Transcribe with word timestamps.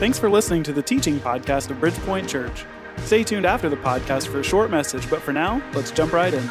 Thanks 0.00 0.18
for 0.18 0.30
listening 0.30 0.62
to 0.62 0.72
the 0.72 0.80
teaching 0.80 1.20
podcast 1.20 1.68
of 1.68 1.76
Bridgepoint 1.76 2.26
Church. 2.26 2.64
Stay 3.04 3.22
tuned 3.22 3.44
after 3.44 3.68
the 3.68 3.76
podcast 3.76 4.28
for 4.28 4.40
a 4.40 4.42
short 4.42 4.70
message, 4.70 5.10
but 5.10 5.20
for 5.20 5.30
now, 5.30 5.60
let's 5.74 5.90
jump 5.90 6.14
right 6.14 6.32
in. 6.32 6.50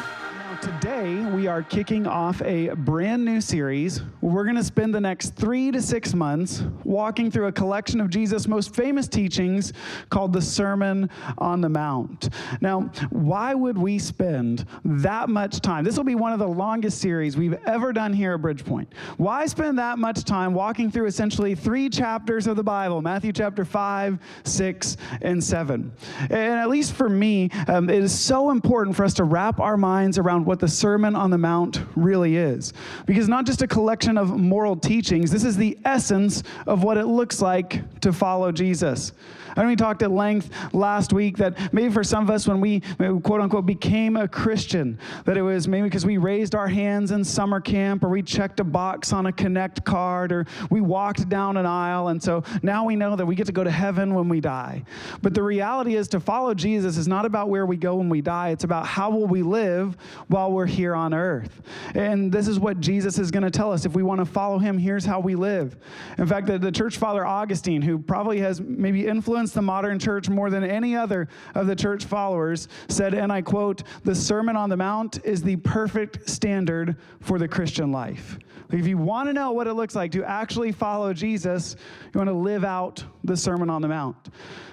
Today, 0.60 1.24
we 1.24 1.46
are 1.46 1.62
kicking 1.62 2.06
off 2.06 2.42
a 2.42 2.68
brand 2.74 3.24
new 3.24 3.40
series. 3.40 4.02
We're 4.20 4.44
going 4.44 4.56
to 4.56 4.64
spend 4.64 4.94
the 4.94 5.00
next 5.00 5.30
three 5.30 5.70
to 5.70 5.80
six 5.80 6.12
months 6.12 6.62
walking 6.84 7.30
through 7.30 7.46
a 7.46 7.52
collection 7.52 7.98
of 7.98 8.10
Jesus' 8.10 8.46
most 8.46 8.74
famous 8.74 9.08
teachings 9.08 9.72
called 10.10 10.34
the 10.34 10.42
Sermon 10.42 11.08
on 11.38 11.62
the 11.62 11.70
Mount. 11.70 12.28
Now, 12.60 12.90
why 13.08 13.54
would 13.54 13.78
we 13.78 13.98
spend 13.98 14.66
that 14.84 15.30
much 15.30 15.60
time? 15.60 15.82
This 15.82 15.96
will 15.96 16.04
be 16.04 16.14
one 16.14 16.34
of 16.34 16.38
the 16.38 16.48
longest 16.48 17.00
series 17.00 17.38
we've 17.38 17.58
ever 17.66 17.90
done 17.90 18.12
here 18.12 18.34
at 18.34 18.42
Bridgepoint. 18.42 18.88
Why 19.16 19.46
spend 19.46 19.78
that 19.78 19.98
much 19.98 20.24
time 20.24 20.52
walking 20.52 20.90
through 20.90 21.06
essentially 21.06 21.54
three 21.54 21.88
chapters 21.88 22.46
of 22.46 22.56
the 22.56 22.64
Bible 22.64 23.00
Matthew 23.00 23.32
chapter 23.32 23.64
5, 23.64 24.18
6, 24.44 24.96
and 25.22 25.42
7? 25.42 25.90
And 26.28 26.32
at 26.32 26.68
least 26.68 26.92
for 26.92 27.08
me, 27.08 27.48
um, 27.66 27.88
it 27.88 28.02
is 28.02 28.18
so 28.18 28.50
important 28.50 28.94
for 28.94 29.04
us 29.04 29.14
to 29.14 29.24
wrap 29.24 29.58
our 29.58 29.78
minds 29.78 30.18
around 30.18 30.49
what 30.50 30.58
the 30.58 30.66
Sermon 30.66 31.14
on 31.14 31.30
the 31.30 31.38
Mount 31.38 31.80
really 31.94 32.36
is. 32.36 32.72
Because 33.06 33.28
not 33.28 33.46
just 33.46 33.62
a 33.62 33.68
collection 33.68 34.18
of 34.18 34.36
moral 34.36 34.74
teachings, 34.74 35.30
this 35.30 35.44
is 35.44 35.56
the 35.56 35.78
essence 35.84 36.42
of 36.66 36.82
what 36.82 36.96
it 36.96 37.06
looks 37.06 37.40
like 37.40 38.00
to 38.00 38.12
follow 38.12 38.50
Jesus. 38.50 39.12
I 39.56 39.62
know 39.62 39.68
we 39.68 39.76
talked 39.76 40.02
at 40.02 40.10
length 40.10 40.50
last 40.72 41.12
week 41.12 41.36
that 41.38 41.72
maybe 41.72 41.92
for 41.92 42.04
some 42.04 42.24
of 42.24 42.30
us, 42.30 42.46
when 42.46 42.60
we 42.60 42.80
quote 42.80 43.40
unquote 43.40 43.66
became 43.66 44.16
a 44.16 44.28
Christian, 44.28 44.98
that 45.24 45.36
it 45.36 45.42
was 45.42 45.68
maybe 45.68 45.84
because 45.84 46.06
we 46.06 46.16
raised 46.16 46.54
our 46.54 46.68
hands 46.68 47.10
in 47.10 47.24
summer 47.24 47.60
camp 47.60 48.04
or 48.04 48.08
we 48.08 48.22
checked 48.22 48.60
a 48.60 48.64
box 48.64 49.12
on 49.12 49.26
a 49.26 49.32
Connect 49.32 49.84
card 49.84 50.32
or 50.32 50.46
we 50.70 50.80
walked 50.80 51.28
down 51.28 51.56
an 51.56 51.66
aisle. 51.66 52.08
And 52.08 52.22
so 52.22 52.44
now 52.62 52.84
we 52.84 52.96
know 52.96 53.16
that 53.16 53.26
we 53.26 53.34
get 53.34 53.46
to 53.46 53.52
go 53.52 53.64
to 53.64 53.70
heaven 53.70 54.14
when 54.14 54.28
we 54.28 54.40
die. 54.40 54.84
But 55.22 55.34
the 55.34 55.42
reality 55.42 55.96
is 55.96 56.08
to 56.08 56.20
follow 56.20 56.54
Jesus 56.54 56.96
is 56.96 57.08
not 57.08 57.24
about 57.24 57.48
where 57.48 57.66
we 57.66 57.76
go 57.76 57.96
when 57.96 58.08
we 58.08 58.20
die, 58.20 58.50
it's 58.50 58.64
about 58.64 58.86
how 58.86 59.10
will 59.10 59.26
we 59.26 59.42
live 59.42 59.96
while 60.28 60.52
we're 60.52 60.66
here 60.66 60.94
on 60.94 61.14
earth. 61.14 61.62
And 61.94 62.30
this 62.32 62.48
is 62.48 62.58
what 62.58 62.80
Jesus 62.80 63.18
is 63.18 63.30
going 63.30 63.42
to 63.42 63.50
tell 63.50 63.72
us. 63.72 63.84
If 63.84 63.94
we 63.94 64.02
want 64.02 64.20
to 64.20 64.26
follow 64.26 64.58
him, 64.58 64.78
here's 64.78 65.04
how 65.04 65.20
we 65.20 65.34
live. 65.34 65.76
In 66.18 66.26
fact, 66.26 66.46
the, 66.46 66.58
the 66.58 66.72
church 66.72 66.98
father 66.98 67.24
Augustine, 67.24 67.82
who 67.82 67.98
probably 67.98 68.40
has 68.40 68.60
maybe 68.60 69.06
influenced 69.06 69.39
influenced 69.40 69.54
the 69.54 69.62
modern 69.62 69.98
church 69.98 70.28
more 70.28 70.50
than 70.50 70.62
any 70.64 70.94
other 70.94 71.26
of 71.54 71.66
the 71.66 71.74
church 71.74 72.04
followers, 72.04 72.68
said, 72.88 73.14
and 73.14 73.32
I 73.32 73.40
quote, 73.40 73.84
the 74.04 74.14
Sermon 74.14 74.54
on 74.54 74.68
the 74.68 74.76
Mount 74.76 75.24
is 75.24 75.40
the 75.40 75.56
perfect 75.56 76.28
standard 76.28 76.96
for 77.20 77.38
the 77.38 77.48
Christian 77.48 77.90
life. 77.90 78.38
If 78.70 78.86
you 78.86 78.98
want 78.98 79.30
to 79.30 79.32
know 79.32 79.52
what 79.52 79.66
it 79.66 79.72
looks 79.72 79.96
like 79.96 80.12
to 80.12 80.24
actually 80.24 80.72
follow 80.72 81.14
Jesus, 81.14 81.74
you 82.12 82.18
want 82.18 82.28
to 82.28 82.34
live 82.34 82.64
out 82.64 83.02
the 83.24 83.34
Sermon 83.34 83.70
on 83.70 83.80
the 83.80 83.88
Mount. 83.88 84.28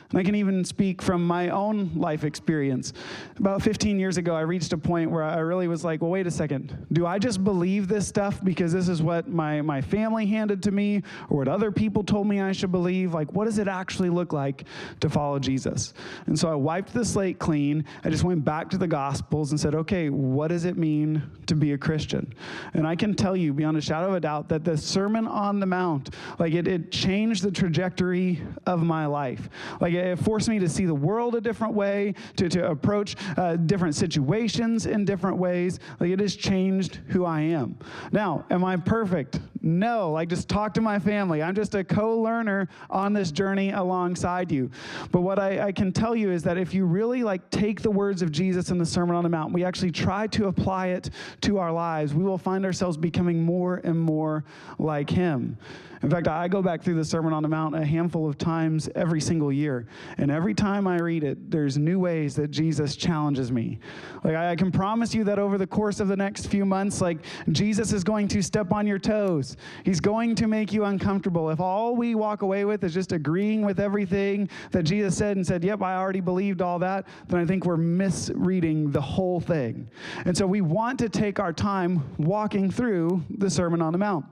And 0.09 0.19
I 0.19 0.23
can 0.23 0.35
even 0.35 0.63
speak 0.63 1.01
from 1.01 1.25
my 1.25 1.49
own 1.49 1.91
life 1.95 2.23
experience. 2.23 2.93
About 3.37 3.61
15 3.61 3.99
years 3.99 4.17
ago, 4.17 4.33
I 4.33 4.41
reached 4.41 4.71
a 4.71 4.77
point 4.77 5.11
where 5.11 5.23
I 5.23 5.39
really 5.39 5.67
was 5.67 5.83
like, 5.83 6.01
well, 6.01 6.11
wait 6.11 6.27
a 6.27 6.31
second. 6.31 6.85
Do 6.93 7.05
I 7.05 7.19
just 7.19 7.43
believe 7.43 7.89
this 7.89 8.07
stuff 8.07 8.41
because 8.43 8.71
this 8.71 8.87
is 8.87 9.01
what 9.01 9.27
my, 9.27 9.61
my 9.61 9.81
family 9.81 10.25
handed 10.25 10.63
to 10.63 10.71
me 10.71 11.03
or 11.29 11.39
what 11.39 11.49
other 11.49 11.71
people 11.71 12.03
told 12.03 12.25
me 12.25 12.39
I 12.39 12.53
should 12.53 12.71
believe? 12.71 13.13
Like, 13.13 13.33
what 13.33 13.45
does 13.45 13.57
it 13.57 13.67
actually 13.67 14.09
look 14.09 14.31
like 14.31 14.63
to 15.01 15.09
follow 15.09 15.39
Jesus? 15.39 15.93
And 16.25 16.39
so 16.39 16.49
I 16.49 16.55
wiped 16.55 16.93
the 16.93 17.03
slate 17.03 17.37
clean. 17.37 17.83
I 18.05 18.09
just 18.09 18.23
went 18.23 18.45
back 18.45 18.69
to 18.69 18.77
the 18.77 18.87
Gospels 18.87 19.51
and 19.51 19.59
said, 19.59 19.75
okay, 19.75 20.09
what 20.09 20.47
does 20.47 20.63
it 20.63 20.77
mean 20.77 21.21
to 21.47 21.55
be 21.55 21.73
a 21.73 21.77
Christian? 21.77 22.33
And 22.73 22.87
I 22.87 22.95
can 22.95 23.13
tell 23.13 23.35
you 23.35 23.53
beyond 23.53 23.75
a 23.75 23.81
shadow 23.81 24.07
of 24.07 24.15
a 24.15 24.19
doubt 24.21 24.47
that 24.49 24.63
the 24.63 24.77
Sermon 24.77 25.27
on 25.27 25.59
the 25.59 25.65
Mount, 25.65 26.15
like, 26.39 26.53
it, 26.53 26.65
it 26.65 26.91
changed 26.91 27.43
the 27.43 27.51
trajectory 27.51 28.41
of 28.65 28.83
my 28.83 29.05
life. 29.05 29.49
Like, 29.81 29.96
it 29.97 30.19
forced 30.19 30.49
me 30.49 30.59
to 30.59 30.69
see 30.69 30.85
the 30.85 30.95
world 30.95 31.35
a 31.35 31.41
different 31.41 31.73
way, 31.73 32.13
to, 32.35 32.49
to 32.49 32.69
approach 32.69 33.15
uh, 33.37 33.55
different 33.55 33.95
situations 33.95 34.85
in 34.85 35.05
different 35.05 35.37
ways. 35.37 35.79
Like 35.99 36.11
it 36.11 36.19
has 36.19 36.35
changed 36.35 36.99
who 37.07 37.25
I 37.25 37.41
am. 37.41 37.77
Now, 38.11 38.45
am 38.49 38.63
I 38.63 38.77
perfect? 38.77 39.39
No. 39.61 40.11
Like 40.11 40.29
just 40.29 40.47
talk 40.47 40.73
to 40.75 40.81
my 40.81 40.99
family. 40.99 41.43
I'm 41.43 41.55
just 41.55 41.75
a 41.75 41.83
co 41.83 42.17
learner 42.19 42.69
on 42.89 43.13
this 43.13 43.31
journey 43.31 43.71
alongside 43.71 44.51
you. 44.51 44.69
But 45.11 45.21
what 45.21 45.39
I, 45.39 45.67
I 45.67 45.71
can 45.71 45.91
tell 45.91 46.15
you 46.15 46.31
is 46.31 46.43
that 46.43 46.57
if 46.57 46.73
you 46.73 46.85
really 46.85 47.23
like 47.23 47.49
take 47.49 47.81
the 47.81 47.91
words 47.91 48.21
of 48.21 48.31
Jesus 48.31 48.69
in 48.69 48.77
the 48.77 48.85
Sermon 48.85 49.15
on 49.15 49.23
the 49.23 49.29
Mount, 49.29 49.53
we 49.53 49.63
actually 49.63 49.91
try 49.91 50.27
to 50.27 50.47
apply 50.47 50.87
it 50.87 51.09
to 51.41 51.57
our 51.57 51.71
lives, 51.71 52.13
we 52.13 52.23
will 52.23 52.37
find 52.37 52.65
ourselves 52.65 52.97
becoming 52.97 53.43
more 53.43 53.81
and 53.83 53.99
more 53.99 54.43
like 54.79 55.09
Him. 55.09 55.57
In 56.03 56.09
fact, 56.09 56.27
I 56.27 56.47
go 56.47 56.61
back 56.61 56.83
through 56.83 56.95
the 56.95 57.05
Sermon 57.05 57.33
on 57.33 57.41
the 57.41 57.49
Mount 57.49 57.75
a 57.75 57.83
handful 57.83 58.29
of 58.29 58.37
times 58.37 58.87
every 58.95 59.19
single 59.19 59.51
year. 59.51 59.86
And 60.17 60.31
every 60.31 60.53
time 60.53 60.87
I 60.87 60.97
read 60.97 61.23
it, 61.23 61.51
there's 61.51 61.77
new 61.77 61.99
ways 61.99 62.35
that 62.35 62.51
Jesus 62.51 62.95
challenges 62.95 63.51
me. 63.51 63.79
Like, 64.23 64.35
I 64.35 64.55
can 64.55 64.71
promise 64.71 65.13
you 65.13 65.23
that 65.25 65.39
over 65.39 65.57
the 65.57 65.67
course 65.67 65.99
of 65.99 66.07
the 66.07 66.15
next 66.15 66.47
few 66.47 66.65
months, 66.65 67.01
like, 67.01 67.19
Jesus 67.51 67.93
is 67.93 68.03
going 68.03 68.27
to 68.29 68.41
step 68.41 68.71
on 68.71 68.87
your 68.87 68.99
toes. 68.99 69.57
He's 69.83 69.99
going 69.99 70.35
to 70.35 70.47
make 70.47 70.73
you 70.73 70.85
uncomfortable. 70.85 71.49
If 71.49 71.59
all 71.59 71.95
we 71.95 72.15
walk 72.15 72.41
away 72.41 72.65
with 72.65 72.83
is 72.83 72.93
just 72.93 73.11
agreeing 73.11 73.65
with 73.65 73.79
everything 73.79 74.49
that 74.71 74.83
Jesus 74.83 75.17
said 75.17 75.37
and 75.37 75.45
said, 75.45 75.63
yep, 75.63 75.81
I 75.81 75.95
already 75.95 76.21
believed 76.21 76.61
all 76.61 76.79
that, 76.79 77.07
then 77.27 77.39
I 77.39 77.45
think 77.45 77.65
we're 77.65 77.77
misreading 77.77 78.91
the 78.91 79.01
whole 79.01 79.39
thing. 79.39 79.89
And 80.25 80.37
so 80.37 80.45
we 80.45 80.61
want 80.61 80.99
to 80.99 81.09
take 81.09 81.39
our 81.39 81.53
time 81.53 82.03
walking 82.17 82.69
through 82.71 83.23
the 83.29 83.49
Sermon 83.49 83.81
on 83.81 83.91
the 83.91 83.99
Mount. 83.99 84.25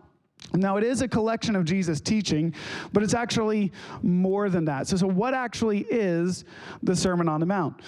Now, 0.62 0.78
it 0.78 0.84
is 0.84 1.02
a 1.02 1.08
collection 1.08 1.56
of 1.56 1.66
Jesus' 1.66 2.02
teaching, 2.02 2.54
but 2.94 3.04
it's 3.04 3.14
actually 3.14 3.72
more 4.02 4.50
than 4.50 4.66
that. 4.66 4.88
So, 4.88 4.98
so 4.98 5.08
what 5.08 5.34
actually 5.34 5.86
is 5.90 6.46
the 6.84 6.96
Sermon 6.96 7.28
on 7.28 7.40
the 7.40 7.46
Mount? 7.46 7.82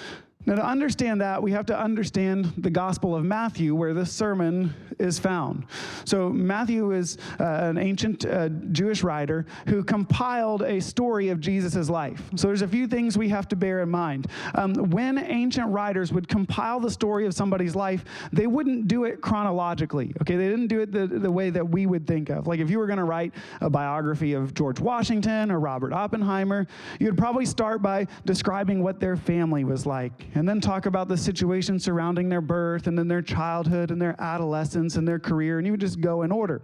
Now, 0.47 0.55
to 0.55 0.65
understand 0.65 1.19
that, 1.19 1.43
we 1.43 1.51
have 1.51 1.65
to 1.65 1.77
understand 1.77 2.53
the 2.57 2.69
Gospel 2.69 3.13
of 3.13 3.25
Matthew, 3.25 3.75
where 3.75 3.93
this 3.93 4.13
sermon 4.13 4.73
is 4.97 5.19
found. 5.19 5.65
So, 6.05 6.29
Matthew 6.29 6.93
is 6.93 7.17
uh, 7.37 7.43
an 7.43 7.77
ancient 7.77 8.25
uh, 8.25 8.47
Jewish 8.71 9.03
writer 9.03 9.45
who 9.67 9.83
compiled 9.83 10.61
a 10.61 10.79
story 10.79 11.27
of 11.27 11.41
Jesus' 11.41 11.89
life. 11.89 12.21
So, 12.37 12.47
there's 12.47 12.61
a 12.61 12.67
few 12.67 12.87
things 12.87 13.17
we 13.17 13.27
have 13.27 13.49
to 13.49 13.57
bear 13.57 13.81
in 13.81 13.89
mind. 13.89 14.27
Um, 14.55 14.73
when 14.89 15.17
ancient 15.17 15.67
writers 15.67 16.13
would 16.13 16.29
compile 16.29 16.79
the 16.79 16.91
story 16.91 17.25
of 17.25 17.33
somebody's 17.33 17.75
life, 17.75 18.05
they 18.31 18.47
wouldn't 18.47 18.87
do 18.87 19.03
it 19.03 19.19
chronologically. 19.19 20.13
Okay, 20.21 20.37
they 20.37 20.47
didn't 20.47 20.67
do 20.67 20.79
it 20.79 20.93
the, 20.93 21.07
the 21.07 21.29
way 21.29 21.49
that 21.49 21.67
we 21.67 21.87
would 21.87 22.07
think 22.07 22.29
of. 22.29 22.47
Like, 22.47 22.61
if 22.61 22.69
you 22.69 22.79
were 22.79 22.87
going 22.87 22.99
to 22.99 23.03
write 23.03 23.33
a 23.59 23.69
biography 23.69 24.31
of 24.31 24.53
George 24.53 24.79
Washington 24.79 25.51
or 25.51 25.59
Robert 25.59 25.91
Oppenheimer, 25.91 26.67
you'd 27.01 27.17
probably 27.17 27.45
start 27.45 27.81
by 27.81 28.07
describing 28.23 28.81
what 28.81 29.01
their 29.01 29.17
family 29.17 29.65
was 29.65 29.85
like 29.85 30.13
and 30.37 30.47
then 30.47 30.61
talk 30.61 30.85
about 30.85 31.07
the 31.07 31.17
situation 31.17 31.79
surrounding 31.79 32.29
their 32.29 32.41
birth 32.41 32.87
and 32.87 32.97
then 32.97 33.07
their 33.07 33.21
childhood 33.21 33.91
and 33.91 34.01
their 34.01 34.15
adolescence 34.19 34.95
and 34.95 35.07
their 35.07 35.19
career, 35.19 35.57
and 35.57 35.65
you 35.65 35.73
would 35.73 35.81
just 35.81 35.99
go 35.99 36.21
in 36.21 36.31
order. 36.31 36.61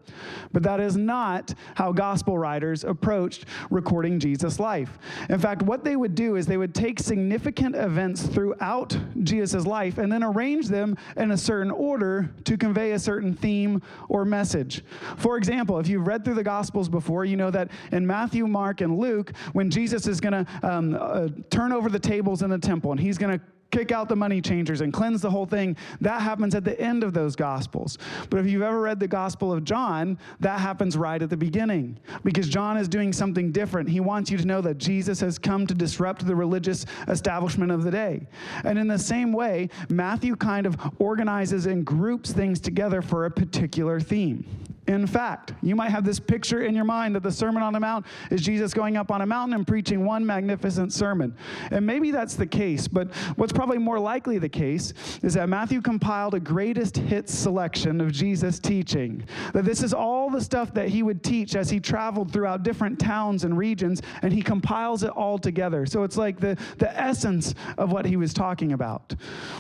But 0.52 0.64
that 0.64 0.80
is 0.80 0.96
not 0.96 1.54
how 1.76 1.92
gospel 1.92 2.38
writers 2.38 2.84
approached 2.84 3.46
recording 3.70 4.20
Jesus' 4.20 4.60
life. 4.60 4.98
In 5.30 5.40
fact, 5.40 5.64
what 5.64 5.84
they 5.84 5.96
would 5.96 6.16
do 6.16 6.36
is 6.36 6.46
they 6.46 6.58
would 6.58 6.76
take 6.76 7.00
significant 7.00 7.76
events 7.76 8.24
throughout 8.24 8.96
Jesus' 9.24 9.66
life 9.66 9.98
and 9.98 10.12
then 10.12 10.24
arrange 10.24 10.68
them 10.68 10.96
in 11.18 11.32
a 11.32 11.38
certain 11.38 11.72
order 11.72 12.30
to 12.44 12.58
convey 12.58 12.92
a 12.92 13.00
certain 13.00 13.34
theme 13.34 13.82
or 14.10 14.24
message. 14.26 14.84
For 15.18 15.38
example, 15.38 15.80
if 15.80 15.88
you've 15.88 16.08
read 16.08 16.24
through 16.24 16.36
the 16.36 16.44
Gospels 16.44 16.90
before, 16.90 17.26
you 17.26 17.38
know 17.38 17.52
that 17.52 17.72
in 17.92 18.06
Matthew, 18.06 18.46
Mark, 18.48 18.82
and 18.82 19.00
Luke, 19.00 19.34
when 19.54 19.70
Jesus 19.70 20.08
is 20.08 20.22
going 20.22 20.46
to 20.46 20.48
um, 20.62 20.98
uh, 21.00 21.30
turn 21.50 21.72
over 21.72 21.90
the 21.90 22.00
tables 22.00 22.44
in 22.44 22.50
the 22.50 22.60
temple 22.60 22.92
and 22.92 23.00
he's 23.00 23.18
going 23.18 23.40
to 23.40 23.44
kick 23.74 23.92
out 23.92 24.08
the 24.08 24.16
money 24.16 24.40
changers 24.40 24.82
and 24.82 24.94
cleanse 24.94 25.22
the 25.22 25.30
whole 25.30 25.48
thing. 25.48 25.76
That 26.00 26.22
happens 26.22 26.54
at 26.54 26.64
the 26.64 26.80
end 26.80 27.04
of 27.04 27.14
those 27.14 27.36
gospels. 27.36 27.98
But 28.30 28.40
if 28.40 28.46
you've 28.46 28.62
ever 28.62 28.80
read 28.80 29.00
the 29.00 29.08
Gospel 29.08 29.52
of 29.52 29.64
John, 29.64 30.20
that 30.40 30.60
happens 30.60 30.96
right 30.96 31.22
at 31.22 31.30
the 31.30 31.38
beginning 31.38 32.00
because 32.24 32.48
John 32.48 32.78
is 32.78 32.88
doing 32.88 33.12
something 33.12 33.52
different. 33.52 33.90
He 33.90 34.00
wants 34.00 34.30
you 34.30 34.38
to 34.38 34.46
know 34.46 34.62
that 34.62 34.78
Jesus 34.78 35.20
has 35.22 35.40
come 35.40 35.66
to 35.66 35.74
disrupt 35.74 36.26
the 36.26 36.36
religious 36.36 36.86
establishment 37.08 37.72
of 37.72 37.84
the 37.84 37.92
day. 37.92 38.28
And 38.64 38.78
in 38.78 38.88
the 38.88 39.00
same 39.00 39.34
way, 39.34 39.70
Matthew 39.90 40.36
kind 40.36 40.68
of 40.68 40.78
organizes 41.00 41.66
and 41.66 41.84
groups 41.84 42.32
things 42.32 42.60
together 42.60 43.02
for 43.02 43.26
a 43.26 43.32
particular 43.32 44.00
theme. 44.00 44.46
In 44.88 45.08
fact, 45.08 45.54
you 45.62 45.76
might 45.76 45.90
have 45.90 46.04
this 46.04 46.20
picture 46.20 46.64
in 46.64 46.76
your 46.76 46.84
mind 46.84 47.16
that 47.16 47.24
the 47.24 47.32
Sermon 47.32 47.64
on 47.64 47.72
the 47.72 47.80
Mount 47.80 48.06
is 48.32 48.42
Jesus 48.42 48.74
going 48.74 48.98
up 48.98 49.12
on 49.12 49.22
a 49.22 49.26
mountain 49.26 49.56
and 49.56 49.66
preaching 49.66 50.04
one 50.04 50.26
magnificent 50.26 50.92
sermon. 50.92 51.36
And 51.72 51.86
maybe 51.86 52.12
that's 52.12 52.36
the 52.36 52.46
case, 52.46 52.88
but 52.88 53.14
what's 53.38 53.54
probably 53.54 53.78
more 53.78 53.98
likely 53.98 54.40
the 54.40 54.50
case 54.50 54.94
is 55.22 55.36
that 55.36 55.48
Matthew 55.48 55.82
compiled 55.82 56.34
a 56.34 56.40
greatest 56.40 56.98
hits 56.98 57.34
selection 57.34 58.02
of 58.02 58.12
Jesus' 58.12 58.60
teaching. 58.60 59.24
That 59.54 59.64
this 59.64 59.84
is 59.84 59.94
all 59.94 60.30
the 60.30 60.42
stuff 60.42 60.74
that 60.74 60.90
he 60.90 61.02
would 61.02 61.24
teach 61.24 61.56
as 61.56 61.70
he 61.70 61.80
traveled 61.80 62.34
throughout 62.34 62.64
different 62.64 63.00
towns 63.00 63.46
and 63.46 63.58
regions, 63.58 64.02
and 64.22 64.34
he 64.34 64.42
compiles 64.42 65.04
it 65.04 65.12
all 65.12 65.38
together. 65.38 65.86
So 65.86 66.04
it's 66.04 66.18
like 66.18 66.40
the, 66.40 66.58
the 66.78 66.94
essence 67.00 67.56
of 67.78 67.92
what 67.92 68.06
he 68.06 68.18
was 68.18 68.34
talking 68.34 68.74
about. 68.74 69.16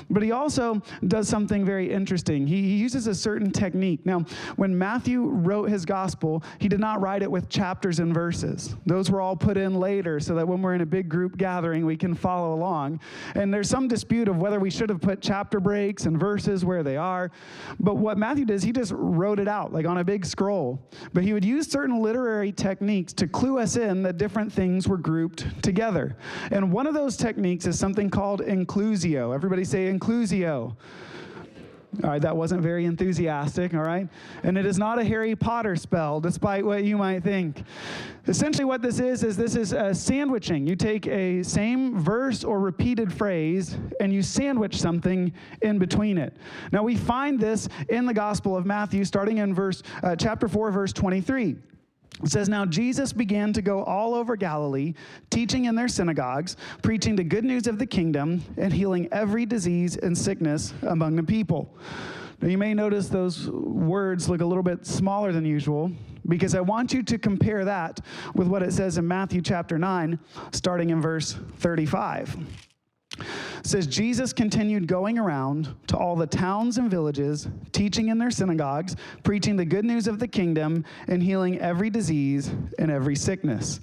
But 0.09 0.21
he 0.23 0.31
also 0.31 0.81
does 1.07 1.29
something 1.29 1.63
very 1.63 1.91
interesting. 1.91 2.45
He, 2.45 2.61
he 2.63 2.77
uses 2.77 3.07
a 3.07 3.15
certain 3.15 3.51
technique. 3.51 4.05
Now, 4.05 4.25
when 4.57 4.77
Matthew 4.77 5.12
Matthew 5.13 5.29
wrote 5.29 5.69
his 5.69 5.85
gospel, 5.85 6.43
he 6.57 6.67
did 6.67 6.79
not 6.79 6.99
write 6.99 7.21
it 7.21 7.29
with 7.29 7.47
chapters 7.47 7.99
and 7.99 8.11
verses. 8.11 8.75
Those 8.87 9.11
were 9.11 9.21
all 9.21 9.35
put 9.35 9.57
in 9.57 9.79
later 9.79 10.19
so 10.19 10.33
that 10.33 10.47
when 10.47 10.63
we're 10.63 10.73
in 10.73 10.81
a 10.81 10.87
big 10.87 11.07
group 11.07 11.37
gathering, 11.37 11.85
we 11.85 11.95
can 11.95 12.15
follow 12.15 12.55
along. 12.55 12.99
And 13.35 13.53
there's 13.53 13.69
some 13.69 13.87
dispute 13.87 14.27
of 14.27 14.37
whether 14.37 14.59
we 14.59 14.71
should 14.71 14.89
have 14.89 15.01
put 15.01 15.21
chapter 15.21 15.59
breaks 15.59 16.07
and 16.07 16.19
verses 16.19 16.65
where 16.65 16.81
they 16.81 16.97
are. 16.97 17.29
But 17.79 17.97
what 17.97 18.17
Matthew 18.17 18.45
does, 18.45 18.63
he 18.63 18.71
just 18.71 18.91
wrote 18.95 19.39
it 19.39 19.47
out 19.47 19.71
like 19.71 19.85
on 19.85 19.99
a 19.99 20.03
big 20.03 20.25
scroll. 20.25 20.79
But 21.13 21.23
he 21.23 21.33
would 21.33 21.45
use 21.45 21.67
certain 21.67 22.01
literary 22.01 22.51
techniques 22.51 23.13
to 23.13 23.27
clue 23.27 23.59
us 23.59 23.75
in 23.77 24.01
that 24.01 24.17
different 24.17 24.51
things 24.51 24.87
were 24.87 24.97
grouped 24.97 25.61
together. 25.61 26.17
And 26.49 26.71
one 26.71 26.87
of 26.87 26.95
those 26.95 27.17
techniques 27.17 27.67
is 27.67 27.77
something 27.77 28.09
called 28.09 28.41
inclusio. 28.41 29.35
Everybody 29.35 29.63
say 29.63 29.93
inclusio. 29.93 30.75
All 32.01 32.09
right, 32.09 32.21
that 32.21 32.35
wasn't 32.35 32.61
very 32.61 32.85
enthusiastic, 32.85 33.73
all 33.73 33.83
right? 33.83 34.07
And 34.41 34.57
it 34.57 34.65
is 34.65 34.79
not 34.79 34.97
a 34.97 35.03
Harry 35.03 35.35
Potter 35.35 35.75
spell, 35.75 36.19
despite 36.19 36.65
what 36.65 36.83
you 36.83 36.97
might 36.97 37.23
think. 37.23 37.63
Essentially, 38.27 38.65
what 38.65 38.81
this 38.81 38.99
is, 38.99 39.23
is 39.23 39.37
this 39.37 39.55
is 39.55 39.73
a 39.73 39.93
sandwiching. 39.93 40.65
You 40.65 40.75
take 40.75 41.05
a 41.07 41.43
same 41.43 41.99
verse 41.99 42.43
or 42.43 42.59
repeated 42.59 43.13
phrase 43.13 43.77
and 43.99 44.11
you 44.11 44.23
sandwich 44.23 44.79
something 44.81 45.31
in 45.61 45.77
between 45.77 46.17
it. 46.17 46.35
Now, 46.71 46.81
we 46.81 46.95
find 46.95 47.39
this 47.39 47.69
in 47.89 48.07
the 48.07 48.13
Gospel 48.13 48.57
of 48.57 48.65
Matthew, 48.65 49.05
starting 49.05 49.37
in 49.37 49.53
verse, 49.53 49.83
uh, 50.01 50.15
chapter 50.15 50.47
4, 50.47 50.71
verse 50.71 50.93
23. 50.93 51.57
It 52.21 52.29
says, 52.29 52.49
Now 52.49 52.65
Jesus 52.65 53.13
began 53.13 53.53
to 53.53 53.61
go 53.61 53.83
all 53.83 54.13
over 54.13 54.35
Galilee, 54.35 54.93
teaching 55.29 55.65
in 55.65 55.75
their 55.75 55.87
synagogues, 55.87 56.57
preaching 56.81 57.15
the 57.15 57.23
good 57.23 57.43
news 57.43 57.67
of 57.67 57.79
the 57.79 57.85
kingdom, 57.85 58.43
and 58.57 58.71
healing 58.71 59.07
every 59.11 59.45
disease 59.45 59.97
and 59.97 60.17
sickness 60.17 60.73
among 60.83 61.15
the 61.15 61.23
people. 61.23 61.75
Now, 62.41 62.49
you 62.49 62.57
may 62.57 62.73
notice 62.73 63.07
those 63.07 63.49
words 63.49 64.27
look 64.27 64.41
a 64.41 64.45
little 64.45 64.63
bit 64.63 64.85
smaller 64.85 65.31
than 65.31 65.45
usual 65.45 65.91
because 66.27 66.55
I 66.55 66.61
want 66.61 66.93
you 66.93 67.01
to 67.03 67.17
compare 67.17 67.63
that 67.65 68.01
with 68.35 68.47
what 68.47 68.63
it 68.63 68.73
says 68.73 68.97
in 68.97 69.07
Matthew 69.07 69.41
chapter 69.41 69.77
9, 69.77 70.19
starting 70.51 70.89
in 70.89 71.01
verse 71.01 71.37
35. 71.59 72.35
Says 73.63 73.87
Jesus 73.87 74.33
continued 74.33 74.87
going 74.87 75.17
around 75.17 75.73
to 75.87 75.97
all 75.97 76.17
the 76.17 76.27
towns 76.27 76.77
and 76.77 76.91
villages, 76.91 77.47
teaching 77.71 78.09
in 78.09 78.17
their 78.17 78.29
synagogues, 78.29 78.97
preaching 79.23 79.55
the 79.55 79.63
good 79.65 79.85
news 79.85 80.05
of 80.05 80.19
the 80.19 80.27
kingdom, 80.27 80.83
and 81.07 81.23
healing 81.23 81.59
every 81.59 81.89
disease 81.89 82.53
and 82.77 82.91
every 82.91 83.15
sickness. 83.15 83.79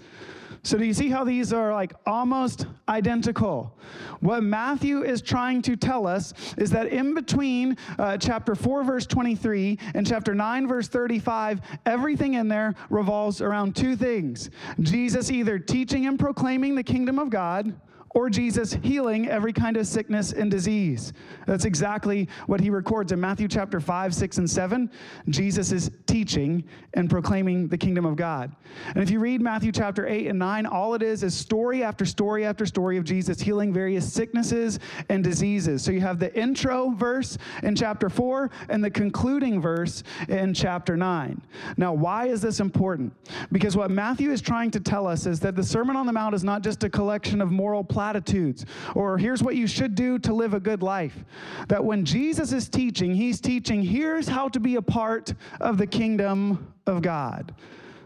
So, 0.63 0.77
do 0.77 0.85
you 0.85 0.93
see 0.93 1.09
how 1.09 1.25
these 1.25 1.55
are 1.55 1.73
like 1.73 1.95
almost 2.05 2.67
identical? 2.87 3.75
What 4.21 4.43
Matthew 4.43 5.03
is 5.03 5.23
trying 5.23 5.63
to 5.63 5.75
tell 5.75 6.07
us 6.07 6.35
is 6.59 6.71
that 6.73 6.89
in 6.89 7.15
between 7.15 7.79
uh, 7.99 8.19
chapter 8.19 8.55
4, 8.55 8.85
verse 8.85 9.07
23, 9.07 9.79
and 9.95 10.07
chapter 10.07 10.35
9, 10.35 10.69
verse 10.69 10.89
35, 10.89 11.63
everything 11.87 12.35
in 12.35 12.49
there 12.49 12.75
revolves 12.91 13.41
around 13.41 13.75
two 13.75 13.97
things 13.97 14.51
Jesus 14.81 15.31
either 15.31 15.59
teaching 15.59 16.07
and 16.07 16.19
proclaiming 16.19 16.75
the 16.75 16.83
kingdom 16.85 17.19
of 17.19 17.31
God 17.31 17.75
or 18.11 18.29
Jesus 18.29 18.73
healing 18.83 19.29
every 19.29 19.53
kind 19.53 19.77
of 19.77 19.87
sickness 19.87 20.33
and 20.33 20.51
disease. 20.51 21.13
That's 21.47 21.65
exactly 21.65 22.29
what 22.47 22.61
he 22.61 22.71
records 22.71 23.13
in 23.13 23.21
Matthew 23.21 23.49
chapter 23.49 23.81
5, 23.81 24.15
6, 24.15 24.39
and 24.39 24.51
7. 24.51 24.91
Jesus 25.29 25.73
is 25.73 25.91
teaching 26.07 26.65
and 26.95 27.09
proclaiming 27.09 27.69
the 27.69 27.79
kingdom 27.79 28.05
of 28.05 28.17
God. 28.17 28.55
And 28.95 29.03
if 29.03 29.11
you 29.11 29.21
read 29.21 29.41
Matthew 29.41 29.73
chapter 29.73 30.07
8 30.07 30.27
and 30.29 30.39
9, 30.39 30.67
all 30.67 30.95
it 30.95 31.03
is 31.03 31.23
is 31.23 31.35
story 31.35 31.83
after 31.85 32.05
story 32.05 32.45
after 32.45 32.67
story 32.67 32.97
of 32.97 33.05
Jesus 33.05 33.41
healing 33.41 33.73
various 33.73 34.13
sicknesses 34.13 34.81
and 35.09 35.23
diseases. 35.23 35.83
So 35.83 35.93
you 35.93 36.01
have 36.01 36.19
the 36.19 36.35
intro 36.39 36.91
verse 36.91 37.39
in 37.63 37.77
chapter 37.77 38.09
4 38.09 38.51
and 38.69 38.83
the 38.83 38.91
concluding 38.91 39.61
verse 39.61 40.03
in 40.29 40.53
chapter 40.53 40.97
9. 40.97 41.41
Now, 41.77 41.93
why 41.93 42.27
is 42.27 42.41
this 42.41 42.61
important? 42.61 43.13
Because 43.53 43.77
what 43.77 43.91
Matthew 43.91 44.31
is 44.31 44.41
trying 44.41 44.71
to 44.73 44.81
tell 44.81 45.07
us 45.07 45.27
is 45.27 45.41
that 45.41 45.55
the 45.55 45.63
Sermon 45.63 45.97
on 45.97 46.07
the 46.07 46.13
Mount 46.13 46.35
is 46.35 46.45
not 46.45 46.63
just 46.63 46.83
a 46.85 46.91
collection 46.91 47.41
of 47.41 47.51
moral 47.51 47.85
platitudes 48.01 48.65
or 48.95 49.19
here's 49.19 49.43
what 49.43 49.57
you 49.57 49.67
should 49.67 49.95
do 49.95 50.19
to 50.19 50.33
live 50.33 50.55
a 50.55 50.61
good 50.61 50.83
life. 50.83 51.23
That 51.69 51.85
when 51.85 52.03
Jesus 52.07 52.51
is 52.51 52.67
teaching, 52.67 53.15
he's 53.15 53.43
teaching 53.43 53.83
here's 53.83 54.27
how 54.27 54.49
to 54.49 54.59
be 54.59 54.77
a 54.77 54.83
part 54.83 55.35
of 55.61 55.77
the 55.77 55.87
kingdom 55.87 56.73
of 56.87 57.03
God. 57.03 57.55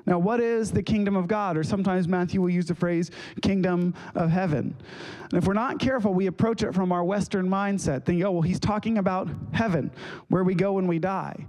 Now, 0.06 0.18
what 0.18 0.40
is 0.40 0.70
the 0.70 0.82
kingdom 0.82 1.16
of 1.16 1.26
God? 1.28 1.56
Or 1.56 1.62
sometimes 1.62 2.06
Matthew 2.06 2.40
will 2.40 2.50
use 2.50 2.66
the 2.66 2.74
phrase 2.74 3.10
kingdom 3.40 3.94
of 4.14 4.30
heaven. 4.30 4.76
And 5.30 5.42
if 5.42 5.46
we're 5.46 5.54
not 5.54 5.78
careful, 5.78 6.12
we 6.12 6.26
approach 6.26 6.62
it 6.62 6.74
from 6.74 6.92
our 6.92 7.02
Western 7.02 7.48
mindset, 7.48 8.04
thinking, 8.04 8.24
oh, 8.24 8.32
well, 8.32 8.42
he's 8.42 8.60
talking 8.60 8.98
about 8.98 9.28
heaven, 9.52 9.90
where 10.28 10.44
we 10.44 10.54
go 10.54 10.74
when 10.74 10.86
we 10.86 10.98
die. 10.98 11.46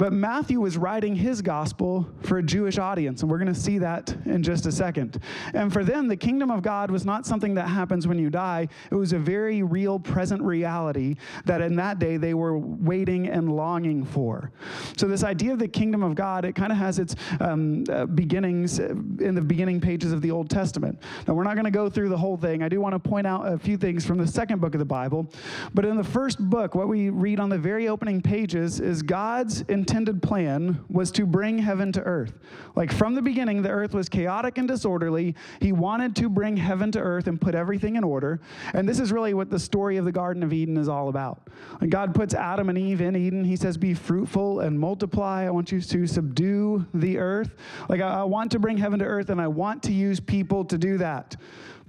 But 0.00 0.14
Matthew 0.14 0.60
was 0.60 0.78
writing 0.78 1.14
his 1.14 1.42
gospel 1.42 2.08
for 2.22 2.38
a 2.38 2.42
Jewish 2.42 2.78
audience, 2.78 3.20
and 3.20 3.30
we're 3.30 3.38
going 3.38 3.52
to 3.52 3.60
see 3.60 3.76
that 3.78 4.16
in 4.24 4.42
just 4.42 4.64
a 4.64 4.72
second. 4.72 5.20
And 5.52 5.70
for 5.70 5.84
them, 5.84 6.08
the 6.08 6.16
kingdom 6.16 6.50
of 6.50 6.62
God 6.62 6.90
was 6.90 7.04
not 7.04 7.26
something 7.26 7.54
that 7.56 7.68
happens 7.68 8.06
when 8.06 8.18
you 8.18 8.30
die, 8.30 8.68
it 8.90 8.94
was 8.94 9.12
a 9.12 9.18
very 9.18 9.62
real 9.62 9.98
present 9.98 10.40
reality 10.42 11.16
that 11.44 11.60
in 11.60 11.76
that 11.76 11.98
day 11.98 12.16
they 12.16 12.32
were 12.32 12.56
waiting 12.58 13.28
and 13.28 13.54
longing 13.54 14.04
for. 14.04 14.50
So, 14.96 15.06
this 15.06 15.22
idea 15.22 15.52
of 15.52 15.58
the 15.58 15.68
kingdom 15.68 16.02
of 16.02 16.14
God, 16.14 16.46
it 16.46 16.54
kind 16.54 16.72
of 16.72 16.78
has 16.78 16.98
its 16.98 17.14
um, 17.38 17.84
uh, 17.90 18.06
beginnings 18.06 18.78
in 18.78 19.34
the 19.34 19.40
beginning 19.40 19.80
pages 19.80 20.12
of 20.12 20.22
the 20.22 20.30
Old 20.30 20.48
Testament. 20.48 21.00
Now, 21.26 21.34
we're 21.34 21.44
not 21.44 21.54
going 21.54 21.64
to 21.64 21.70
go 21.70 21.88
through 21.90 22.08
the 22.08 22.16
whole 22.16 22.36
thing. 22.36 22.62
I 22.62 22.68
do 22.68 22.80
want 22.80 22.94
to 22.94 22.98
point 22.98 23.26
out 23.26 23.52
a 23.52 23.58
few 23.58 23.76
things 23.76 24.06
from 24.06 24.18
the 24.18 24.26
second 24.26 24.60
book 24.60 24.74
of 24.74 24.78
the 24.78 24.84
Bible. 24.84 25.30
But 25.74 25.84
in 25.84 25.96
the 25.96 26.04
first 26.04 26.38
book, 26.38 26.74
what 26.74 26.88
we 26.88 27.10
read 27.10 27.40
on 27.40 27.48
the 27.48 27.58
very 27.58 27.88
opening 27.88 28.20
pages 28.20 28.80
is 28.80 29.02
God's 29.02 29.62
intended 29.62 30.22
plan 30.22 30.84
was 30.88 31.10
to 31.12 31.26
bring 31.26 31.58
heaven 31.58 31.92
to 31.92 32.00
earth. 32.02 32.38
Like 32.76 32.92
from 32.92 33.14
the 33.14 33.22
beginning, 33.22 33.62
the 33.62 33.70
earth 33.70 33.94
was 33.94 34.08
chaotic 34.08 34.58
and 34.58 34.68
disorderly. 34.68 35.34
He 35.60 35.72
wanted 35.72 36.14
to 36.16 36.28
bring 36.28 36.56
heaven 36.56 36.92
to 36.92 37.00
earth 37.00 37.26
and 37.26 37.40
put 37.40 37.54
everything 37.54 37.96
in 37.96 38.04
order. 38.04 38.40
And 38.74 38.88
this 38.88 39.00
is 39.00 39.12
really 39.12 39.34
what 39.34 39.50
the 39.50 39.58
story 39.58 39.96
of 39.96 40.04
the 40.04 40.12
Garden 40.12 40.42
of 40.42 40.52
Eden 40.52 40.76
is 40.76 40.88
all 40.88 41.08
about. 41.08 41.48
And 41.80 41.90
God 41.90 42.14
puts 42.14 42.34
Adam 42.34 42.68
and 42.68 42.78
Eve 42.78 43.00
in 43.00 43.16
Eden. 43.16 43.44
He 43.44 43.56
says, 43.56 43.76
Be 43.76 43.94
fruitful 43.94 44.60
and 44.60 44.78
multiply. 44.78 45.44
I 45.44 45.50
want 45.50 45.72
you 45.72 45.80
to 45.80 46.06
subdue 46.06 46.86
the 46.94 47.18
earth. 47.18 47.50
Like, 47.88 48.00
I, 48.00 48.20
I 48.20 48.24
want 48.24 48.52
to 48.52 48.58
bring 48.58 48.76
heaven 48.76 48.98
to 48.98 49.04
earth, 49.04 49.30
and 49.30 49.40
I 49.40 49.48
want 49.48 49.82
to 49.84 49.92
use 49.92 50.20
people 50.20 50.64
to 50.66 50.78
do 50.78 50.98
that. 50.98 51.36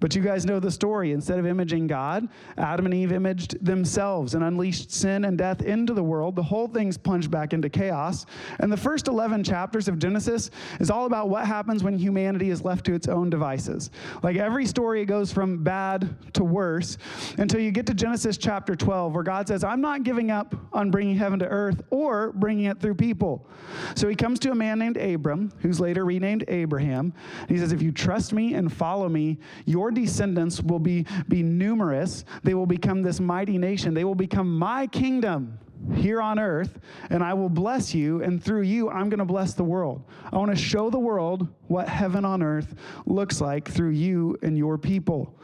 But 0.01 0.13
you 0.15 0.21
guys 0.21 0.45
know 0.45 0.59
the 0.59 0.71
story. 0.71 1.13
Instead 1.13 1.39
of 1.39 1.45
imaging 1.45 1.87
God, 1.87 2.27
Adam 2.57 2.85
and 2.85 2.93
Eve 2.93 3.13
imaged 3.13 3.63
themselves 3.63 4.33
and 4.33 4.43
unleashed 4.43 4.91
sin 4.91 5.23
and 5.23 5.37
death 5.37 5.61
into 5.61 5.93
the 5.93 6.03
world. 6.03 6.35
The 6.35 6.43
whole 6.43 6.67
thing's 6.67 6.97
plunged 6.97 7.31
back 7.31 7.53
into 7.53 7.69
chaos. 7.69 8.25
And 8.59 8.69
the 8.69 8.77
first 8.77 9.07
11 9.07 9.43
chapters 9.45 9.87
of 9.87 9.99
Genesis 9.99 10.51
is 10.79 10.91
all 10.91 11.05
about 11.05 11.29
what 11.29 11.45
happens 11.45 11.83
when 11.83 11.97
humanity 11.97 12.49
is 12.49 12.65
left 12.65 12.85
to 12.87 12.93
its 12.93 13.07
own 13.07 13.29
devices. 13.29 13.91
Like 14.23 14.35
every 14.35 14.65
story, 14.65 15.05
goes 15.11 15.31
from 15.31 15.61
bad 15.61 16.15
to 16.33 16.43
worse 16.43 16.97
until 17.37 17.59
you 17.59 17.69
get 17.69 17.85
to 17.85 17.93
Genesis 17.93 18.37
chapter 18.37 18.75
12, 18.75 19.13
where 19.13 19.23
God 19.23 19.47
says, 19.47 19.63
I'm 19.63 19.81
not 19.81 20.03
giving 20.03 20.31
up 20.31 20.55
on 20.73 20.89
bringing 20.89 21.15
heaven 21.15 21.37
to 21.39 21.47
earth 21.47 21.83
or 21.89 22.31
bringing 22.31 22.65
it 22.65 22.79
through 22.79 22.95
people. 22.95 23.45
So 23.93 24.07
he 24.07 24.15
comes 24.15 24.39
to 24.39 24.51
a 24.51 24.55
man 24.55 24.79
named 24.79 24.97
Abram, 24.97 25.51
who's 25.59 25.79
later 25.79 26.05
renamed 26.05 26.45
Abraham. 26.47 27.13
he 27.47 27.57
says, 27.57 27.71
If 27.71 27.81
you 27.81 27.91
trust 27.91 28.33
me 28.33 28.53
and 28.53 28.71
follow 28.71 29.09
me, 29.09 29.37
your 29.65 29.90
descendants 29.93 30.61
will 30.61 30.79
be, 30.79 31.05
be 31.27 31.43
numerous. 31.43 32.25
They 32.43 32.53
will 32.53 32.65
become 32.65 33.01
this 33.01 33.19
mighty 33.19 33.57
nation. 33.57 33.93
They 33.93 34.03
will 34.03 34.15
become 34.15 34.57
my 34.57 34.87
kingdom 34.87 35.59
here 35.95 36.21
on 36.21 36.39
earth, 36.39 36.79
and 37.09 37.23
I 37.23 37.33
will 37.33 37.49
bless 37.49 37.93
you, 37.93 38.21
and 38.21 38.43
through 38.43 38.61
you, 38.61 38.89
I'm 38.89 39.09
going 39.09 39.19
to 39.19 39.25
bless 39.25 39.53
the 39.53 39.63
world. 39.63 40.03
I 40.31 40.37
want 40.37 40.51
to 40.51 40.57
show 40.57 40.89
the 40.89 40.99
world 40.99 41.47
what 41.67 41.87
heaven 41.87 42.23
on 42.23 42.43
earth 42.43 42.75
looks 43.05 43.41
like 43.41 43.69
through 43.69 43.91
you 43.91 44.37
and 44.41 44.57
your 44.57 44.77
people. 44.77 45.35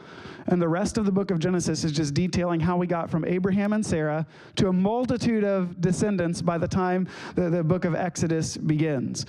And 0.48 0.62
the 0.62 0.68
rest 0.68 0.96
of 0.96 1.04
the 1.04 1.12
book 1.12 1.30
of 1.30 1.38
Genesis 1.38 1.84
is 1.84 1.92
just 1.92 2.14
detailing 2.14 2.58
how 2.58 2.78
we 2.78 2.86
got 2.86 3.10
from 3.10 3.24
Abraham 3.26 3.74
and 3.74 3.84
Sarah 3.84 4.26
to 4.56 4.68
a 4.68 4.72
multitude 4.72 5.44
of 5.44 5.78
descendants 5.80 6.40
by 6.40 6.56
the 6.56 6.66
time 6.66 7.06
the, 7.34 7.50
the 7.50 7.62
book 7.62 7.84
of 7.84 7.94
Exodus 7.94 8.56
begins. 8.56 9.26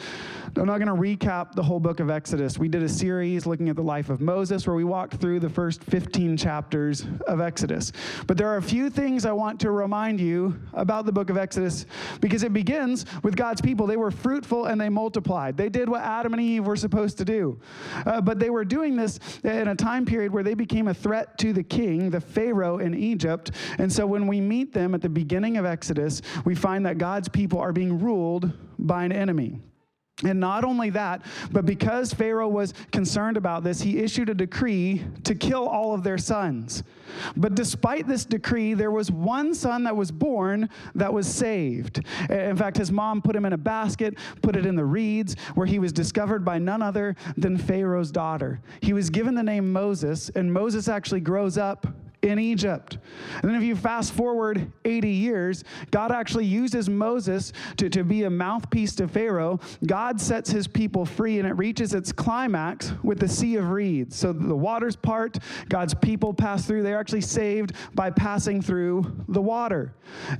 I'm 0.56 0.66
not 0.66 0.80
going 0.80 0.88
to 0.88 0.94
recap 0.94 1.54
the 1.54 1.62
whole 1.62 1.80
book 1.80 2.00
of 2.00 2.10
Exodus. 2.10 2.58
We 2.58 2.70
did 2.70 2.84
a 2.84 2.90
series 2.90 3.46
looking 3.46 3.70
at 3.70 3.76
the 3.76 3.84
life 3.84 4.10
of 4.10 4.22
Moses 4.22 4.66
where 4.66 4.76
we 4.76 4.84
walked 4.84 5.16
through 5.16 5.42
the 5.42 5.50
first 5.50 5.84
15 5.84 6.38
chapters 6.38 7.06
of 7.28 7.42
Exodus. 7.42 7.92
But 8.26 8.38
there 8.38 8.48
are 8.48 8.58
a 8.58 8.62
few 8.62 8.90
things 8.90 9.26
I 9.26 9.32
want 9.32 9.60
to 9.62 9.72
remind 9.72 10.20
you 10.20 10.60
about 10.74 11.06
the 11.06 11.12
book 11.12 11.30
of 11.30 11.38
Exodus 11.38 11.86
because 12.22 12.44
it 12.44 12.54
begins 12.54 13.06
with 13.24 13.36
God's 13.36 13.62
people. 13.62 13.86
They 13.86 13.98
were 13.98 14.12
fruitful 14.12 14.66
and 14.66 14.80
they 14.80 14.90
multiplied. 14.90 15.58
They 15.58 15.70
did 15.70 15.88
what 15.90 16.02
Adam 16.02 16.34
and 16.34 16.42
Eve 16.42 16.66
were 16.66 16.78
supposed 16.78 17.18
to 17.20 17.26
do. 17.26 17.60
Uh, 18.06 18.22
but 18.22 18.40
they 18.40 18.50
were 18.50 18.66
doing 18.66 18.96
this 18.96 19.20
in 19.44 19.68
a 19.68 19.76
time 19.76 20.06
period 20.06 20.32
where 20.32 20.44
they 20.44 20.54
became 20.54 20.88
a 20.88 20.94
threat 21.10 21.40
to 21.40 21.54
the 21.54 21.64
king, 21.64 22.12
the 22.12 22.22
Pharaoh 22.22 22.78
in 22.78 22.94
Egypt. 22.94 23.50
And 23.80 23.92
so 23.92 24.06
when 24.06 24.28
we 24.28 24.40
meet 24.40 24.74
them 24.74 24.94
at 24.94 25.02
the 25.02 25.10
beginning 25.10 25.58
of 25.58 25.66
Exodus, 25.66 26.22
we 26.46 26.54
find 26.54 26.86
that 26.86 27.00
God's 27.00 27.28
people 27.28 27.58
are 27.58 27.74
being 27.74 27.98
ruled 27.98 28.52
by 28.78 29.06
an 29.06 29.12
enemy. 29.12 29.60
And 30.26 30.40
not 30.40 30.66
only 30.66 30.90
that, 30.90 31.22
but 31.52 31.66
because 31.66 32.14
Pharaoh 32.14 32.50
was 32.50 32.74
concerned 32.92 33.38
about 33.38 33.64
this, 33.64 33.82
he 33.82 34.00
issued 34.00 34.30
a 34.30 34.34
decree 34.34 35.06
to 35.24 35.34
kill 35.34 35.68
all 35.68 35.94
of 35.94 36.04
their 36.04 36.18
sons. 36.18 36.84
But 37.38 37.56
despite 37.56 38.08
this 38.08 38.26
decree, 38.26 38.74
there 38.74 38.92
was 38.92 39.10
one 39.12 39.54
son 39.56 39.84
that 39.86 39.96
was 39.96 40.12
born 40.12 40.70
that 40.96 41.14
was 41.14 41.28
saved. 41.28 42.04
In 42.30 42.58
fact, 42.58 42.78
his 42.78 42.92
mom 42.92 43.22
put 43.22 43.36
him 43.36 43.46
in 43.46 43.54
a 43.54 43.58
basket, 43.58 44.18
put 44.42 44.58
it 44.58 44.66
in 44.66 44.76
the 44.76 44.86
reeds, 44.86 45.36
where 45.56 45.66
he 45.66 45.80
was 45.80 45.94
discovered 45.94 46.44
by 46.44 46.60
none 46.60 46.82
other 46.82 47.16
than 47.38 47.58
Pharaoh's 47.58 48.12
daughter. 48.12 48.60
He 48.82 48.92
was 48.92 49.10
given 49.10 49.36
the 49.36 49.44
name 49.44 49.72
Moses, 49.72 50.30
and 50.36 50.52
Moses 50.52 50.90
actually 50.90 51.22
grows 51.22 51.58
up 51.58 51.88
in 52.22 52.40
Egypt. 52.40 52.98
And 53.42 53.50
then 53.50 53.56
if 53.56 53.64
you 53.64 53.76
fast 53.76 54.14
forward 54.14 54.72
80 54.86 55.10
years, 55.10 55.64
God 55.92 56.12
actually 56.12 56.46
uses 56.46 56.90
Moses 56.90 57.54
to, 57.78 57.90
to 57.90 58.04
be 58.04 58.24
a 58.24 58.30
mouthpiece 58.30 58.96
to 58.96 59.08
Pharaoh. 59.08 59.60
God 59.86 60.20
sets 60.20 60.50
his 60.50 60.68
people 60.68 61.06
free, 61.06 61.40
and 61.40 61.48
it 61.48 61.54
reaches 61.54 61.94
its 61.94 62.12
climax 62.12 62.94
with 63.04 63.20
the 63.20 63.28
Sea 63.28 63.56
of 63.56 63.70
Reeds. 63.70 64.16
So 64.16 64.34
the 64.34 64.56
waters 64.56 64.96
part, 64.96 65.40
God's 65.70 65.94
people 65.94 66.34
pass 66.34 66.66
through. 66.66 66.84
They're 66.84 67.00
actually 67.00 67.22
saved 67.22 67.74
by 67.94 68.10
passing 68.10 68.62
through 68.62 69.16
the 69.30 69.42
water. 69.42 69.94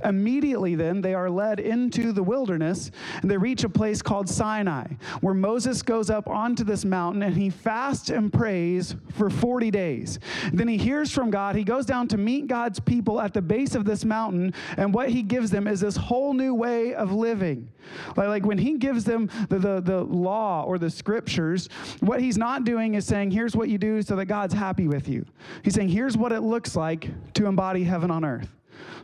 Immediately, 0.04 0.74
then, 0.74 1.00
they 1.00 1.14
are 1.14 1.30
led 1.30 1.60
into 1.60 2.12
the 2.12 2.22
wilderness, 2.22 2.90
and 3.22 3.30
they 3.30 3.36
reach 3.36 3.64
a 3.64 3.68
place 3.68 4.02
called 4.02 4.28
Sinai, 4.28 4.86
where 5.20 5.34
Moses 5.34 5.82
goes 5.82 6.10
up 6.10 6.28
onto 6.28 6.64
this 6.64 6.84
mountain 6.84 7.22
and 7.22 7.36
he 7.36 7.50
fasts 7.50 8.10
and 8.10 8.32
prays 8.32 8.96
for 9.12 9.30
40 9.30 9.70
days. 9.70 10.18
Then 10.52 10.68
he 10.68 10.76
hears 10.76 11.10
from 11.10 11.30
God. 11.30 11.56
He 11.56 11.64
goes 11.70 11.86
down 11.86 12.08
to 12.08 12.18
meet 12.18 12.48
God's 12.48 12.80
people 12.80 13.20
at 13.20 13.32
the 13.32 13.40
base 13.40 13.76
of 13.76 13.84
this 13.84 14.04
mountain, 14.04 14.52
and 14.76 14.92
what 14.92 15.08
he 15.08 15.22
gives 15.22 15.52
them 15.52 15.68
is 15.68 15.78
this 15.78 15.94
whole 15.94 16.34
new 16.34 16.52
way 16.52 16.94
of 16.94 17.12
living. 17.12 17.70
Like, 18.16 18.26
like 18.26 18.44
when 18.44 18.58
he 18.58 18.76
gives 18.76 19.04
them 19.04 19.30
the, 19.48 19.60
the, 19.60 19.80
the 19.80 20.00
law 20.02 20.64
or 20.64 20.78
the 20.78 20.90
scriptures, 20.90 21.68
what 22.00 22.20
he's 22.20 22.36
not 22.36 22.64
doing 22.64 22.96
is 22.96 23.06
saying, 23.06 23.30
here's 23.30 23.54
what 23.54 23.68
you 23.68 23.78
do 23.78 24.02
so 24.02 24.16
that 24.16 24.26
God's 24.26 24.52
happy 24.52 24.88
with 24.88 25.08
you. 25.08 25.24
He's 25.62 25.74
saying, 25.74 25.90
here's 25.90 26.16
what 26.16 26.32
it 26.32 26.40
looks 26.40 26.74
like 26.74 27.08
to 27.34 27.46
embody 27.46 27.84
heaven 27.84 28.10
on 28.10 28.24
earth. 28.24 28.48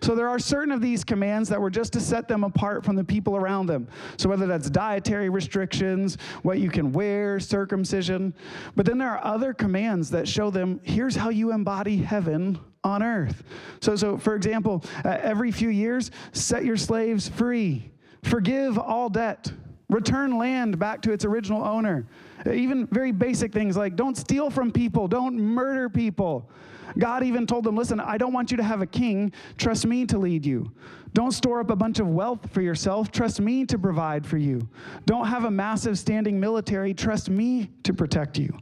So 0.00 0.14
there 0.14 0.28
are 0.28 0.38
certain 0.38 0.72
of 0.72 0.80
these 0.80 1.04
commands 1.04 1.48
that 1.48 1.60
were 1.60 1.70
just 1.70 1.92
to 1.94 2.00
set 2.00 2.28
them 2.28 2.44
apart 2.44 2.84
from 2.84 2.96
the 2.96 3.04
people 3.04 3.36
around 3.36 3.66
them. 3.66 3.88
So 4.16 4.28
whether 4.28 4.46
that's 4.46 4.70
dietary 4.70 5.28
restrictions, 5.28 6.18
what 6.42 6.58
you 6.58 6.70
can 6.70 6.92
wear, 6.92 7.40
circumcision, 7.40 8.34
but 8.74 8.86
then 8.86 8.98
there 8.98 9.10
are 9.10 9.24
other 9.24 9.54
commands 9.54 10.10
that 10.10 10.28
show 10.28 10.50
them 10.50 10.80
here's 10.82 11.16
how 11.16 11.30
you 11.30 11.52
embody 11.52 11.96
heaven 11.96 12.58
on 12.84 13.02
earth. 13.02 13.42
So 13.80 13.96
so 13.96 14.16
for 14.16 14.34
example, 14.36 14.84
uh, 15.04 15.18
every 15.20 15.50
few 15.50 15.68
years 15.68 16.10
set 16.32 16.64
your 16.64 16.76
slaves 16.76 17.28
free. 17.28 17.90
Forgive 18.22 18.78
all 18.78 19.08
debt. 19.08 19.52
Return 19.88 20.36
land 20.36 20.78
back 20.78 21.00
to 21.02 21.12
its 21.12 21.24
original 21.24 21.64
owner. 21.64 22.06
Even 22.52 22.86
very 22.88 23.12
basic 23.12 23.52
things 23.52 23.76
like 23.76 23.96
don't 23.96 24.16
steal 24.16 24.50
from 24.50 24.72
people, 24.72 25.06
don't 25.08 25.36
murder 25.36 25.88
people. 25.88 26.50
God 26.98 27.22
even 27.22 27.46
told 27.46 27.64
them, 27.64 27.76
Listen, 27.76 28.00
I 28.00 28.18
don't 28.18 28.32
want 28.32 28.50
you 28.50 28.56
to 28.56 28.62
have 28.62 28.82
a 28.82 28.86
king. 28.86 29.32
Trust 29.58 29.86
me 29.86 30.06
to 30.06 30.18
lead 30.18 30.44
you. 30.44 30.70
Don't 31.12 31.32
store 31.32 31.60
up 31.60 31.70
a 31.70 31.76
bunch 31.76 31.98
of 31.98 32.08
wealth 32.08 32.50
for 32.52 32.60
yourself. 32.60 33.10
Trust 33.10 33.40
me 33.40 33.64
to 33.64 33.78
provide 33.78 34.26
for 34.26 34.36
you. 34.36 34.68
Don't 35.06 35.26
have 35.26 35.44
a 35.44 35.50
massive 35.50 35.98
standing 35.98 36.38
military. 36.38 36.92
Trust 36.92 37.30
me 37.30 37.70
to 37.84 37.94
protect 37.94 38.38
you. 38.38 38.56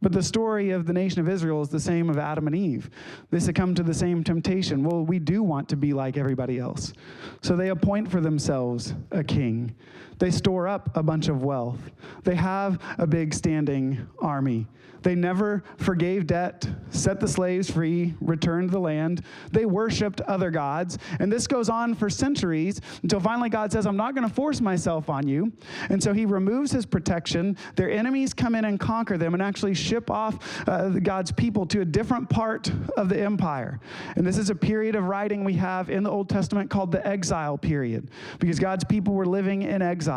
But 0.00 0.12
the 0.12 0.22
story 0.22 0.70
of 0.70 0.86
the 0.86 0.92
nation 0.92 1.20
of 1.20 1.28
Israel 1.28 1.60
is 1.60 1.68
the 1.68 1.80
same 1.80 2.08
of 2.08 2.18
Adam 2.18 2.46
and 2.46 2.54
Eve. 2.54 2.88
They 3.30 3.40
succumb 3.40 3.74
to 3.74 3.82
the 3.82 3.94
same 3.94 4.22
temptation. 4.22 4.84
Well, 4.84 5.04
we 5.04 5.18
do 5.18 5.42
want 5.42 5.68
to 5.70 5.76
be 5.76 5.92
like 5.92 6.16
everybody 6.16 6.58
else. 6.58 6.92
So 7.42 7.56
they 7.56 7.70
appoint 7.70 8.10
for 8.10 8.20
themselves 8.20 8.94
a 9.10 9.24
king. 9.24 9.74
They 10.18 10.30
store 10.30 10.68
up 10.68 10.96
a 10.96 11.02
bunch 11.02 11.28
of 11.28 11.42
wealth. 11.42 11.80
They 12.24 12.34
have 12.34 12.80
a 12.98 13.06
big 13.06 13.34
standing 13.34 14.06
army. 14.18 14.66
They 15.02 15.14
never 15.14 15.62
forgave 15.76 16.26
debt, 16.26 16.68
set 16.90 17.20
the 17.20 17.28
slaves 17.28 17.70
free, 17.70 18.14
returned 18.20 18.70
the 18.70 18.78
land. 18.78 19.22
They 19.52 19.64
worshiped 19.64 20.20
other 20.22 20.50
gods. 20.50 20.98
And 21.20 21.30
this 21.30 21.46
goes 21.46 21.68
on 21.68 21.94
for 21.94 22.10
centuries 22.10 22.80
until 23.02 23.20
finally 23.20 23.48
God 23.48 23.72
says, 23.72 23.86
I'm 23.86 23.96
not 23.96 24.14
going 24.14 24.28
to 24.28 24.34
force 24.34 24.60
myself 24.60 25.08
on 25.08 25.28
you. 25.28 25.52
And 25.88 26.02
so 26.02 26.12
he 26.12 26.26
removes 26.26 26.72
his 26.72 26.84
protection. 26.84 27.56
Their 27.76 27.90
enemies 27.90 28.34
come 28.34 28.54
in 28.54 28.64
and 28.64 28.78
conquer 28.78 29.16
them 29.16 29.34
and 29.34 29.42
actually 29.42 29.74
ship 29.74 30.10
off 30.10 30.68
uh, 30.68 30.88
God's 30.88 31.32
people 31.32 31.66
to 31.66 31.80
a 31.80 31.84
different 31.84 32.28
part 32.28 32.70
of 32.96 33.08
the 33.08 33.20
empire. 33.20 33.80
And 34.16 34.26
this 34.26 34.38
is 34.38 34.50
a 34.50 34.54
period 34.54 34.96
of 34.96 35.04
writing 35.04 35.44
we 35.44 35.54
have 35.54 35.90
in 35.90 36.02
the 36.02 36.10
Old 36.10 36.28
Testament 36.28 36.70
called 36.70 36.90
the 36.90 37.06
exile 37.06 37.56
period 37.56 38.10
because 38.40 38.58
God's 38.58 38.84
people 38.84 39.14
were 39.14 39.26
living 39.26 39.62
in 39.62 39.82
exile. 39.82 40.07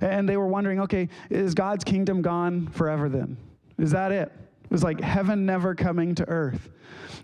And 0.00 0.28
they 0.28 0.36
were 0.36 0.46
wondering, 0.46 0.80
okay, 0.80 1.08
is 1.30 1.54
God's 1.54 1.84
kingdom 1.84 2.22
gone 2.22 2.68
forever 2.68 3.08
then? 3.08 3.36
Is 3.78 3.90
that 3.90 4.12
it? 4.12 4.32
It 4.64 4.70
was 4.70 4.82
like 4.82 5.00
heaven 5.00 5.46
never 5.46 5.74
coming 5.74 6.14
to 6.16 6.28
earth. 6.28 6.68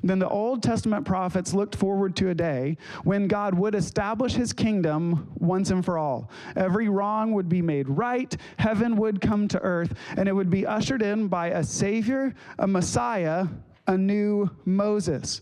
Then 0.03 0.19
the 0.19 0.29
Old 0.29 0.63
Testament 0.63 1.07
prophets 1.07 1.55
looked 1.55 1.75
forward 1.75 2.15
to 2.17 2.29
a 2.29 2.35
day 2.35 2.77
when 3.05 3.27
God 3.27 3.55
would 3.55 3.75
establish 3.75 4.35
his 4.35 4.53
kingdom 4.53 5.33
once 5.39 5.71
and 5.71 5.83
for 5.83 5.97
all. 5.97 6.31
Every 6.57 6.91
wrong 6.91 7.33
would 7.33 7.49
be 7.49 7.63
made 7.63 7.89
right, 7.89 8.37
heaven 8.59 8.97
would 8.97 9.23
come 9.23 9.49
to 9.49 9.61
earth, 9.61 9.95
and 10.17 10.29
it 10.29 10.33
would 10.33 10.51
be 10.51 10.67
ushered 10.67 11.01
in 11.01 11.29
by 11.29 11.49
a 11.49 11.65
Savior, 11.65 12.35
a 12.59 12.67
Messiah, 12.67 13.47
a 13.87 13.97
new 13.97 14.51
Moses. 14.67 15.41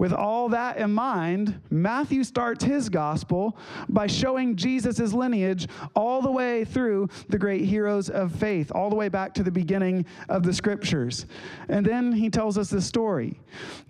With 0.00 0.14
all 0.14 0.48
that 0.48 0.78
in 0.78 0.94
mind, 0.94 1.60
Matthew 1.68 2.24
starts 2.24 2.64
his 2.64 2.88
gospel 2.88 3.58
by 3.90 4.06
showing 4.06 4.56
Jesus' 4.56 5.12
lineage 5.12 5.68
all 5.94 6.22
the 6.22 6.30
way 6.30 6.64
through 6.64 7.10
the 7.28 7.36
great 7.36 7.66
heroes 7.66 8.08
of 8.08 8.34
faith, 8.34 8.72
all 8.74 8.88
the 8.88 8.96
way 8.96 9.10
back 9.10 9.34
to 9.34 9.42
the 9.42 9.50
beginning 9.50 10.06
of 10.30 10.42
the 10.42 10.54
scriptures. 10.54 11.26
And 11.68 11.84
then 11.84 12.12
he 12.12 12.30
tells 12.30 12.56
us 12.56 12.70
the 12.70 12.80
story 12.80 13.38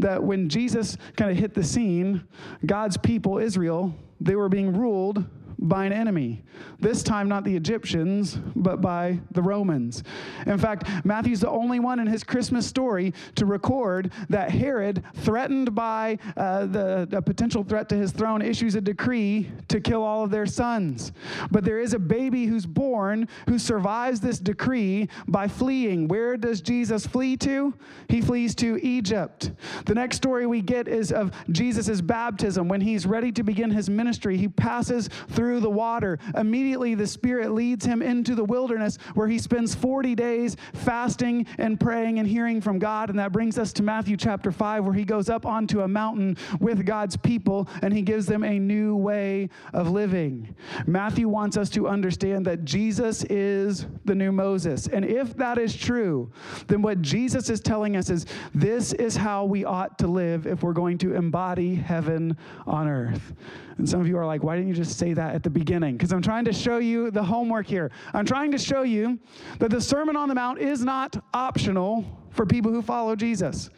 that 0.01 0.21
when 0.21 0.49
Jesus 0.49 0.97
kind 1.15 1.31
of 1.31 1.37
hit 1.37 1.55
the 1.55 1.63
scene, 1.63 2.27
God's 2.67 2.97
people, 2.97 3.39
Israel, 3.39 3.95
they 4.21 4.35
were 4.35 4.49
being 4.49 4.77
ruled 4.77 5.25
by 5.61 5.85
an 5.85 5.93
enemy. 5.93 6.43
This 6.81 7.03
time, 7.03 7.29
not 7.29 7.45
the 7.45 7.55
Egyptians, 7.55 8.39
but 8.57 8.81
by 8.81 9.21
the 9.33 9.43
Romans. 9.43 10.03
In 10.47 10.57
fact, 10.57 10.89
Matthew's 11.05 11.41
the 11.41 11.51
only 11.51 11.81
one 11.81 12.01
in 12.01 12.07
his 12.07 12.25
Christmas 12.25 12.67
story 12.67 13.13
to 13.35 13.45
record 13.45 14.13
that 14.31 14.51
Herod, 14.51 15.05
threatened 15.17 15.75
by 15.75 16.19
uh, 16.37 16.67
the, 16.67 17.07
the 17.11 17.21
potential 17.21 17.63
threat 17.63 17.89
to 17.91 17.95
his 17.95 18.11
throne, 18.13 18.41
issues 18.41 18.75
a 18.75 18.81
decree 18.81 19.51
to 19.69 19.81
kill 19.81 20.03
all 20.03 20.25
of 20.25 20.31
their 20.31 20.47
sons. 20.47 21.13
But 21.51 21.65
there 21.65 21.79
is 21.79 21.93
a 21.93 21.99
baby 21.99 22.47
who's 22.47 22.67
born 22.67 23.29
who 23.47 23.59
survives 23.59 24.21
this 24.21 24.39
decree 24.39 25.09
by 25.29 25.47
fleeing. 25.47 26.09
Where 26.09 26.39
does 26.39 26.63
Jesus 26.63 27.07
flee 27.07 27.37
to? 27.39 27.75
He 28.09 28.23
flees 28.23 28.55
to 28.57 28.79
Egypt. 28.83 29.53
The 29.85 29.95
next 29.95 30.17
story 30.17 30.47
we 30.47 30.63
get 30.63 30.89
is 30.89 31.13
of 31.13 31.33
Jesus' 31.51 32.01
baptism. 32.01 32.69
When 32.69 32.81
he's 32.81 33.05
ready 33.07 33.31
to 33.33 33.43
begin 33.43 33.71
his 33.71 33.91
ministry, 33.91 34.39
he 34.39 34.49
passes 34.49 35.11
through 35.29 35.50
through 35.51 35.59
the 35.59 35.69
water. 35.69 36.17
Immediately, 36.37 36.95
the 36.95 37.09
Spirit 37.09 37.51
leads 37.51 37.85
him 37.85 38.03
into 38.03 38.37
the 38.37 38.45
wilderness 38.45 38.99
where 39.15 39.27
he 39.27 39.37
spends 39.37 39.75
40 39.75 40.15
days 40.15 40.57
fasting 40.75 41.45
and 41.59 41.81
praying 41.81 42.21
and 42.21 42.29
hearing 42.29 42.61
from 42.61 42.79
God. 42.79 43.11
And 43.11 43.19
that 43.19 43.33
brings 43.33 43.59
us 43.59 43.73
to 43.73 43.83
Matthew 43.83 44.17
chapter 44.17 44.53
5, 44.53 44.85
where 44.85 44.95
he 44.95 45.05
goes 45.05 45.29
up 45.29 45.45
onto 45.45 45.81
a 45.81 45.89
mountain 45.89 46.37
with 46.61 46.87
God's 46.87 47.17
people 47.17 47.69
and 47.83 47.93
he 47.93 48.01
gives 48.01 48.27
them 48.27 48.45
a 48.45 48.61
new 48.61 48.95
way 48.95 49.49
of 49.73 49.91
living. 49.91 50.55
Matthew 50.87 51.29
wants 51.29 51.57
us 51.57 51.69
to 51.71 51.89
understand 51.89 52.47
that 52.47 52.65
Jesus 52.65 53.25
is 53.25 53.89
the 54.05 54.15
new 54.15 54.31
Moses. 54.31 54.87
And 54.87 55.05
if 55.05 55.37
that 55.39 55.59
is 55.59 55.75
true, 55.75 56.31
then 56.69 56.81
what 56.81 57.03
Jesus 57.03 57.51
is 57.51 57.61
telling 57.61 57.97
us 57.97 58.09
is 58.09 58.25
this 58.55 58.93
is 58.93 59.17
how 59.17 59.47
we 59.47 59.65
ought 59.65 59.99
to 59.99 60.07
live 60.07 60.47
if 60.47 60.63
we're 60.63 60.73
going 60.73 60.99
to 60.99 61.17
embody 61.17 61.75
heaven 61.75 62.37
on 62.69 62.87
earth. 62.87 63.33
And 63.81 63.89
some 63.89 63.99
of 63.99 64.07
you 64.07 64.19
are 64.19 64.27
like, 64.27 64.43
why 64.43 64.57
didn't 64.57 64.69
you 64.69 64.75
just 64.75 64.99
say 64.99 65.15
that 65.15 65.35
at 65.35 65.43
the 65.43 65.49
beginning? 65.49 65.97
Because 65.97 66.13
I'm 66.13 66.21
trying 66.21 66.45
to 66.45 66.53
show 66.53 66.77
you 66.77 67.11
the 67.11 67.23
homework 67.23 67.67
here. 67.67 67.91
I'm 68.13 68.27
trying 68.27 68.51
to 68.51 68.59
show 68.59 68.83
you 68.83 69.19
that 69.59 69.71
the 69.71 69.81
Sermon 69.81 70.17
on 70.17 70.29
the 70.29 70.35
Mount 70.35 70.59
is 70.59 70.85
not 70.85 71.25
optional 71.33 72.05
for 72.29 72.45
people 72.45 72.71
who 72.71 72.83
follow 72.83 73.17
Jesus. 73.17 73.71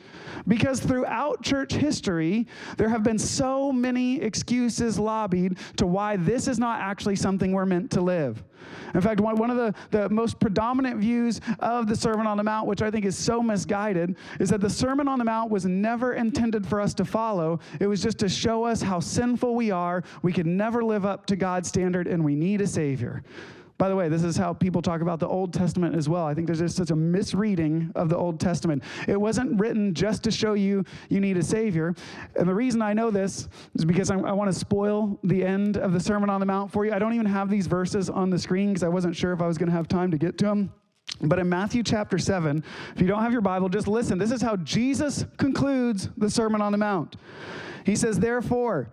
Because 0.49 0.81
throughout 0.81 1.43
church 1.43 1.73
history, 1.73 2.47
there 2.77 2.89
have 2.89 3.03
been 3.03 3.19
so 3.19 3.73
many 3.73 4.21
excuses 4.21 4.99
lobbied 4.99 5.59
to 5.77 5.87
why 5.87 6.17
this 6.17 6.49
is 6.49 6.59
not 6.59 6.81
actually 6.81 7.17
something 7.17 7.53
we're 7.53 7.67
meant 7.67 7.91
to 7.93 8.01
live. 8.01 8.43
In 8.95 9.01
fact, 9.01 9.21
one, 9.21 9.51
of 9.51 9.57
the, 9.57 9.75
the 9.91 10.09
most 10.09 10.39
predominant 10.39 11.01
views 11.01 11.41
of 11.61 11.87
the 11.87 11.97
Sermon 11.97 12.27
on 12.27 12.37
the 12.37 12.43
Mount, 12.43 12.67
which 12.67 12.83
I 12.83 12.91
think 12.91 13.05
is 13.05 13.17
so 13.17 13.43
misguided, 13.43 14.17
is 14.39 14.51
that 14.51 14.61
the 14.61 14.71
Sermon 14.71 15.09
on 15.09 15.19
the 15.19 15.25
Mount 15.25 15.51
was 15.51 15.65
never 15.65 16.15
intended 16.15 16.67
for 16.67 16.81
us 16.81 16.95
to 16.95 17.05
follow. 17.05 17.61
It 17.81 17.87
was 17.87 18.03
just 18.03 18.19
to 18.19 18.29
show 18.29 18.65
us 18.65 18.83
how 18.83 19.01
sinful 19.01 19.55
we 19.55 19.71
are, 19.71 20.05
we 20.23 20.33
can 20.33 20.57
never 20.57 20.85
live 20.85 21.07
up 21.07 21.27
to 21.27 21.37
God's 21.37 21.69
standard, 21.69 22.07
and 22.07 22.25
we 22.25 22.35
need 22.35 22.61
a 22.61 22.67
Savior. 22.67 23.23
By 23.83 23.89
the 23.89 23.97
way, 23.97 24.09
this 24.09 24.23
is 24.23 24.37
how 24.37 24.53
people 24.53 24.81
talk 24.81 25.01
about 25.01 25.19
the 25.19 25.27
Old 25.27 25.53
Testament 25.53 25.97
as 25.97 26.09
well. 26.09 26.25
I 26.25 26.35
think 26.35 26.47
there's 26.47 26.61
just 26.61 26.77
such 26.77 26.93
a 26.93 26.95
misreading 26.95 27.91
of 27.97 28.09
the 28.09 28.17
Old 28.17 28.39
Testament. 28.39 28.85
It 29.09 29.21
wasn't 29.21 29.59
written 29.59 29.93
just 29.93 30.23
to 30.23 30.31
show 30.31 30.53
you 30.53 30.85
you 31.09 31.19
need 31.19 31.37
a 31.37 31.43
Savior. 31.43 31.93
And 32.37 32.49
the 32.49 32.55
reason 32.55 32.81
I 32.81 32.93
know 32.93 33.11
this 33.11 33.49
is 33.75 33.85
because 33.85 34.09
I'm, 34.09 34.25
i 34.25 34.33
want 34.33 34.53
to 34.53 34.57
spoil 34.57 35.19
the 35.25 35.45
end 35.45 35.79
of 35.79 35.93
the 35.93 35.99
Sermon 35.99 36.31
on 36.31 36.39
the 36.39 36.47
Mount 36.47 36.71
for 36.71 36.87
you. 36.87 36.93
I 36.93 37.01
don't 37.01 37.13
even 37.13 37.27
have 37.27 37.51
these 37.51 37.67
verses 37.67 38.09
on 38.09 38.31
the 38.31 38.39
screen 38.39 38.69
because 38.69 38.85
I 38.85 38.89
wasn't 38.89 39.17
sure 39.17 39.33
if 39.33 39.43
I 39.43 39.49
was 39.49 39.59
going 39.59 39.69
to 39.69 39.75
have 39.75 39.89
time 39.89 40.13
to 40.13 40.17
get 40.17 40.39
to 40.39 40.45
them. 40.45 40.73
But 41.21 41.41
in 41.41 41.49
Matthew 41.49 41.83
chapter 41.83 42.19
7, 42.19 42.63
if 42.95 43.01
you 43.01 43.09
don't 43.09 43.23
have 43.23 43.33
your 43.33 43.41
Bible, 43.41 43.69
just 43.69 43.89
listen. 43.89 44.17
This 44.17 44.31
is 44.31 44.41
how 44.41 44.55
Jesus 44.59 45.27
concludes 45.39 46.09
the 46.17 46.31
Sermon 46.31 46.63
on 46.63 46.71
the 46.71 46.79
Mount. 46.79 47.17
He 47.85 47.97
says, 47.97 48.21
Therefore, 48.21 48.93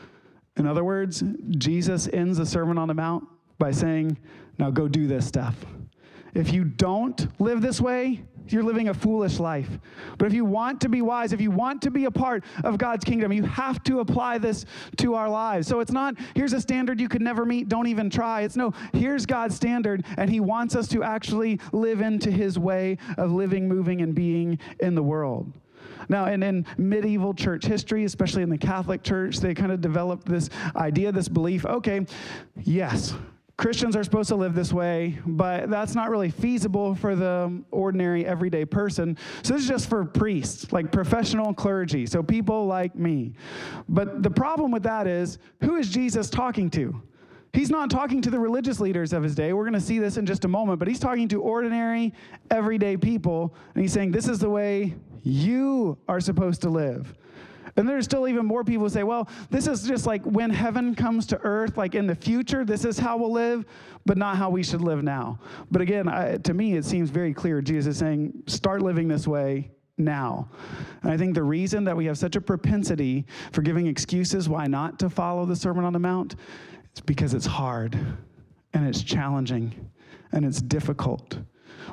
In 0.57 0.67
other 0.67 0.83
words, 0.83 1.23
Jesus 1.51 2.07
ends 2.11 2.37
the 2.37 2.45
Sermon 2.45 2.77
on 2.77 2.87
the 2.87 2.93
Mount 2.93 3.23
by 3.57 3.71
saying, 3.71 4.17
Now 4.57 4.69
go 4.69 4.87
do 4.87 5.07
this 5.07 5.25
stuff. 5.25 5.55
If 6.33 6.53
you 6.53 6.63
don't 6.63 7.27
live 7.39 7.61
this 7.61 7.81
way, 7.81 8.23
you're 8.47 8.63
living 8.63 8.89
a 8.89 8.93
foolish 8.93 9.39
life. 9.39 9.69
But 10.17 10.27
if 10.27 10.33
you 10.33 10.45
want 10.45 10.81
to 10.81 10.89
be 10.89 11.01
wise, 11.01 11.33
if 11.33 11.41
you 11.41 11.51
want 11.51 11.81
to 11.83 11.91
be 11.91 12.05
a 12.05 12.11
part 12.11 12.43
of 12.63 12.77
God's 12.77 13.03
kingdom, 13.03 13.31
you 13.31 13.43
have 13.43 13.83
to 13.83 13.99
apply 13.99 14.37
this 14.37 14.65
to 14.97 15.13
our 15.15 15.29
lives. 15.29 15.67
So 15.67 15.79
it's 15.79 15.91
not, 15.91 16.15
here's 16.35 16.53
a 16.53 16.61
standard 16.61 16.99
you 16.99 17.09
could 17.09 17.21
never 17.21 17.45
meet, 17.45 17.69
don't 17.69 17.87
even 17.87 18.09
try. 18.09 18.41
It's 18.41 18.55
no, 18.55 18.73
here's 18.93 19.25
God's 19.25 19.55
standard, 19.55 20.05
and 20.17 20.29
He 20.29 20.39
wants 20.39 20.75
us 20.75 20.87
to 20.89 21.03
actually 21.03 21.59
live 21.71 22.01
into 22.01 22.31
His 22.31 22.57
way 22.57 22.97
of 23.17 23.31
living, 23.31 23.67
moving, 23.67 24.01
and 24.01 24.13
being 24.15 24.59
in 24.79 24.95
the 24.95 25.03
world. 25.03 25.51
Now, 26.09 26.25
in, 26.25 26.43
in 26.43 26.65
medieval 26.77 27.33
church 27.33 27.65
history, 27.65 28.05
especially 28.05 28.43
in 28.43 28.49
the 28.49 28.57
Catholic 28.57 29.03
Church, 29.03 29.37
they 29.37 29.53
kind 29.53 29.71
of 29.71 29.81
developed 29.81 30.27
this 30.27 30.49
idea, 30.75 31.11
this 31.11 31.29
belief 31.29 31.65
okay, 31.65 32.05
yes, 32.63 33.13
Christians 33.61 33.95
are 33.95 34.03
supposed 34.03 34.29
to 34.29 34.35
live 34.35 34.55
this 34.55 34.73
way, 34.73 35.19
but 35.23 35.69
that's 35.69 35.93
not 35.93 36.09
really 36.09 36.31
feasible 36.31 36.95
for 36.95 37.15
the 37.15 37.61
ordinary, 37.69 38.25
everyday 38.25 38.65
person. 38.65 39.15
So 39.43 39.53
this 39.53 39.61
is 39.61 39.69
just 39.69 39.87
for 39.87 40.03
priests, 40.03 40.73
like 40.73 40.91
professional 40.91 41.53
clergy, 41.53 42.07
so 42.07 42.23
people 42.23 42.65
like 42.65 42.95
me. 42.95 43.33
But 43.87 44.23
the 44.23 44.31
problem 44.31 44.71
with 44.71 44.81
that 44.83 45.05
is 45.05 45.37
who 45.61 45.75
is 45.75 45.89
Jesus 45.89 46.27
talking 46.27 46.71
to? 46.71 46.99
He's 47.53 47.69
not 47.69 47.89
talking 47.89 48.21
to 48.21 48.29
the 48.29 48.39
religious 48.39 48.79
leaders 48.79 49.11
of 49.11 49.23
his 49.23 49.35
day. 49.35 49.51
We're 49.51 49.63
going 49.65 49.73
to 49.73 49.81
see 49.81 49.99
this 49.99 50.17
in 50.17 50.25
just 50.25 50.45
a 50.45 50.47
moment, 50.47 50.79
but 50.79 50.87
he's 50.87 50.99
talking 50.99 51.27
to 51.29 51.41
ordinary, 51.41 52.13
everyday 52.49 52.95
people, 52.95 53.53
and 53.73 53.81
he's 53.81 53.91
saying, 53.91 54.11
This 54.11 54.27
is 54.27 54.39
the 54.39 54.49
way 54.49 54.95
you 55.23 55.97
are 56.07 56.19
supposed 56.19 56.61
to 56.61 56.69
live. 56.69 57.13
And 57.77 57.87
there's 57.87 58.05
still 58.05 58.27
even 58.27 58.45
more 58.45 58.63
people 58.63 58.83
who 58.83 58.89
say, 58.89 59.03
well, 59.03 59.29
this 59.49 59.67
is 59.67 59.83
just 59.83 60.05
like 60.05 60.23
when 60.23 60.49
heaven 60.49 60.93
comes 60.93 61.25
to 61.27 61.37
earth, 61.37 61.77
like 61.77 61.95
in 61.95 62.05
the 62.05 62.15
future, 62.15 62.65
this 62.65 62.83
is 62.83 62.97
how 62.97 63.17
we'll 63.17 63.31
live, 63.31 63.65
but 64.05 64.17
not 64.17 64.35
how 64.35 64.49
we 64.49 64.63
should 64.63 64.81
live 64.81 65.03
now. 65.03 65.39
But 65.69 65.81
again, 65.81 66.07
I, 66.09 66.37
to 66.37 66.53
me, 66.53 66.73
it 66.73 66.85
seems 66.85 67.09
very 67.09 67.33
clear. 67.33 67.61
Jesus 67.61 67.95
is 67.95 67.99
saying, 67.99 68.43
start 68.47 68.81
living 68.81 69.07
this 69.07 69.27
way 69.27 69.71
now. 69.97 70.49
And 71.03 71.11
I 71.11 71.17
think 71.17 71.33
the 71.33 71.43
reason 71.43 71.83
that 71.85 71.95
we 71.95 72.05
have 72.05 72.17
such 72.17 72.35
a 72.35 72.41
propensity 72.41 73.25
for 73.51 73.61
giving 73.61 73.87
excuses 73.87 74.49
why 74.49 74.67
not 74.67 74.99
to 74.99 75.09
follow 75.09 75.45
the 75.45 75.55
Sermon 75.55 75.85
on 75.85 75.93
the 75.93 75.99
Mount 75.99 76.35
is 76.95 77.01
because 77.01 77.33
it's 77.33 77.45
hard 77.45 77.95
and 78.73 78.87
it's 78.87 79.03
challenging 79.03 79.89
and 80.31 80.45
it's 80.45 80.61
difficult. 80.61 81.37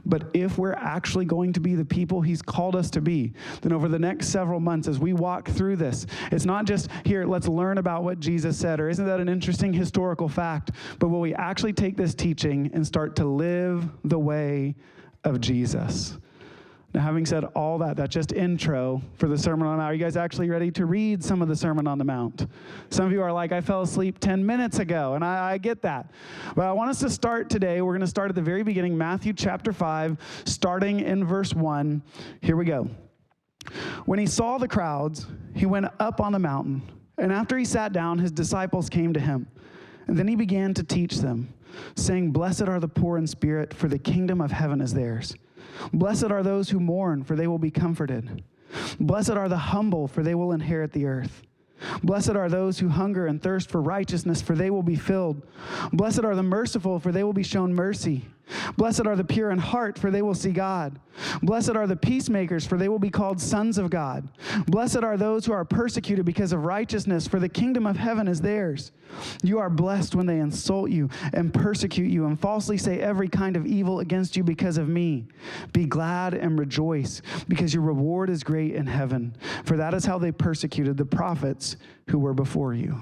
But 0.04 0.30
if 0.34 0.58
we're 0.58 0.74
actually 0.74 1.24
going 1.24 1.52
to 1.54 1.60
be 1.60 1.74
the 1.74 1.84
people 1.84 2.20
He's 2.20 2.42
called 2.42 2.76
us 2.76 2.90
to 2.90 3.00
be, 3.00 3.32
then 3.62 3.72
over 3.72 3.88
the 3.88 3.98
next 3.98 4.28
several 4.28 4.60
months, 4.60 4.86
as 4.86 4.98
we 4.98 5.12
walk 5.12 5.48
through 5.48 5.76
this, 5.76 6.06
it's 6.30 6.44
not 6.44 6.66
just 6.66 6.90
here, 7.04 7.24
let's 7.24 7.48
learn 7.48 7.78
about 7.78 8.04
what 8.04 8.20
Jesus 8.20 8.56
said, 8.56 8.80
or 8.80 8.88
isn't 8.88 9.06
that 9.06 9.20
an 9.20 9.28
interesting 9.28 9.72
historical 9.72 10.28
fact? 10.28 10.72
But 10.98 11.08
will 11.08 11.20
we 11.20 11.34
actually 11.34 11.72
take 11.72 11.96
this 11.96 12.14
teaching 12.14 12.70
and 12.74 12.86
start 12.86 13.16
to 13.16 13.24
live 13.24 13.88
the 14.04 14.18
way 14.18 14.74
of 15.24 15.40
Jesus? 15.40 16.18
Now, 16.94 17.02
having 17.02 17.26
said 17.26 17.44
all 17.54 17.76
that, 17.78 17.98
that's 17.98 18.14
just 18.14 18.32
intro 18.32 19.02
for 19.14 19.28
the 19.28 19.36
Sermon 19.36 19.66
on 19.66 19.74
the 19.74 19.78
Mount. 19.78 19.90
Are 19.90 19.94
you 19.94 20.02
guys 20.02 20.16
actually 20.16 20.48
ready 20.48 20.70
to 20.70 20.86
read 20.86 21.22
some 21.22 21.42
of 21.42 21.48
the 21.48 21.54
Sermon 21.54 21.86
on 21.86 21.98
the 21.98 22.04
Mount? 22.04 22.46
Some 22.88 23.04
of 23.04 23.12
you 23.12 23.20
are 23.20 23.32
like, 23.32 23.52
I 23.52 23.60
fell 23.60 23.82
asleep 23.82 24.18
10 24.20 24.44
minutes 24.44 24.78
ago, 24.78 25.12
and 25.12 25.22
I, 25.22 25.52
I 25.52 25.58
get 25.58 25.82
that. 25.82 26.10
But 26.56 26.64
I 26.64 26.72
want 26.72 26.88
us 26.88 27.00
to 27.00 27.10
start 27.10 27.50
today. 27.50 27.82
We're 27.82 27.92
going 27.92 28.00
to 28.00 28.06
start 28.06 28.30
at 28.30 28.34
the 28.34 28.42
very 28.42 28.62
beginning, 28.62 28.96
Matthew 28.96 29.34
chapter 29.34 29.70
5, 29.70 30.16
starting 30.46 31.00
in 31.00 31.26
verse 31.26 31.52
1. 31.52 32.02
Here 32.40 32.56
we 32.56 32.64
go. 32.64 32.88
When 34.06 34.18
he 34.18 34.26
saw 34.26 34.56
the 34.56 34.68
crowds, 34.68 35.26
he 35.54 35.66
went 35.66 35.88
up 36.00 36.22
on 36.22 36.32
the 36.32 36.38
mountain, 36.38 36.80
and 37.18 37.30
after 37.30 37.58
he 37.58 37.66
sat 37.66 37.92
down, 37.92 38.18
his 38.18 38.32
disciples 38.32 38.88
came 38.88 39.12
to 39.12 39.20
him. 39.20 39.46
And 40.06 40.18
then 40.18 40.26
he 40.26 40.36
began 40.36 40.72
to 40.72 40.82
teach 40.82 41.18
them, 41.18 41.52
saying, 41.96 42.30
Blessed 42.32 42.62
are 42.62 42.80
the 42.80 42.88
poor 42.88 43.18
in 43.18 43.26
spirit, 43.26 43.74
for 43.74 43.88
the 43.88 43.98
kingdom 43.98 44.40
of 44.40 44.50
heaven 44.50 44.80
is 44.80 44.94
theirs. 44.94 45.34
Blessed 45.92 46.24
are 46.30 46.42
those 46.42 46.70
who 46.70 46.80
mourn, 46.80 47.24
for 47.24 47.36
they 47.36 47.46
will 47.46 47.58
be 47.58 47.70
comforted. 47.70 48.42
Blessed 49.00 49.30
are 49.30 49.48
the 49.48 49.56
humble, 49.56 50.08
for 50.08 50.22
they 50.22 50.34
will 50.34 50.52
inherit 50.52 50.92
the 50.92 51.06
earth. 51.06 51.42
Blessed 52.02 52.30
are 52.30 52.48
those 52.48 52.78
who 52.78 52.88
hunger 52.88 53.26
and 53.26 53.40
thirst 53.42 53.70
for 53.70 53.80
righteousness, 53.80 54.42
for 54.42 54.54
they 54.54 54.70
will 54.70 54.82
be 54.82 54.96
filled. 54.96 55.42
Blessed 55.92 56.24
are 56.24 56.34
the 56.34 56.42
merciful, 56.42 56.98
for 56.98 57.12
they 57.12 57.22
will 57.22 57.32
be 57.32 57.42
shown 57.42 57.72
mercy. 57.72 58.26
Blessed 58.76 59.06
are 59.06 59.16
the 59.16 59.24
pure 59.24 59.50
in 59.50 59.58
heart, 59.58 59.98
for 59.98 60.10
they 60.10 60.22
will 60.22 60.34
see 60.34 60.50
God. 60.50 60.98
Blessed 61.42 61.70
are 61.70 61.86
the 61.86 61.96
peacemakers, 61.96 62.66
for 62.66 62.78
they 62.78 62.88
will 62.88 62.98
be 62.98 63.10
called 63.10 63.40
sons 63.40 63.76
of 63.78 63.90
God. 63.90 64.28
Blessed 64.66 64.98
are 64.98 65.16
those 65.16 65.44
who 65.44 65.52
are 65.52 65.64
persecuted 65.64 66.24
because 66.24 66.52
of 66.52 66.64
righteousness, 66.64 67.26
for 67.26 67.40
the 67.40 67.48
kingdom 67.48 67.86
of 67.86 67.96
heaven 67.96 68.28
is 68.28 68.40
theirs. 68.40 68.92
You 69.42 69.58
are 69.58 69.70
blessed 69.70 70.14
when 70.14 70.26
they 70.26 70.38
insult 70.38 70.90
you 70.90 71.08
and 71.32 71.52
persecute 71.52 72.10
you 72.10 72.26
and 72.26 72.38
falsely 72.38 72.78
say 72.78 73.00
every 73.00 73.28
kind 73.28 73.56
of 73.56 73.66
evil 73.66 74.00
against 74.00 74.36
you 74.36 74.44
because 74.44 74.78
of 74.78 74.88
me. 74.88 75.26
Be 75.72 75.86
glad 75.86 76.34
and 76.34 76.58
rejoice, 76.58 77.22
because 77.48 77.74
your 77.74 77.82
reward 77.82 78.30
is 78.30 78.42
great 78.42 78.74
in 78.74 78.86
heaven, 78.86 79.36
for 79.64 79.76
that 79.76 79.94
is 79.94 80.04
how 80.04 80.18
they 80.18 80.32
persecuted 80.32 80.96
the 80.96 81.04
prophets 81.04 81.76
who 82.08 82.18
were 82.18 82.34
before 82.34 82.74
you. 82.74 83.00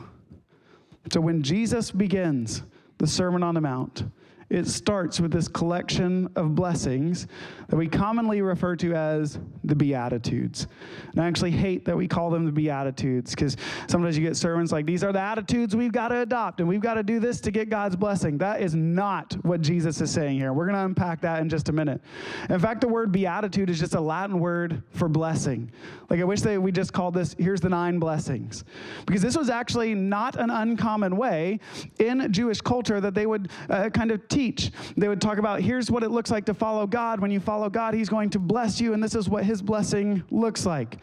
So 1.13 1.21
when 1.21 1.43
Jesus 1.43 1.91
begins 1.91 2.63
the 2.99 3.07
Sermon 3.07 3.43
on 3.43 3.55
the 3.55 3.61
Mount, 3.61 4.05
it 4.49 4.67
starts 4.69 5.19
with 5.21 5.33
this 5.33 5.49
collection 5.49 6.29
of 6.37 6.55
blessings 6.55 7.27
that 7.69 7.77
we 7.77 7.89
commonly 7.89 8.43
refer 8.43 8.77
to 8.77 8.95
as 8.95 9.41
the 9.65 9.75
Beatitudes. 9.75 10.69
And 11.13 11.21
I 11.21 11.27
actually 11.27 11.51
hate 11.51 11.85
that 11.85 11.97
we 11.97 12.07
call 12.07 12.31
them 12.31 12.45
the 12.45 12.53
Beatitudes 12.53 13.33
because 13.33 13.57
sometimes 13.89 14.17
you 14.17 14.25
get 14.25 14.37
sermons 14.37 14.71
like, 14.71 14.87
these 14.87 15.03
are 15.03 15.13
the 15.13 15.21
attitudes 15.21 15.75
we've 15.75 15.91
got 15.91 16.09
to 16.09 16.21
adopt 16.21 16.61
and 16.61 16.69
we've 16.69 16.81
got 16.81 16.95
to 16.95 17.03
do 17.03 17.19
this 17.19 17.41
to 17.41 17.51
get 17.51 17.69
God's 17.69 17.97
blessing. 17.97 18.39
That 18.39 18.61
is 18.61 18.75
not 18.75 19.35
what 19.45 19.63
Jesus 19.63 20.01
is 20.01 20.13
saying 20.13 20.39
here. 20.39 20.53
We're 20.53 20.67
going 20.67 20.77
to 20.77 20.85
unpack 20.85 21.21
that 21.23 21.41
in 21.41 21.49
just 21.49 21.69
a 21.69 21.73
minute. 21.73 22.01
In 22.49 22.61
fact, 22.61 22.83
the 22.83 22.89
word 22.89 23.11
beatitude 23.11 23.69
is 23.69 23.81
just 23.81 23.95
a 23.95 24.01
Latin 24.01 24.39
word 24.39 24.83
for 24.91 25.09
blessing. 25.09 25.73
Like, 26.09 26.21
I 26.21 26.25
wish 26.25 26.43
that 26.43 26.63
we 26.63 26.71
just 26.71 26.93
called 26.93 27.15
this, 27.15 27.35
here's 27.37 27.61
the 27.61 27.69
nine 27.69 27.99
blessings. 27.99 28.65
Because 29.07 29.23
this 29.23 29.37
was 29.37 29.51
actually 29.51 29.95
not 29.95 30.37
an 30.37 30.51
uncommon 30.51 31.17
way 31.17 31.59
in 31.99 32.33
Jewish 32.33 32.61
culture 32.61 33.01
that 33.01 33.15
they 33.15 33.27
would 33.27 33.51
uh, 33.69 33.91
kind 33.91 34.13
of 34.13 34.27
teach. 34.37 34.71
They 34.99 35.09
would 35.09 35.21
talk 35.21 35.39
about 35.39 35.61
here's 35.61 35.91
what 35.91 36.03
it 36.03 36.11
looks 36.11 36.31
like 36.31 36.45
to 36.47 36.55
follow 36.55 36.87
God. 36.87 37.21
When 37.21 37.31
you 37.31 37.41
follow 37.41 37.71
God, 37.71 37.95
He's 37.95 38.11
going 38.11 38.29
to 38.31 38.39
bless 38.39 38.81
you, 38.81 38.93
and 38.93 39.03
this 39.03 39.15
is 39.15 39.31
what 39.31 39.45
His 39.45 39.63
blessing 39.63 40.23
looks 40.31 40.67
like. 40.67 40.99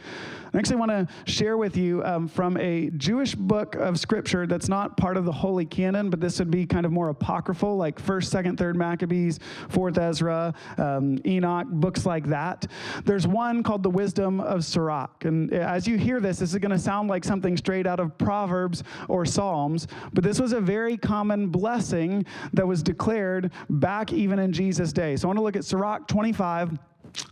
I 0.53 0.59
actually 0.59 0.75
want 0.75 0.91
to 0.91 1.07
share 1.25 1.57
with 1.57 1.75
you 1.75 2.03
um, 2.03 2.27
from 2.27 2.57
a 2.57 2.91
Jewish 2.91 3.33
book 3.33 3.73
of 3.73 3.99
scripture 3.99 4.45
that's 4.45 4.69
not 4.69 4.97
part 4.97 5.17
of 5.17 5.25
the 5.25 5.31
Holy 5.31 5.65
Canon, 5.65 6.11
but 6.11 6.21
this 6.21 6.37
would 6.37 6.51
be 6.51 6.63
kind 6.67 6.85
of 6.85 6.91
more 6.91 7.09
apocryphal, 7.09 7.75
like 7.75 7.99
1st, 7.99 8.43
2nd, 8.43 8.57
3rd 8.57 8.75
Maccabees, 8.75 9.39
4th 9.69 9.97
Ezra, 9.97 10.53
um, 10.77 11.17
Enoch, 11.25 11.65
books 11.71 12.05
like 12.05 12.27
that. 12.27 12.67
There's 13.03 13.25
one 13.25 13.63
called 13.63 13.81
the 13.81 13.89
Wisdom 13.89 14.39
of 14.41 14.63
Sirach. 14.63 15.25
And 15.25 15.51
as 15.51 15.87
you 15.87 15.97
hear 15.97 16.19
this, 16.19 16.37
this 16.37 16.51
is 16.51 16.59
going 16.59 16.69
to 16.69 16.77
sound 16.77 17.09
like 17.09 17.23
something 17.23 17.57
straight 17.57 17.87
out 17.87 17.99
of 17.99 18.15
Proverbs 18.19 18.83
or 19.07 19.25
Psalms, 19.25 19.87
but 20.13 20.23
this 20.23 20.39
was 20.39 20.53
a 20.53 20.61
very 20.61 20.97
common 20.97 21.47
blessing 21.47 22.27
that 22.53 22.67
was 22.67 22.83
declared 22.83 23.22
back 23.69 24.13
even 24.13 24.39
in 24.39 24.51
Jesus' 24.51 24.93
day. 24.93 25.15
So 25.15 25.27
I 25.27 25.29
want 25.29 25.37
to 25.37 25.43
look 25.43 25.55
at 25.55 25.65
Sirach 25.65 26.07
25, 26.07 26.77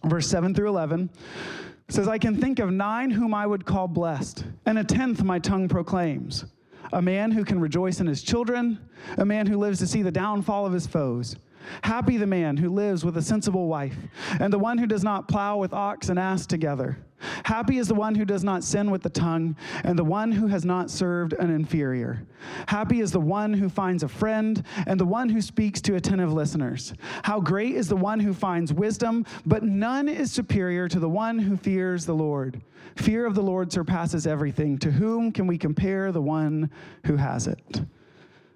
verse 0.06 0.27
7 0.27 0.54
through 0.54 0.69
11 0.69 1.10
says, 1.91 2.08
I 2.08 2.17
can 2.17 2.39
think 2.39 2.60
of 2.60 2.71
nine 2.71 3.12
whom 3.12 3.34
I 3.34 3.45
would 3.45 3.65
call 3.65 3.88
blessed, 3.88 4.45
and 4.65 4.80
a 4.80 4.84
tenth 4.84 5.23
my 5.23 5.39
tongue 5.39 5.67
proclaims. 5.67 6.45
A 6.93 7.01
man 7.01 7.32
who 7.32 7.43
can 7.43 7.60
rejoice 7.60 7.99
in 7.99 8.08
his 8.08 8.23
children, 8.23 8.80
a 9.17 9.25
man 9.25 9.45
who 9.45 9.58
lives 9.58 9.80
to 9.80 9.88
see 9.88 10.01
the 10.01 10.12
downfall 10.12 10.65
of 10.65 10.73
his 10.73 10.88
foes. 10.88 11.36
Happy 11.84 12.17
the 12.17 12.28
man 12.28 12.58
who 12.58 12.69
lives 12.69 13.04
with 13.06 13.17
a 13.17 13.21
sensible 13.21 13.67
wife, 13.67 13.97
and 14.39 14.52
the 14.52 14.60
one 14.60 14.78
who 14.78 14.88
does 14.88 15.04
not 15.04 15.28
plow 15.28 15.58
with 15.58 15.74
ox 15.74 16.10
and 16.10 16.19
ass 16.19 16.45
together. 16.45 16.97
Happy 17.43 17.78
is 17.78 17.88
the 17.88 17.95
one 17.95 18.15
who 18.15 18.26
does 18.26 18.43
not 18.43 18.63
sin 18.63 18.89
with 18.89 19.04
the 19.04 19.10
tongue, 19.10 19.56
and 19.84 19.97
the 19.97 20.04
one 20.04 20.32
who 20.32 20.47
has 20.47 20.65
not 20.65 20.89
served 20.89 21.34
an 21.34 21.52
inferior. 21.52 22.26
Happy 22.67 23.00
is 23.00 23.12
the 23.12 23.19
one 23.19 23.54
who 23.54 23.69
finds 23.69 24.04
a 24.04 24.08
friend, 24.08 24.65
and 24.88 25.00
the 25.00 25.06
one 25.06 25.30
who 25.30 25.41
speaks 25.41 25.82
to 25.82 25.95
attentive 25.95 26.34
listeners. 26.34 26.93
How 27.24 27.39
great 27.39 27.76
is 27.76 27.88
the 27.88 27.95
one 27.95 28.19
who 28.19 28.34
finds 28.34 28.74
wisdom, 28.74 29.26
but 29.45 29.63
none 29.63 30.10
is 30.10 30.32
superior 30.32 30.88
to 30.88 31.00
the 31.00 31.10
one 31.10 31.38
who 31.38 31.56
fears 31.58 32.06
the 32.06 32.15
Lord. 32.15 32.62
Fear 32.95 33.26
of 33.26 33.36
the 33.36 33.43
Lord 33.43 33.71
surpasses 33.71 34.26
everything. 34.26 34.78
To 34.80 34.91
whom 34.91 35.32
can 35.32 35.47
we 35.47 35.58
compare 35.58 36.12
the 36.12 36.21
one 36.21 36.71
who 37.06 37.15
has 37.15 37.47
it? 37.47 37.82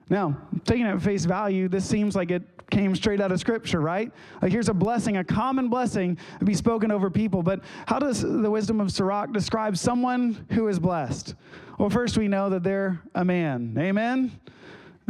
Now, 0.09 0.37
taking 0.65 0.85
it 0.85 0.89
at 0.89 1.01
face 1.01 1.25
value, 1.25 1.67
this 1.67 1.85
seems 1.85 2.15
like 2.15 2.31
it 2.31 2.43
came 2.69 2.95
straight 2.95 3.21
out 3.21 3.31
of 3.31 3.39
Scripture, 3.39 3.79
right? 3.79 4.11
Like 4.41 4.51
here's 4.51 4.69
a 4.69 4.73
blessing, 4.73 5.17
a 5.17 5.23
common 5.23 5.69
blessing 5.69 6.17
to 6.39 6.45
be 6.45 6.53
spoken 6.53 6.91
over 6.91 7.09
people. 7.09 7.43
But 7.43 7.61
how 7.85 7.99
does 7.99 8.21
the 8.21 8.49
wisdom 8.49 8.81
of 8.81 8.91
Sirach 8.91 9.31
describe 9.31 9.77
someone 9.77 10.45
who 10.51 10.67
is 10.67 10.79
blessed? 10.79 11.35
Well, 11.77 11.89
first 11.89 12.17
we 12.17 12.27
know 12.27 12.49
that 12.49 12.63
they're 12.63 13.01
a 13.13 13.25
man. 13.25 13.75
Amen? 13.77 14.31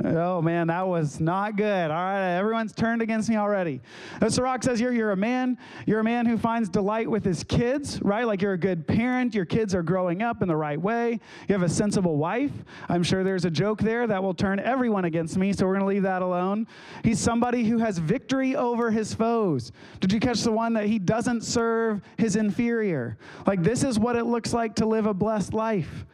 Oh 0.04 0.42
man, 0.42 0.68
that 0.68 0.86
was 0.86 1.22
not 1.22 1.56
good. 1.56 1.90
All 1.90 1.96
right, 1.96 2.38
everyone's 2.38 2.74
turned 2.74 3.02
against 3.02 3.30
me 3.30 3.38
already. 3.38 3.82
Uh, 4.22 4.30
Sirach 4.30 4.62
says 4.62 4.78
here, 4.78 4.92
you're 4.92 5.12
a 5.12 5.16
man. 5.16 5.58
You're 5.86 6.02
a 6.02 6.04
man 6.04 6.26
who 6.26 6.38
finds 6.38 6.68
delight 6.68 7.10
with 7.10 7.24
his 7.24 7.46
kids, 7.46 8.02
right? 8.02 8.28
Like 8.28 8.42
you're 8.42 8.54
a 8.54 8.58
good 8.58 8.86
parent. 8.86 9.34
Your 9.34 9.46
kids 9.46 9.74
are 9.74 9.84
growing 9.84 10.22
up 10.22 10.42
in 10.42 10.50
the 10.50 10.56
right 10.56 10.80
way. 10.80 11.22
You 11.48 11.54
have 11.54 11.62
a 11.62 11.70
sensible 11.70 12.18
wife. 12.18 12.52
I'm 12.90 13.04
sure 13.04 13.24
there's 13.24 13.46
a 13.46 13.50
joke 13.50 13.80
there 13.80 14.06
that 14.06 14.22
will 14.22 14.34
turn 14.34 14.60
everyone 14.60 15.06
against 15.06 15.38
me, 15.38 15.54
so 15.54 15.66
we're 15.66 15.74
going 15.74 15.88
to 15.88 15.94
leave 15.94 16.04
that 16.04 16.22
alone. 16.22 16.68
He's 17.06 17.20
somebody 17.20 17.64
who 17.64 17.78
has 17.78 17.98
victory 17.98 18.58
over 18.58 18.92
his 18.92 19.14
foes. 19.14 19.72
Did 20.02 20.12
you 20.12 20.20
catch 20.20 20.42
the 20.42 20.52
one 20.52 20.74
that 20.74 20.88
he 20.88 21.00
doesn't 21.00 21.42
serve 21.42 22.02
his 22.18 22.36
inferior? 22.36 23.18
Like 23.48 23.64
this 23.64 23.84
is 23.84 23.98
what 23.98 24.18
it 24.18 24.26
looks 24.26 24.52
like 24.52 24.76
to 24.76 24.86
live 24.86 25.06
a 25.06 25.14
blessed 25.14 25.54
life. 25.54 26.06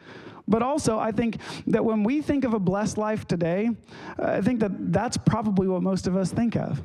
But 0.51 0.61
also, 0.61 0.99
I 0.99 1.13
think 1.13 1.37
that 1.67 1.83
when 1.83 2.03
we 2.03 2.21
think 2.21 2.43
of 2.43 2.53
a 2.53 2.59
blessed 2.59 2.97
life 2.97 3.25
today, 3.25 3.69
uh, 4.19 4.25
I 4.25 4.41
think 4.41 4.59
that 4.59 4.91
that's 4.91 5.15
probably 5.15 5.67
what 5.69 5.81
most 5.81 6.07
of 6.07 6.17
us 6.17 6.31
think 6.31 6.57
of. 6.57 6.81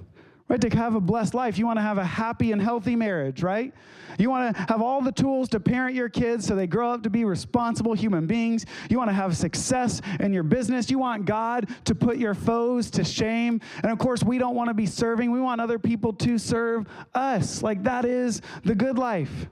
Right? 0.49 0.61
To 0.61 0.69
have 0.77 0.95
a 0.95 1.01
blessed 1.01 1.35
life, 1.35 1.59
you 1.59 1.67
want 1.67 1.79
to 1.79 1.83
have 1.83 1.99
a 1.99 2.05
happy 2.05 2.53
and 2.53 2.63
healthy 2.63 2.95
marriage, 2.95 3.43
right? 3.43 3.75
You 4.21 4.31
want 4.31 4.55
to 4.55 4.63
have 4.69 4.81
all 4.81 5.03
the 5.03 5.11
tools 5.11 5.49
to 5.49 5.59
parent 5.59 5.97
your 5.97 6.09
kids 6.09 6.47
so 6.47 6.55
they 6.55 6.69
grow 6.69 6.93
up 6.93 7.03
to 7.03 7.11
be 7.11 7.25
responsible 7.25 7.95
human 7.95 8.29
beings. 8.29 8.65
You 8.89 8.99
want 8.99 9.11
to 9.11 9.15
have 9.15 9.37
success 9.37 10.01
in 10.21 10.33
your 10.33 10.45
business. 10.45 10.89
You 10.89 11.01
want 11.01 11.25
God 11.25 11.69
to 11.87 11.95
put 11.97 12.19
your 12.19 12.35
foes 12.35 12.89
to 12.93 13.03
shame. 13.03 13.61
And 13.83 13.91
of 13.91 13.99
course, 13.99 14.23
we 14.23 14.39
don't 14.39 14.55
want 14.55 14.69
to 14.69 14.75
be 14.75 14.87
serving, 14.87 15.33
we 15.33 15.41
want 15.41 15.61
other 15.61 15.81
people 15.81 16.13
to 16.13 16.39
serve 16.39 16.87
us. 17.17 17.65
Like 17.65 17.83
that 17.83 18.05
is 18.05 18.41
the 18.63 18.77
good 18.77 18.97
life. 18.97 19.49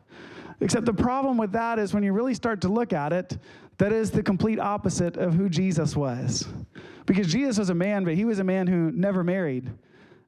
Except 0.60 0.86
the 0.86 0.94
problem 0.94 1.36
with 1.36 1.52
that 1.52 1.78
is 1.78 1.92
when 1.92 2.02
you 2.02 2.12
really 2.12 2.34
start 2.34 2.60
to 2.60 2.68
look 2.68 2.92
at 2.92 3.12
it, 3.12 3.36
that 3.78 3.92
is 3.92 4.10
the 4.10 4.22
complete 4.22 4.58
opposite 4.58 5.16
of 5.16 5.34
who 5.34 5.48
Jesus 5.48 5.96
was. 5.96 6.46
Because 7.06 7.26
Jesus 7.26 7.58
was 7.58 7.70
a 7.70 7.74
man, 7.74 8.04
but 8.04 8.14
he 8.14 8.24
was 8.24 8.38
a 8.38 8.44
man 8.44 8.66
who 8.66 8.90
never 8.92 9.22
married. 9.22 9.70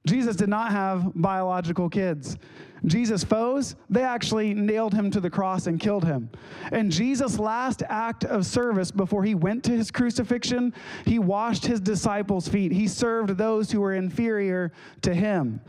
Jesus 0.07 0.37
did 0.37 0.49
not 0.49 0.71
have 0.73 1.13
biological 1.15 1.91
kids. 1.91 2.39
Jesus' 2.85 3.25
foes, 3.25 3.75
they 3.91 4.03
actually 4.03 4.55
nailed 4.55 4.95
him 4.95 5.11
to 5.11 5.21
the 5.21 5.31
cross 5.31 5.67
and 5.67 5.81
killed 5.81 6.05
him. 6.05 6.31
And 6.71 6.93
Jesus' 6.93 7.39
last 7.39 7.83
act 7.89 8.25
of 8.25 8.47
service 8.47 8.93
before 8.93 9.25
he 9.25 9.35
went 9.35 9.65
to 9.65 9.73
his 9.73 9.91
crucifixion, 9.91 10.73
he 11.05 11.19
washed 11.19 11.67
his 11.67 11.81
disciples' 11.81 12.49
feet. 12.49 12.71
He 12.71 12.87
served 12.87 13.37
those 13.37 13.73
who 13.73 13.81
were 13.81 13.95
inferior 13.95 14.73
to 15.03 15.13
him. 15.13 15.61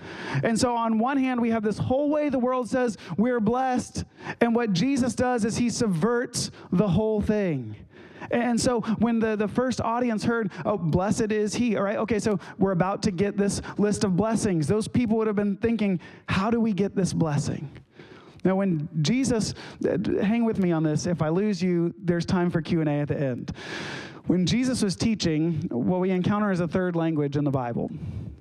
And 0.44 0.60
so, 0.60 0.76
on 0.76 1.00
one 1.00 1.18
hand, 1.18 1.42
we 1.42 1.50
have 1.50 1.64
this 1.64 1.78
whole 1.78 2.10
way 2.10 2.30
the 2.30 2.40
world 2.40 2.70
says 2.70 2.98
we're 3.18 3.40
blessed. 3.40 4.04
And 4.42 4.54
what 4.54 4.74
Jesus 4.74 5.16
does 5.16 5.46
is 5.46 5.58
he 5.58 5.70
subverts 5.70 6.52
the 6.72 6.88
whole 6.88 7.22
thing. 7.22 7.76
And 8.32 8.60
so 8.60 8.82
when 9.00 9.20
the, 9.20 9.36
the 9.36 9.48
first 9.48 9.82
audience 9.82 10.24
heard, 10.24 10.52
oh, 10.66 10.78
blessed 10.78 11.32
is 11.32 11.54
he, 11.54 11.76
all 11.76 11.84
right, 11.84 11.98
okay, 11.98 12.20
so 12.20 12.40
we're 12.58 12.72
about 12.72 13.04
to 13.04 13.12
get 13.12 13.38
this 13.38 13.62
list 13.78 14.04
of 14.04 14.16
blessings. 14.16 14.68
Those 14.68 14.88
people 14.88 15.18
would 15.18 15.28
have 15.28 15.36
been 15.36 15.58
thinking, 15.58 16.00
how 16.28 16.50
do 16.50 16.60
we 16.60 16.74
get 16.74 16.96
this 16.96 17.14
blessing? 17.14 17.70
Now, 18.44 18.56
when 18.56 18.88
Jesus, 19.02 19.54
uh, 19.88 19.98
hang 20.22 20.46
with 20.46 20.60
me 20.60 20.72
on 20.72 20.84
this. 20.84 21.06
If 21.06 21.22
I 21.22 21.30
lose 21.30 21.62
you, 21.62 21.94
there's 21.98 22.26
time 22.26 22.50
for 22.50 22.62
Q&A 22.62 22.86
at 22.86 23.08
the 23.08 23.20
end. 23.20 23.52
When 24.28 24.46
Jesus 24.46 24.82
was 24.82 24.96
teaching, 24.96 25.68
what 25.72 26.02
we 26.02 26.12
encounter 26.12 26.52
is 26.52 26.60
a 26.60 26.68
third 26.68 26.96
language 26.96 27.38
in 27.38 27.44
the 27.44 27.52
Bible 27.52 27.90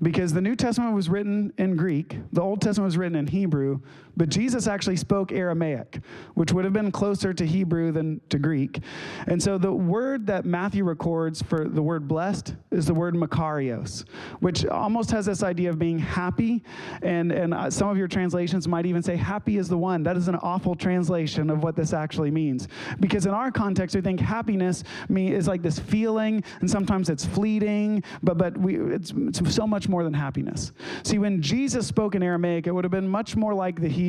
because 0.03 0.33
the 0.33 0.41
New 0.41 0.55
Testament 0.55 0.95
was 0.95 1.09
written 1.09 1.53
in 1.59 1.77
Greek, 1.77 2.19
the 2.33 2.41
Old 2.41 2.61
Testament 2.61 2.87
was 2.87 2.99
written 2.99 3.17
in 3.17 3.27
Hebrew, 3.29 3.81
but 4.17 4.29
Jesus 4.31 4.67
actually 4.67 4.97
spoke 4.97 5.31
Aramaic, 5.31 6.01
which 6.35 6.53
would 6.53 6.65
have 6.65 6.73
been 6.73 6.91
closer 6.91 7.35
to 7.35 7.47
Hebrew 7.47 7.93
than 7.93 8.21
to 8.31 8.39
Greek. 8.39 8.81
And 9.27 9.43
so 9.43 9.59
the 9.59 9.73
word 9.73 10.27
that 10.27 10.45
Matthew 10.47 10.85
records 10.85 11.43
for 11.43 11.69
the 11.69 11.83
word 11.83 12.09
blessed 12.09 12.55
is 12.71 12.87
the 12.87 12.95
word 12.95 13.15
makarios, 13.15 14.05
which 14.41 14.65
almost 14.67 15.11
has 15.11 15.27
this 15.27 15.43
idea 15.43 15.69
of 15.69 15.79
being 15.79 15.99
happy. 15.99 16.63
And, 17.03 17.31
and 17.31 17.53
uh, 17.53 17.71
some 17.71 17.89
of 17.89 17.99
your 17.99 18.09
translations 18.09 18.67
might 18.67 18.87
even 18.87 19.03
say, 19.03 19.17
happy 19.17 19.59
is 19.59 19.69
the 19.69 19.77
one. 19.77 20.03
That 20.03 20.17
is 20.17 20.29
an 20.29 20.37
awful 20.37 20.75
translation 20.75 21.51
of 21.51 21.63
what 21.63 21.77
this 21.77 21.93
actually 21.93 22.31
means. 22.31 22.69
Because 23.01 23.27
in 23.27 23.33
our 23.33 23.51
context, 23.51 23.95
we 23.95 24.01
think 24.01 24.19
happiness 24.21 24.83
is 25.15 25.47
like 25.47 25.63
this 25.63 25.79
feeling, 25.79 26.43
and 26.61 26.71
sometimes 26.71 27.11
it's 27.11 27.27
fleeting, 27.27 28.03
but, 28.23 28.39
but 28.39 28.57
we, 28.57 28.79
it's, 28.95 29.13
it's 29.15 29.55
so 29.55 29.67
much 29.67 29.89
more 29.89 30.05
than 30.05 30.15
happiness. 30.15 30.73
See, 31.03 31.19
when 31.19 31.43
Jesus 31.43 31.87
spoke 31.87 32.15
in 32.15 32.23
Aramaic, 32.23 32.67
it 32.67 32.73
would 32.73 32.85
have 32.85 32.91
been 32.91 33.09
much 33.09 33.37
more 33.37 33.53
like 33.53 33.81
the 33.81 33.89
Hebrew. 33.89 34.06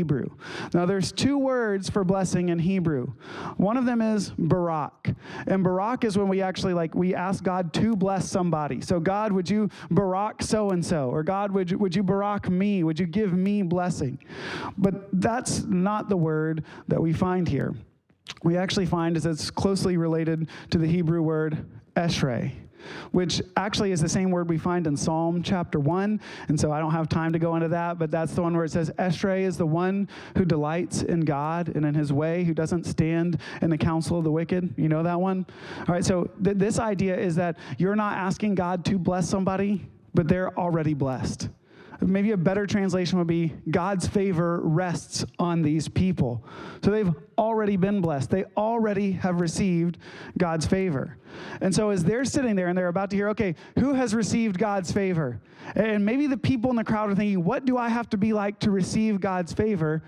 Now, 0.73 0.85
there's 0.85 1.11
two 1.11 1.37
words 1.37 1.89
for 1.89 2.03
blessing 2.03 2.49
in 2.49 2.59
Hebrew. 2.59 3.13
One 3.57 3.77
of 3.77 3.85
them 3.85 4.01
is 4.01 4.31
barak. 4.37 5.15
And 5.47 5.63
barak 5.63 6.03
is 6.03 6.17
when 6.17 6.27
we 6.27 6.41
actually 6.41 6.73
like, 6.73 6.95
we 6.95 7.15
ask 7.15 7.43
God 7.43 7.73
to 7.73 7.95
bless 7.95 8.29
somebody. 8.29 8.81
So, 8.81 8.99
God, 8.99 9.31
would 9.31 9.49
you 9.49 9.69
barak 9.91 10.41
so 10.41 10.71
and 10.71 10.85
so? 10.85 11.09
Or 11.09 11.23
God, 11.23 11.51
would 11.51 11.71
you, 11.71 11.77
would 11.77 11.95
you 11.95 12.03
barak 12.03 12.49
me? 12.49 12.83
Would 12.83 12.99
you 12.99 13.05
give 13.05 13.33
me 13.33 13.61
blessing? 13.61 14.19
But 14.77 15.09
that's 15.13 15.63
not 15.63 16.09
the 16.09 16.17
word 16.17 16.63
that 16.87 17.01
we 17.01 17.13
find 17.13 17.47
here. 17.47 17.73
We 18.43 18.57
actually 18.57 18.85
find 18.85 19.15
is 19.15 19.25
it's 19.25 19.49
closely 19.49 19.97
related 19.97 20.49
to 20.71 20.77
the 20.77 20.87
Hebrew 20.87 21.21
word 21.21 21.65
eshrei 21.95 22.53
which 23.11 23.41
actually 23.55 23.91
is 23.91 24.01
the 24.01 24.09
same 24.09 24.31
word 24.31 24.49
we 24.49 24.57
find 24.57 24.87
in 24.87 24.95
Psalm 24.95 25.41
chapter 25.43 25.79
1. 25.79 26.19
And 26.47 26.59
so 26.59 26.71
I 26.71 26.79
don't 26.79 26.91
have 26.91 27.09
time 27.09 27.33
to 27.33 27.39
go 27.39 27.55
into 27.55 27.67
that, 27.69 27.99
but 27.99 28.11
that's 28.11 28.33
the 28.33 28.41
one 28.41 28.55
where 28.55 28.65
it 28.65 28.71
says, 28.71 28.91
Eshrei 28.99 29.41
is 29.41 29.57
the 29.57 29.65
one 29.65 30.09
who 30.37 30.45
delights 30.45 31.03
in 31.03 31.21
God 31.21 31.69
and 31.75 31.85
in 31.85 31.93
his 31.93 32.13
way, 32.13 32.43
who 32.43 32.53
doesn't 32.53 32.85
stand 32.85 33.39
in 33.61 33.69
the 33.69 33.77
counsel 33.77 34.17
of 34.17 34.23
the 34.23 34.31
wicked. 34.31 34.73
You 34.77 34.89
know 34.89 35.03
that 35.03 35.19
one? 35.19 35.45
All 35.87 35.93
right, 35.93 36.05
so 36.05 36.29
th- 36.43 36.57
this 36.57 36.79
idea 36.79 37.17
is 37.17 37.35
that 37.35 37.57
you're 37.77 37.95
not 37.95 38.17
asking 38.17 38.55
God 38.55 38.85
to 38.85 38.97
bless 38.97 39.29
somebody, 39.29 39.85
but 40.13 40.27
they're 40.27 40.57
already 40.57 40.93
blessed. 40.93 41.49
Maybe 41.99 42.31
a 42.31 42.37
better 42.37 42.67
translation 42.67 43.17
would 43.17 43.27
be 43.27 43.53
God's 43.71 44.07
favor 44.07 44.61
rests 44.61 45.25
on 45.39 45.63
these 45.63 45.87
people. 45.87 46.45
So 46.83 46.91
they've 46.91 47.13
already 47.37 47.75
been 47.75 48.01
blessed. 48.01 48.29
They 48.29 48.45
already 48.55 49.13
have 49.13 49.41
received 49.41 49.97
God's 50.37 50.67
favor. 50.67 51.17
And 51.59 51.73
so 51.73 51.89
as 51.89 52.03
they're 52.03 52.25
sitting 52.25 52.55
there 52.55 52.67
and 52.67 52.77
they're 52.77 52.87
about 52.87 53.09
to 53.11 53.15
hear, 53.15 53.29
okay, 53.29 53.55
who 53.79 53.93
has 53.93 54.13
received 54.13 54.59
God's 54.59 54.91
favor? 54.91 55.41
And 55.75 56.05
maybe 56.05 56.27
the 56.27 56.37
people 56.37 56.69
in 56.69 56.75
the 56.75 56.83
crowd 56.83 57.09
are 57.09 57.15
thinking, 57.15 57.43
what 57.43 57.65
do 57.65 57.77
I 57.77 57.89
have 57.89 58.09
to 58.11 58.17
be 58.17 58.31
like 58.31 58.59
to 58.59 58.71
receive 58.71 59.19
God's 59.19 59.51
favor? 59.51 60.03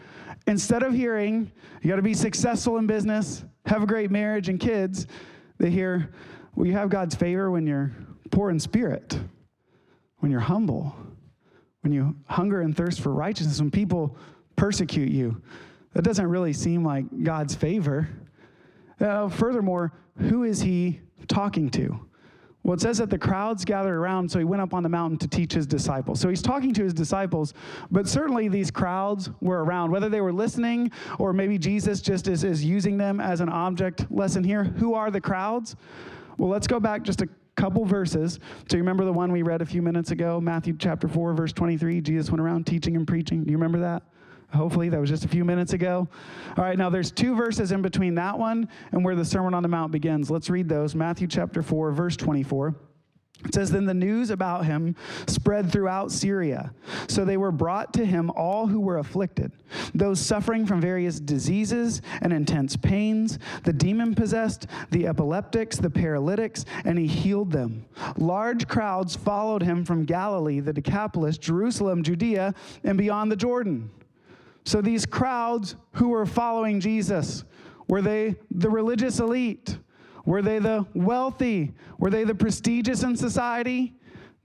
Instead 0.45 0.83
of 0.83 0.93
hearing, 0.93 1.51
you 1.81 1.89
got 1.89 1.95
to 1.95 2.01
be 2.01 2.13
successful 2.13 2.77
in 2.77 2.85
business, 2.85 3.43
have 3.65 3.81
a 3.81 3.87
great 3.87 4.11
marriage 4.11 4.47
and 4.47 4.59
kids, 4.59 5.07
they 5.57 5.69
hear, 5.71 6.11
well, 6.55 6.67
you 6.67 6.73
have 6.73 6.89
God's 6.89 7.15
favor 7.15 7.49
when 7.49 7.65
you're 7.65 7.91
poor 8.31 8.51
in 8.51 8.59
spirit, 8.59 9.19
when 10.19 10.31
you're 10.31 10.39
humble 10.39 10.95
when 11.81 11.93
you 11.93 12.15
hunger 12.27 12.61
and 12.61 12.75
thirst 12.75 13.01
for 13.01 13.13
righteousness, 13.13 13.59
when 13.59 13.71
people 13.71 14.17
persecute 14.55 15.09
you, 15.09 15.41
that 15.93 16.03
doesn't 16.03 16.27
really 16.27 16.53
seem 16.53 16.83
like 16.83 17.05
God's 17.23 17.55
favor. 17.55 18.09
Uh, 18.99 19.29
furthermore, 19.29 19.93
who 20.17 20.43
is 20.43 20.61
he 20.61 20.99
talking 21.27 21.69
to? 21.71 21.99
Well, 22.63 22.73
it 22.73 22.81
says 22.81 22.97
that 22.97 23.09
the 23.09 23.17
crowds 23.17 23.63
gathered 23.63 23.95
around, 23.95 24.29
so 24.29 24.37
he 24.37 24.45
went 24.45 24.61
up 24.61 24.73
on 24.73 24.83
the 24.83 24.89
mountain 24.89 25.17
to 25.19 25.27
teach 25.29 25.53
his 25.53 25.65
disciples. 25.65 26.19
So 26.19 26.27
he's 26.27 26.41
talking 26.41 26.73
to 26.73 26.83
his 26.83 26.93
disciples, 26.93 27.53
but 27.89 28.07
certainly 28.07 28.49
these 28.49 28.69
crowds 28.69 29.29
were 29.39 29.63
around, 29.63 29.91
whether 29.91 30.09
they 30.09 30.19
were 30.19 30.33
listening 30.33 30.91
or 31.17 31.31
maybe 31.31 31.57
Jesus 31.57 32.01
just 32.01 32.27
is, 32.27 32.43
is 32.43 32.63
using 32.63 32.97
them 32.97 33.21
as 33.21 33.39
an 33.39 33.47
object 33.47 34.11
lesson 34.11 34.43
here. 34.43 34.65
Who 34.65 34.93
are 34.93 35.09
the 35.09 35.21
crowds? 35.21 35.77
Well, 36.37 36.49
let's 36.49 36.67
go 36.67 36.81
back 36.81 37.03
just 37.03 37.21
a 37.21 37.29
couple 37.59 37.83
verses. 37.83 38.39
So 38.69 38.77
you 38.77 38.83
remember 38.83 39.03
the 39.03 39.11
one 39.11 39.31
we 39.33 39.41
read 39.41 39.61
a 39.61 39.65
few 39.65 39.81
minutes 39.81 40.11
ago, 40.11 40.39
Matthew 40.39 40.75
chapter 40.79 41.09
4, 41.09 41.33
verse 41.33 41.51
23? 41.51 41.99
Jesus 41.99 42.31
went 42.31 42.39
around 42.39 42.65
teaching 42.65 42.95
and 42.95 43.05
preaching. 43.05 43.43
Do 43.43 43.51
you 43.51 43.57
remember 43.57 43.79
that? 43.79 44.03
Hopefully, 44.53 44.89
that 44.89 44.99
was 44.99 45.09
just 45.09 45.25
a 45.25 45.27
few 45.27 45.43
minutes 45.43 45.73
ago. 45.73 46.07
All 46.57 46.63
right, 46.63 46.77
now 46.77 46.89
there's 46.89 47.11
two 47.11 47.35
verses 47.35 47.71
in 47.71 47.81
between 47.81 48.15
that 48.15 48.39
one 48.39 48.67
and 48.93 49.03
where 49.03 49.15
the 49.15 49.25
Sermon 49.25 49.53
on 49.53 49.61
the 49.61 49.69
Mount 49.69 49.91
begins. 49.91 50.31
Let's 50.31 50.49
read 50.49 50.69
those. 50.69 50.95
Matthew 50.95 51.27
chapter 51.27 51.61
4, 51.61 51.91
verse 51.91 52.15
24. 52.15 52.73
It 53.45 53.53
says, 53.53 53.71
Then 53.71 53.85
the 53.85 53.93
news 53.93 54.31
about 54.31 54.65
him 54.65 54.95
spread 55.27 55.71
throughout 55.71 56.11
Syria. 56.11 56.73
So 57.07 57.23
they 57.23 57.37
were 57.37 57.51
brought 57.51 57.93
to 57.93 58.05
him 58.05 58.29
all 58.31 58.67
who 58.67 58.81
were 58.81 58.97
afflicted, 58.97 59.51
those 59.93 60.19
suffering 60.19 60.65
from 60.65 60.81
various 60.81 61.19
diseases 61.19 62.01
and 62.21 62.33
intense 62.33 62.75
pains, 62.75 63.39
the 63.63 63.71
demon 63.71 64.13
possessed, 64.13 64.67
the 64.91 65.07
epileptics, 65.07 65.77
the 65.77 65.89
paralytics, 65.89 66.65
and 66.83 66.99
he 66.99 67.07
healed 67.07 67.51
them. 67.51 67.85
Large 68.17 68.67
crowds 68.67 69.15
followed 69.15 69.63
him 69.63 69.85
from 69.85 70.03
Galilee, 70.03 70.59
the 70.59 70.73
Decapolis, 70.73 71.37
Jerusalem, 71.37 72.03
Judea, 72.03 72.53
and 72.83 72.97
beyond 72.97 73.31
the 73.31 73.37
Jordan. 73.37 73.89
So 74.65 74.81
these 74.81 75.05
crowds 75.05 75.75
who 75.93 76.09
were 76.09 76.25
following 76.25 76.81
Jesus, 76.81 77.45
were 77.87 78.01
they 78.01 78.35
the 78.51 78.69
religious 78.69 79.19
elite? 79.19 79.77
Were 80.25 80.41
they 80.41 80.59
the 80.59 80.85
wealthy? 80.93 81.73
Were 81.97 82.09
they 82.09 82.23
the 82.23 82.35
prestigious 82.35 83.03
in 83.03 83.15
society? 83.15 83.95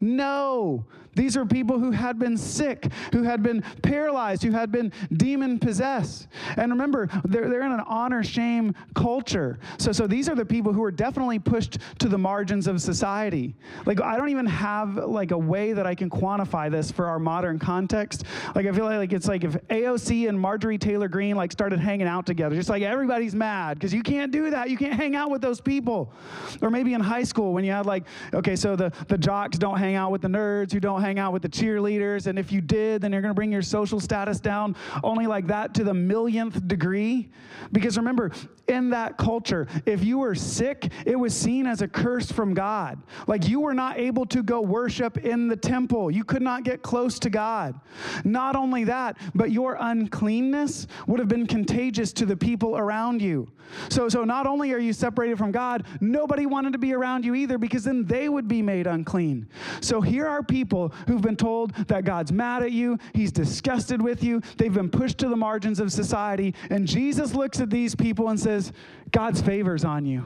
No. 0.00 0.86
These 1.14 1.36
are 1.36 1.44
people 1.44 1.78
who 1.78 1.90
had 1.90 2.18
been 2.18 2.36
sick, 2.36 2.88
who 3.12 3.22
had 3.22 3.42
been 3.42 3.62
paralyzed, 3.82 4.42
who 4.42 4.52
had 4.52 4.70
been 4.70 4.92
demon 5.12 5.58
possessed. 5.58 6.28
And 6.56 6.70
remember, 6.72 7.08
they're, 7.24 7.48
they're 7.48 7.62
in 7.62 7.72
an 7.72 7.80
honor 7.86 8.22
shame 8.22 8.74
culture. 8.94 9.58
So, 9.78 9.92
so 9.92 10.06
these 10.06 10.28
are 10.28 10.34
the 10.34 10.44
people 10.44 10.72
who 10.72 10.82
are 10.82 10.90
definitely 10.90 11.38
pushed 11.38 11.78
to 11.98 12.08
the 12.08 12.18
margins 12.18 12.66
of 12.66 12.80
society. 12.80 13.54
Like, 13.86 14.00
I 14.00 14.16
don't 14.16 14.28
even 14.28 14.46
have 14.46 14.96
like 14.96 15.30
a 15.30 15.38
way 15.38 15.72
that 15.72 15.86
I 15.86 15.94
can 15.94 16.10
quantify 16.10 16.70
this 16.70 16.90
for 16.90 17.06
our 17.06 17.18
modern 17.18 17.58
context. 17.58 18.24
Like, 18.54 18.66
I 18.66 18.72
feel 18.72 18.84
like 18.84 19.12
it's 19.12 19.28
like 19.28 19.44
if 19.44 19.52
AOC 19.68 20.28
and 20.28 20.38
Marjorie 20.38 20.78
Taylor 20.78 21.08
Greene 21.08 21.36
like 21.36 21.52
started 21.52 21.78
hanging 21.78 22.06
out 22.06 22.26
together, 22.26 22.56
just 22.56 22.68
like 22.68 22.82
everybody's 22.82 23.34
mad 23.34 23.78
because 23.78 23.92
you 23.92 24.02
can't 24.02 24.32
do 24.32 24.50
that. 24.50 24.70
You 24.70 24.76
can't 24.76 24.94
hang 24.94 25.14
out 25.14 25.30
with 25.30 25.40
those 25.40 25.60
people. 25.60 26.12
Or 26.60 26.70
maybe 26.70 26.94
in 26.94 27.00
high 27.00 27.24
school 27.24 27.52
when 27.52 27.64
you 27.64 27.72
had 27.72 27.86
like, 27.86 28.04
okay, 28.32 28.56
so 28.56 28.76
the, 28.76 28.92
the 29.08 29.18
jocks 29.18 29.58
don't 29.58 29.78
hang 29.78 29.94
out 29.94 30.10
with 30.10 30.22
the 30.22 30.28
nerds 30.28 30.72
who 30.72 30.80
don't 30.80 31.02
hang 31.04 31.18
out 31.18 31.32
with 31.32 31.42
the 31.42 31.48
cheerleaders. 31.48 32.26
And 32.26 32.38
if 32.38 32.50
you 32.50 32.60
did, 32.60 33.02
then 33.02 33.12
you're 33.12 33.20
going 33.20 33.30
to 33.30 33.34
bring 33.34 33.52
your 33.52 33.62
social 33.62 34.00
status 34.00 34.40
down 34.40 34.74
only 35.02 35.26
like 35.26 35.46
that 35.48 35.74
to 35.74 35.84
the 35.84 35.94
millionth 35.94 36.66
degree. 36.66 37.30
Because 37.72 37.96
remember, 37.96 38.32
in 38.68 38.90
that 38.90 39.18
culture, 39.18 39.66
if 39.84 40.02
you 40.02 40.18
were 40.18 40.34
sick, 40.34 40.90
it 41.04 41.16
was 41.16 41.34
seen 41.34 41.66
as 41.66 41.82
a 41.82 41.88
curse 41.88 42.32
from 42.32 42.54
God. 42.54 43.02
Like 43.26 43.46
you 43.46 43.60
were 43.60 43.74
not 43.74 43.98
able 43.98 44.24
to 44.26 44.42
go 44.42 44.60
worship 44.60 45.18
in 45.18 45.48
the 45.48 45.56
temple, 45.56 46.10
you 46.10 46.24
could 46.24 46.42
not 46.42 46.64
get 46.64 46.82
close 46.82 47.18
to 47.20 47.30
God. 47.30 47.78
Not 48.24 48.56
only 48.56 48.84
that, 48.84 49.18
but 49.34 49.50
your 49.50 49.76
uncleanness 49.78 50.86
would 51.06 51.18
have 51.18 51.28
been 51.28 51.46
contagious 51.46 52.12
to 52.14 52.26
the 52.26 52.36
people 52.36 52.76
around 52.76 53.20
you. 53.20 53.50
So, 53.88 54.08
so 54.08 54.24
not 54.24 54.46
only 54.46 54.72
are 54.72 54.78
you 54.78 54.92
separated 54.92 55.38
from 55.38 55.50
God, 55.50 55.86
nobody 56.00 56.46
wanted 56.46 56.72
to 56.72 56.78
be 56.78 56.92
around 56.92 57.24
you 57.24 57.34
either 57.34 57.58
because 57.58 57.84
then 57.84 58.04
they 58.04 58.28
would 58.28 58.48
be 58.48 58.62
made 58.62 58.86
unclean. 58.86 59.48
So 59.80 60.00
here 60.00 60.26
are 60.26 60.42
people 60.42 60.92
who've 61.06 61.22
been 61.22 61.36
told 61.36 61.74
that 61.88 62.04
God's 62.04 62.32
mad 62.32 62.62
at 62.62 62.72
you, 62.72 62.98
He's 63.12 63.32
disgusted 63.32 64.00
with 64.00 64.22
you, 64.22 64.40
they've 64.56 64.72
been 64.72 64.90
pushed 64.90 65.18
to 65.18 65.28
the 65.28 65.36
margins 65.36 65.80
of 65.80 65.92
society, 65.92 66.54
and 66.70 66.86
Jesus 66.86 67.34
looks 67.34 67.60
at 67.60 67.70
these 67.70 67.94
people 67.94 68.28
and 68.28 68.38
says, 68.38 68.72
God's 69.10 69.40
favor's 69.40 69.84
on 69.84 70.06
you. 70.06 70.24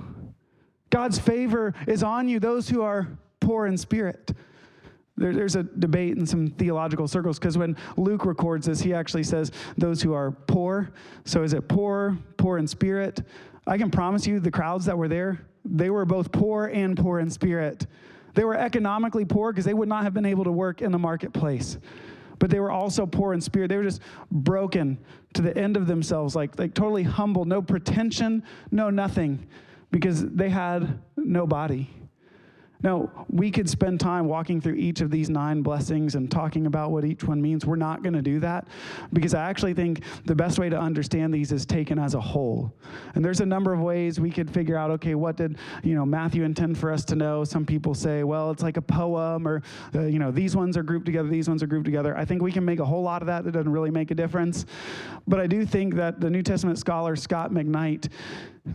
God's 0.91 1.19
favor 1.19 1.75
is 1.87 2.03
on 2.03 2.29
you, 2.29 2.41
those 2.41 2.69
who 2.69 2.83
are 2.83 3.09
poor 3.41 3.67
in 3.67 3.77
spirit. 3.77 4.33
There, 5.17 5.35
there's 5.35 5.57
a 5.57 5.65
debate 5.65 6.17
in 6.17 6.25
some 6.27 6.49
theological 6.49 7.09
circles 7.09 7.39
because 7.39 7.59
when 7.59 7.77
Luke 7.97 8.25
records 8.25 8.67
this, 8.67 8.81
he 8.81 8.95
actually 8.95 9.25
says 9.25 9.51
those 9.77 10.01
who 10.01 10.13
are 10.15 10.31
poor. 10.31 10.91
So 11.25 11.43
is 11.43 11.53
it 11.53 11.69
poor, 11.69 12.17
poor 12.37 12.59
in 12.59 12.67
spirit? 12.67 13.23
I 13.67 13.77
can 13.77 13.91
promise 13.91 14.27
you 14.27 14.41
the 14.41 14.51
crowds 14.51 14.87
that 14.87 14.97
were 14.97 15.09
there, 15.09 15.45
they 15.65 15.91
were 15.91 16.05
both 16.05 16.33
poor 16.33 16.67
and 16.67 16.97
poor 16.97 17.19
in 17.19 17.29
spirit. 17.29 17.87
They 18.35 18.45
were 18.45 18.57
economically 18.57 19.25
poor 19.25 19.53
because 19.53 19.65
they 19.65 19.75
would 19.75 19.89
not 19.89 20.05
have 20.05 20.15
been 20.15 20.27
able 20.27 20.45
to 20.45 20.53
work 20.53 20.83
in 20.83 20.93
the 20.93 20.99
marketplace. 20.99 21.79
But 22.39 22.51
they 22.51 22.61
were 22.61 22.71
also 22.71 23.05
poor 23.05 23.35
in 23.35 23.41
spirit. 23.41 23.69
They 23.69 23.77
were 23.77 23.83
just 23.83 24.01
broken 24.31 24.99
to 25.35 25.43
the 25.43 25.57
end 25.57 25.77
of 25.77 25.87
themselves, 25.87 26.37
like, 26.37 26.59
like 26.59 26.75
totally 26.75 27.03
humble, 27.03 27.45
no 27.45 27.61
pretension, 27.61 28.45
no 28.71 28.91
nothing, 28.91 29.47
because 29.91 30.25
they 30.25 30.49
had 30.49 31.01
no 31.17 31.47
body. 31.47 31.91
Now, 32.83 33.11
we 33.29 33.51
could 33.51 33.69
spend 33.69 33.99
time 33.99 34.27
walking 34.27 34.61
through 34.61 34.75
each 34.75 35.01
of 35.01 35.11
these 35.11 35.29
nine 35.29 35.63
blessings 35.63 36.15
and 36.15 36.31
talking 36.31 36.67
about 36.67 36.93
what 36.93 37.05
each 37.05 37.25
one 37.25 37.43
means. 37.43 37.67
We're 37.67 37.77
not 37.77 38.03
going 38.03 38.13
to 38.13 38.23
do 38.23 38.39
that 38.41 38.69
because 39.13 39.35
I 39.35 39.49
actually 39.49 39.75
think 39.75 40.03
the 40.27 40.35
best 40.35 40.59
way 40.59 40.69
to 40.69 40.79
understand 40.79 41.35
these 41.35 41.51
is 41.51 41.67
taken 41.67 41.99
as 41.99 42.15
a 42.15 42.21
whole. 42.21 42.73
And 43.15 43.25
there's 43.25 43.41
a 43.41 43.47
number 43.47 43.73
of 43.73 43.81
ways 43.81 44.21
we 44.21 44.31
could 44.31 44.49
figure 44.49 44.77
out, 44.77 44.91
okay, 44.93 45.17
what 45.17 45.37
did, 45.37 45.59
you 45.83 45.95
know, 45.95 46.07
Matthew 46.07 46.45
intend 46.45 46.79
for 46.79 46.93
us 46.93 47.05
to 47.07 47.17
know? 47.17 47.43
Some 47.43 47.67
people 47.67 47.95
say, 47.95 48.23
well, 48.23 48.51
it's 48.53 48.63
like 48.63 48.77
a 48.77 48.83
poem 48.83 49.49
or, 49.49 49.63
uh, 49.95 50.03
you 50.03 50.21
know, 50.21 50.31
these 50.31 50.55
ones 50.55 50.77
are 50.77 50.85
grouped 50.85 51.07
together, 51.07 51.29
these 51.29 51.49
ones 51.49 51.63
are 51.63 51.67
grouped 51.67 51.87
together. 51.87 52.17
I 52.17 52.25
think 52.25 52.43
we 52.43 52.53
can 52.53 52.65
make 52.65 52.79
a 52.79 52.85
whole 52.85 53.03
lot 53.03 53.23
of 53.23 53.27
that 53.27 53.45
that 53.45 53.53
doesn't 53.53 53.73
really 53.73 53.91
make 53.91 54.13
a 54.13 54.15
difference. 54.15 54.67
But 55.27 55.41
I 55.41 55.49
do 55.49 55.67
think 55.67 55.95
that 55.95 56.21
the 56.21 56.31
New 56.31 56.43
Testament 56.43 56.79
scholar 56.79 57.17
Scot 57.17 57.51
McKnight 57.51 58.09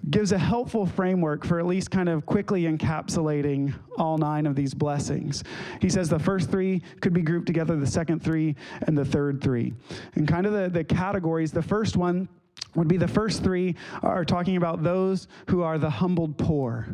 gives 0.10 0.32
a 0.32 0.38
helpful 0.38 0.86
framework 0.86 1.46
for 1.46 1.60
at 1.60 1.66
least 1.66 1.92
kind 1.92 2.10
of 2.10 2.26
quickly 2.26 2.64
encapsulating 2.64 3.74
all 3.98 4.18
nine 4.18 4.46
of 4.46 4.56
these 4.56 4.74
blessings. 4.74 5.44
He 5.82 5.90
says 5.90 6.10
the 6.10 6.20
first 6.20 6.50
three 6.50 6.82
could 7.02 7.14
be 7.14 7.22
grouped 7.22 7.48
together, 7.48 7.76
the 7.76 7.88
second 7.88 8.24
three, 8.24 8.56
and 8.88 8.98
the 8.98 9.06
third 9.06 9.42
three. 9.42 9.74
And 10.16 10.28
kind 10.28 10.46
of 10.46 10.54
the, 10.54 10.70
the 10.70 10.84
categories, 10.84 11.52
the 11.52 11.62
first 11.62 11.98
one 11.98 12.28
would 12.76 12.88
be 12.88 12.98
the 12.98 13.08
first 13.08 13.44
three 13.44 13.76
are 14.02 14.26
talking 14.26 14.58
about 14.58 14.84
those 14.84 15.28
who 15.50 15.62
are 15.62 15.78
the 15.78 15.90
humbled 15.90 16.38
poor, 16.38 16.88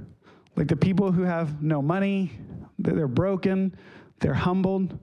like 0.56 0.68
the 0.68 0.76
people 0.76 1.12
who 1.12 1.24
have 1.24 1.62
no 1.62 1.82
money, 1.82 2.32
they're 2.80 3.08
broken, 3.08 3.76
they're 4.20 4.34
humbled. 4.34 4.98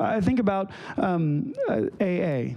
I 0.00 0.20
think 0.20 0.38
about 0.38 0.70
um, 0.96 1.54
AA. 2.00 2.54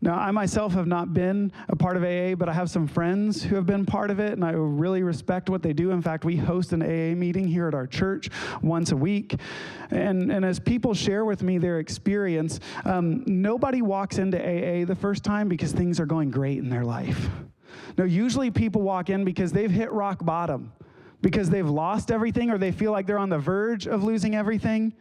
Now, 0.00 0.16
I 0.18 0.30
myself 0.32 0.74
have 0.74 0.86
not 0.86 1.14
been 1.14 1.50
a 1.68 1.76
part 1.76 1.96
of 1.96 2.02
AA, 2.02 2.34
but 2.34 2.48
I 2.48 2.52
have 2.52 2.68
some 2.68 2.86
friends 2.86 3.42
who 3.42 3.56
have 3.56 3.64
been 3.64 3.86
part 3.86 4.10
of 4.10 4.18
it, 4.20 4.32
and 4.32 4.44
I 4.44 4.50
really 4.50 5.02
respect 5.02 5.48
what 5.48 5.62
they 5.62 5.72
do. 5.72 5.92
In 5.92 6.02
fact, 6.02 6.24
we 6.24 6.36
host 6.36 6.72
an 6.72 6.82
AA 6.82 7.16
meeting 7.16 7.48
here 7.48 7.68
at 7.68 7.74
our 7.74 7.86
church 7.86 8.28
once 8.62 8.92
a 8.92 8.96
week. 8.96 9.36
And, 9.90 10.30
and 10.30 10.44
as 10.44 10.60
people 10.60 10.92
share 10.92 11.24
with 11.24 11.42
me 11.42 11.58
their 11.58 11.78
experience, 11.78 12.60
um, 12.84 13.24
nobody 13.26 13.80
walks 13.80 14.18
into 14.18 14.38
AA 14.38 14.84
the 14.84 14.96
first 14.96 15.24
time 15.24 15.48
because 15.48 15.72
things 15.72 15.98
are 15.98 16.06
going 16.06 16.30
great 16.30 16.58
in 16.58 16.68
their 16.68 16.84
life. 16.84 17.30
No, 17.96 18.04
usually 18.04 18.50
people 18.50 18.82
walk 18.82 19.08
in 19.08 19.24
because 19.24 19.52
they've 19.52 19.70
hit 19.70 19.90
rock 19.92 20.24
bottom 20.24 20.72
because 21.24 21.48
they've 21.48 21.68
lost 21.68 22.10
everything 22.10 22.50
or 22.50 22.58
they 22.58 22.70
feel 22.70 22.92
like 22.92 23.06
they're 23.06 23.18
on 23.18 23.30
the 23.30 23.38
verge 23.38 23.86
of 23.86 24.04
losing 24.04 24.34
everything. 24.34 24.92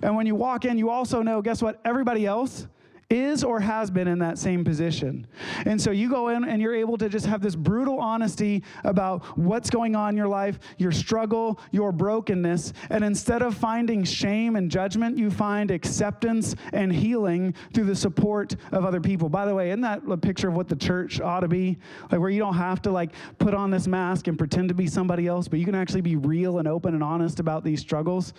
And 0.00 0.16
when 0.16 0.26
you 0.26 0.34
walk 0.34 0.64
in, 0.64 0.78
you 0.78 0.88
also 0.88 1.20
know 1.20 1.42
guess 1.42 1.60
what? 1.60 1.80
Everybody 1.84 2.24
else 2.24 2.66
is 3.08 3.44
or 3.44 3.60
has 3.60 3.90
been 3.90 4.08
in 4.08 4.18
that 4.18 4.38
same 4.38 4.64
position. 4.64 5.26
And 5.64 5.80
so 5.80 5.90
you 5.90 6.10
go 6.10 6.28
in 6.28 6.44
and 6.44 6.60
you're 6.60 6.74
able 6.74 6.98
to 6.98 7.08
just 7.08 7.26
have 7.26 7.40
this 7.40 7.54
brutal 7.54 8.00
honesty 8.00 8.64
about 8.84 9.24
what's 9.38 9.70
going 9.70 9.94
on 9.94 10.10
in 10.10 10.16
your 10.16 10.28
life, 10.28 10.58
your 10.78 10.92
struggle, 10.92 11.60
your 11.70 11.92
brokenness. 11.92 12.72
And 12.90 13.04
instead 13.04 13.42
of 13.42 13.54
finding 13.54 14.02
shame 14.02 14.56
and 14.56 14.70
judgment, 14.70 15.16
you 15.16 15.30
find 15.30 15.70
acceptance 15.70 16.56
and 16.72 16.92
healing 16.92 17.54
through 17.72 17.84
the 17.84 17.94
support 17.94 18.56
of 18.72 18.84
other 18.84 19.00
people. 19.00 19.28
By 19.28 19.46
the 19.46 19.54
way, 19.54 19.70
isn't 19.70 19.82
that 19.82 20.02
a 20.08 20.16
picture 20.16 20.48
of 20.48 20.54
what 20.54 20.68
the 20.68 20.76
church 20.76 21.20
ought 21.20 21.40
to 21.40 21.48
be? 21.48 21.78
Like 22.10 22.20
where 22.20 22.30
you 22.30 22.40
don't 22.40 22.54
have 22.54 22.82
to 22.82 22.90
like 22.90 23.12
put 23.38 23.54
on 23.54 23.70
this 23.70 23.86
mask 23.86 24.26
and 24.26 24.36
pretend 24.36 24.68
to 24.68 24.74
be 24.74 24.86
somebody 24.86 25.26
else, 25.26 25.46
but 25.46 25.58
you 25.58 25.64
can 25.64 25.74
actually 25.74 26.00
be 26.00 26.16
real 26.16 26.58
and 26.58 26.66
open 26.66 26.94
and 26.94 27.04
honest 27.04 27.38
about 27.38 27.62
these 27.62 27.80
struggles. 27.80 28.34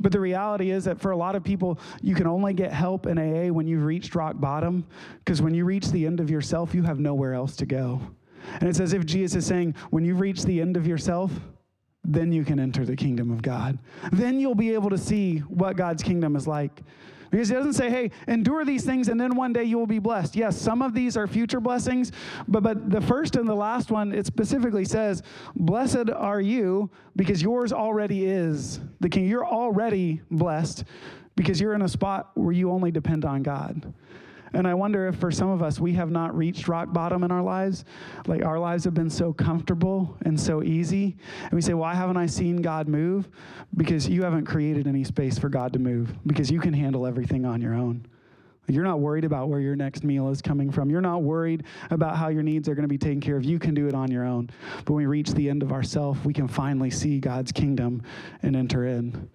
But 0.00 0.12
the 0.12 0.20
reality 0.20 0.70
is 0.70 0.84
that 0.84 1.00
for 1.00 1.10
a 1.10 1.16
lot 1.16 1.36
of 1.36 1.44
people, 1.44 1.78
you 2.00 2.14
can 2.14 2.26
only 2.26 2.54
get 2.54 2.72
help 2.72 3.06
in 3.06 3.18
AA 3.18 3.52
when 3.52 3.66
you've 3.66 3.84
reached 3.84 4.14
rock 4.14 4.40
bottom, 4.40 4.86
because 5.18 5.42
when 5.42 5.54
you 5.54 5.64
reach 5.64 5.90
the 5.90 6.06
end 6.06 6.20
of 6.20 6.30
yourself, 6.30 6.74
you 6.74 6.82
have 6.82 6.98
nowhere 6.98 7.34
else 7.34 7.54
to 7.56 7.66
go. 7.66 8.00
And 8.60 8.68
it's 8.68 8.80
as 8.80 8.94
if 8.94 9.04
Jesus 9.04 9.44
is 9.44 9.46
saying, 9.46 9.74
when 9.90 10.04
you 10.04 10.14
reach 10.14 10.44
the 10.44 10.60
end 10.60 10.76
of 10.76 10.86
yourself, 10.86 11.30
then 12.02 12.32
you 12.32 12.44
can 12.44 12.58
enter 12.58 12.86
the 12.86 12.96
kingdom 12.96 13.30
of 13.30 13.42
God. 13.42 13.78
Then 14.10 14.40
you'll 14.40 14.54
be 14.54 14.72
able 14.72 14.88
to 14.90 14.98
see 14.98 15.38
what 15.40 15.76
God's 15.76 16.02
kingdom 16.02 16.34
is 16.34 16.46
like. 16.46 16.80
Because 17.30 17.48
he 17.48 17.54
doesn't 17.54 17.74
say, 17.74 17.90
hey, 17.90 18.10
endure 18.26 18.64
these 18.64 18.84
things 18.84 19.08
and 19.08 19.20
then 19.20 19.36
one 19.36 19.52
day 19.52 19.64
you 19.64 19.78
will 19.78 19.86
be 19.86 19.98
blessed. 19.98 20.34
Yes, 20.34 20.56
some 20.56 20.82
of 20.82 20.94
these 20.94 21.16
are 21.16 21.26
future 21.26 21.60
blessings, 21.60 22.12
but, 22.48 22.62
but 22.62 22.90
the 22.90 23.00
first 23.00 23.36
and 23.36 23.48
the 23.48 23.54
last 23.54 23.90
one, 23.90 24.12
it 24.12 24.26
specifically 24.26 24.84
says, 24.84 25.22
blessed 25.54 26.10
are 26.10 26.40
you 26.40 26.90
because 27.16 27.40
yours 27.40 27.72
already 27.72 28.26
is 28.26 28.80
the 29.00 29.08
king. 29.08 29.28
You're 29.28 29.46
already 29.46 30.20
blessed 30.30 30.84
because 31.36 31.60
you're 31.60 31.74
in 31.74 31.82
a 31.82 31.88
spot 31.88 32.30
where 32.34 32.52
you 32.52 32.70
only 32.70 32.90
depend 32.90 33.24
on 33.24 33.42
God. 33.42 33.94
And 34.52 34.66
I 34.66 34.74
wonder 34.74 35.08
if 35.08 35.16
for 35.16 35.30
some 35.30 35.48
of 35.48 35.62
us, 35.62 35.78
we 35.78 35.92
have 35.94 36.10
not 36.10 36.36
reached 36.36 36.68
rock 36.68 36.92
bottom 36.92 37.22
in 37.24 37.30
our 37.30 37.42
lives. 37.42 37.84
Like 38.26 38.44
our 38.44 38.58
lives 38.58 38.84
have 38.84 38.94
been 38.94 39.10
so 39.10 39.32
comfortable 39.32 40.16
and 40.24 40.38
so 40.38 40.62
easy. 40.62 41.16
And 41.42 41.52
we 41.52 41.60
say, 41.60 41.74
Why 41.74 41.94
haven't 41.94 42.16
I 42.16 42.26
seen 42.26 42.62
God 42.62 42.88
move? 42.88 43.28
Because 43.76 44.08
you 44.08 44.22
haven't 44.22 44.46
created 44.46 44.86
any 44.86 45.04
space 45.04 45.38
for 45.38 45.48
God 45.48 45.72
to 45.74 45.78
move, 45.78 46.12
because 46.26 46.50
you 46.50 46.60
can 46.60 46.72
handle 46.72 47.06
everything 47.06 47.44
on 47.44 47.60
your 47.60 47.74
own. 47.74 48.06
You're 48.68 48.84
not 48.84 49.00
worried 49.00 49.24
about 49.24 49.48
where 49.48 49.60
your 49.60 49.74
next 49.74 50.04
meal 50.04 50.28
is 50.28 50.40
coming 50.40 50.70
from. 50.70 50.90
You're 50.90 51.00
not 51.00 51.22
worried 51.22 51.64
about 51.90 52.16
how 52.16 52.28
your 52.28 52.42
needs 52.42 52.68
are 52.68 52.74
going 52.74 52.84
to 52.84 52.88
be 52.88 52.98
taken 52.98 53.20
care 53.20 53.36
of. 53.36 53.44
You 53.44 53.58
can 53.58 53.74
do 53.74 53.88
it 53.88 53.94
on 53.94 54.10
your 54.10 54.24
own. 54.24 54.50
But 54.84 54.94
when 54.94 55.04
we 55.04 55.06
reach 55.06 55.32
the 55.32 55.48
end 55.50 55.62
of 55.62 55.72
ourself, 55.72 56.24
we 56.24 56.32
can 56.32 56.46
finally 56.46 56.90
see 56.90 57.18
God's 57.18 57.52
kingdom 57.52 58.02
and 58.42 58.54
enter 58.54 58.86
in. 58.86 59.28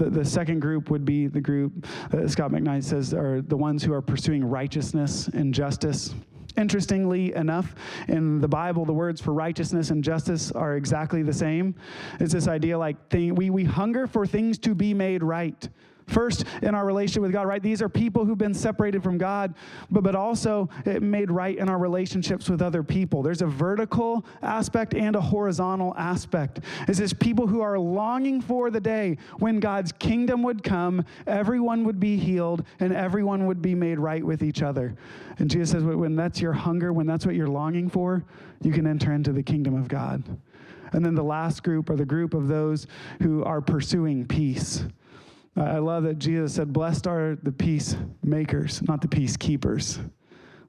The, 0.00 0.08
the 0.08 0.24
second 0.24 0.60
group 0.60 0.88
would 0.88 1.04
be 1.04 1.26
the 1.26 1.42
group 1.42 1.86
uh, 2.06 2.16
that 2.16 2.30
Scot 2.30 2.50
McKnight 2.50 2.84
says 2.84 3.12
are 3.12 3.42
the 3.42 3.56
ones 3.56 3.84
who 3.84 3.92
are 3.92 4.00
pursuing 4.00 4.42
righteousness 4.42 5.28
and 5.28 5.52
justice. 5.52 6.14
Interestingly 6.56 7.34
enough, 7.34 7.74
in 8.08 8.40
the 8.40 8.48
Bible, 8.48 8.86
the 8.86 8.94
words 8.94 9.20
for 9.20 9.34
righteousness 9.34 9.90
and 9.90 10.02
justice 10.02 10.52
are 10.52 10.76
exactly 10.76 11.22
the 11.22 11.34
same. 11.34 11.74
It's 12.18 12.32
this 12.32 12.48
idea 12.48 12.78
like 12.78 13.10
thing, 13.10 13.34
we, 13.34 13.50
we 13.50 13.62
hunger 13.62 14.06
for 14.06 14.26
things 14.26 14.56
to 14.60 14.74
be 14.74 14.94
made 14.94 15.22
right. 15.22 15.68
First, 16.10 16.44
in 16.62 16.74
our 16.74 16.84
relationship 16.84 17.22
with 17.22 17.32
God, 17.32 17.46
right? 17.46 17.62
These 17.62 17.80
are 17.80 17.88
people 17.88 18.24
who've 18.24 18.36
been 18.36 18.52
separated 18.52 19.02
from 19.02 19.16
God, 19.16 19.54
but, 19.90 20.02
but 20.02 20.16
also 20.16 20.68
made 20.84 21.30
right 21.30 21.56
in 21.56 21.68
our 21.68 21.78
relationships 21.78 22.50
with 22.50 22.60
other 22.60 22.82
people. 22.82 23.22
There's 23.22 23.42
a 23.42 23.46
vertical 23.46 24.24
aspect 24.42 24.94
and 24.94 25.14
a 25.14 25.20
horizontal 25.20 25.94
aspect. 25.96 26.60
It's 26.88 26.98
this 26.98 27.12
people 27.12 27.46
who 27.46 27.60
are 27.60 27.78
longing 27.78 28.40
for 28.40 28.70
the 28.70 28.80
day 28.80 29.18
when 29.38 29.60
God's 29.60 29.92
kingdom 29.92 30.42
would 30.42 30.64
come, 30.64 31.04
everyone 31.28 31.84
would 31.84 32.00
be 32.00 32.16
healed, 32.16 32.64
and 32.80 32.92
everyone 32.92 33.46
would 33.46 33.62
be 33.62 33.76
made 33.76 33.98
right 34.00 34.24
with 34.24 34.42
each 34.42 34.62
other. 34.62 34.94
And 35.38 35.48
Jesus 35.48 35.70
says, 35.70 35.84
when 35.84 36.16
that's 36.16 36.40
your 36.40 36.52
hunger, 36.52 36.92
when 36.92 37.06
that's 37.06 37.24
what 37.24 37.36
you're 37.36 37.46
longing 37.48 37.88
for, 37.88 38.24
you 38.62 38.72
can 38.72 38.86
enter 38.86 39.12
into 39.12 39.32
the 39.32 39.42
kingdom 39.42 39.76
of 39.76 39.86
God. 39.86 40.24
And 40.92 41.04
then 41.04 41.14
the 41.14 41.22
last 41.22 41.62
group 41.62 41.88
are 41.88 41.96
the 41.96 42.04
group 42.04 42.34
of 42.34 42.48
those 42.48 42.88
who 43.22 43.44
are 43.44 43.60
pursuing 43.60 44.26
peace. 44.26 44.84
I 45.56 45.78
love 45.78 46.04
that 46.04 46.18
Jesus 46.18 46.54
said, 46.54 46.72
Blessed 46.72 47.06
are 47.06 47.36
the 47.42 47.52
peacemakers, 47.52 48.82
not 48.82 49.00
the 49.00 49.08
peacekeepers. 49.08 49.98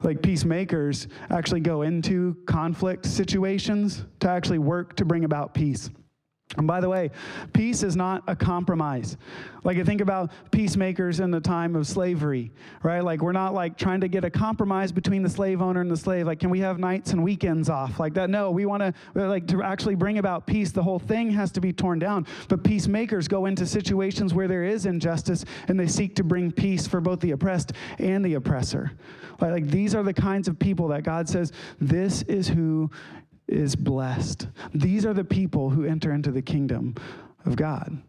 Like 0.03 0.21
peacemakers 0.21 1.07
actually 1.29 1.59
go 1.61 1.83
into 1.83 2.35
conflict 2.47 3.05
situations 3.05 4.05
to 4.19 4.29
actually 4.29 4.57
work 4.57 4.95
to 4.95 5.05
bring 5.05 5.25
about 5.25 5.53
peace. 5.53 5.91
And 6.57 6.67
by 6.67 6.81
the 6.81 6.89
way, 6.89 7.11
peace 7.53 7.81
is 7.81 7.95
not 7.95 8.23
a 8.27 8.35
compromise. 8.35 9.15
Like 9.63 9.77
I 9.77 9.83
think 9.83 10.01
about 10.01 10.31
peacemakers 10.51 11.19
in 11.19 11.31
the 11.31 11.39
time 11.39 11.75
of 11.75 11.87
slavery, 11.87 12.51
right? 12.83 13.01
Like 13.01 13.21
we're 13.21 13.31
not 13.31 13.53
like 13.53 13.77
trying 13.77 14.01
to 14.01 14.07
get 14.07 14.25
a 14.25 14.29
compromise 14.29 14.91
between 14.91 15.23
the 15.23 15.29
slave 15.29 15.61
owner 15.61 15.81
and 15.81 15.89
the 15.89 15.95
slave. 15.97 16.25
Like, 16.25 16.39
can 16.39 16.49
we 16.49 16.59
have 16.59 16.79
nights 16.79 17.13
and 17.13 17.23
weekends 17.23 17.69
off? 17.69 17.99
Like 17.99 18.13
that? 18.15 18.29
No, 18.29 18.51
we 18.51 18.65
want 18.65 18.81
to 18.81 18.93
like 19.13 19.47
to 19.47 19.63
actually 19.63 19.95
bring 19.95 20.17
about 20.17 20.45
peace. 20.45 20.71
The 20.71 20.83
whole 20.83 20.99
thing 20.99 21.31
has 21.31 21.51
to 21.53 21.61
be 21.61 21.71
torn 21.71 21.99
down. 21.99 22.27
But 22.49 22.63
peacemakers 22.63 23.27
go 23.27 23.45
into 23.45 23.65
situations 23.65 24.33
where 24.33 24.47
there 24.47 24.63
is 24.63 24.85
injustice 24.85 25.45
and 25.67 25.79
they 25.79 25.87
seek 25.87 26.15
to 26.15 26.23
bring 26.23 26.51
peace 26.51 26.87
for 26.87 26.99
both 26.99 27.19
the 27.21 27.31
oppressed 27.31 27.73
and 27.99 28.25
the 28.25 28.33
oppressor. 28.33 28.91
Like, 29.39 29.51
like 29.51 29.67
these 29.67 29.95
are 29.95 30.03
the 30.03 30.13
kinds 30.13 30.47
of 30.47 30.59
people 30.59 30.87
that 30.89 31.03
God 31.03 31.29
says, 31.29 31.51
this 31.79 32.23
is 32.23 32.47
who 32.47 32.89
is 33.51 33.75
blessed. 33.75 34.47
These 34.73 35.05
are 35.05 35.13
the 35.13 35.23
people 35.23 35.69
who 35.69 35.85
enter 35.85 36.11
into 36.13 36.31
the 36.31 36.41
kingdom 36.41 36.95
of 37.45 37.55
God. 37.55 38.01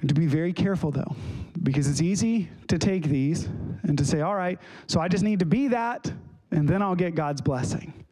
And 0.00 0.08
to 0.08 0.14
be 0.14 0.26
very 0.26 0.52
careful, 0.52 0.90
though, 0.90 1.16
because 1.62 1.88
it's 1.88 2.00
easy 2.00 2.48
to 2.68 2.78
take 2.78 3.04
these 3.04 3.48
and 3.82 3.98
to 3.98 4.04
say, 4.04 4.20
all 4.20 4.36
right, 4.36 4.58
so 4.86 5.00
I 5.00 5.08
just 5.08 5.24
need 5.24 5.40
to 5.40 5.46
be 5.46 5.68
that, 5.68 6.12
and 6.50 6.68
then 6.68 6.82
I'll 6.82 6.94
get 6.94 7.14
God's 7.14 7.40
blessing. 7.40 8.04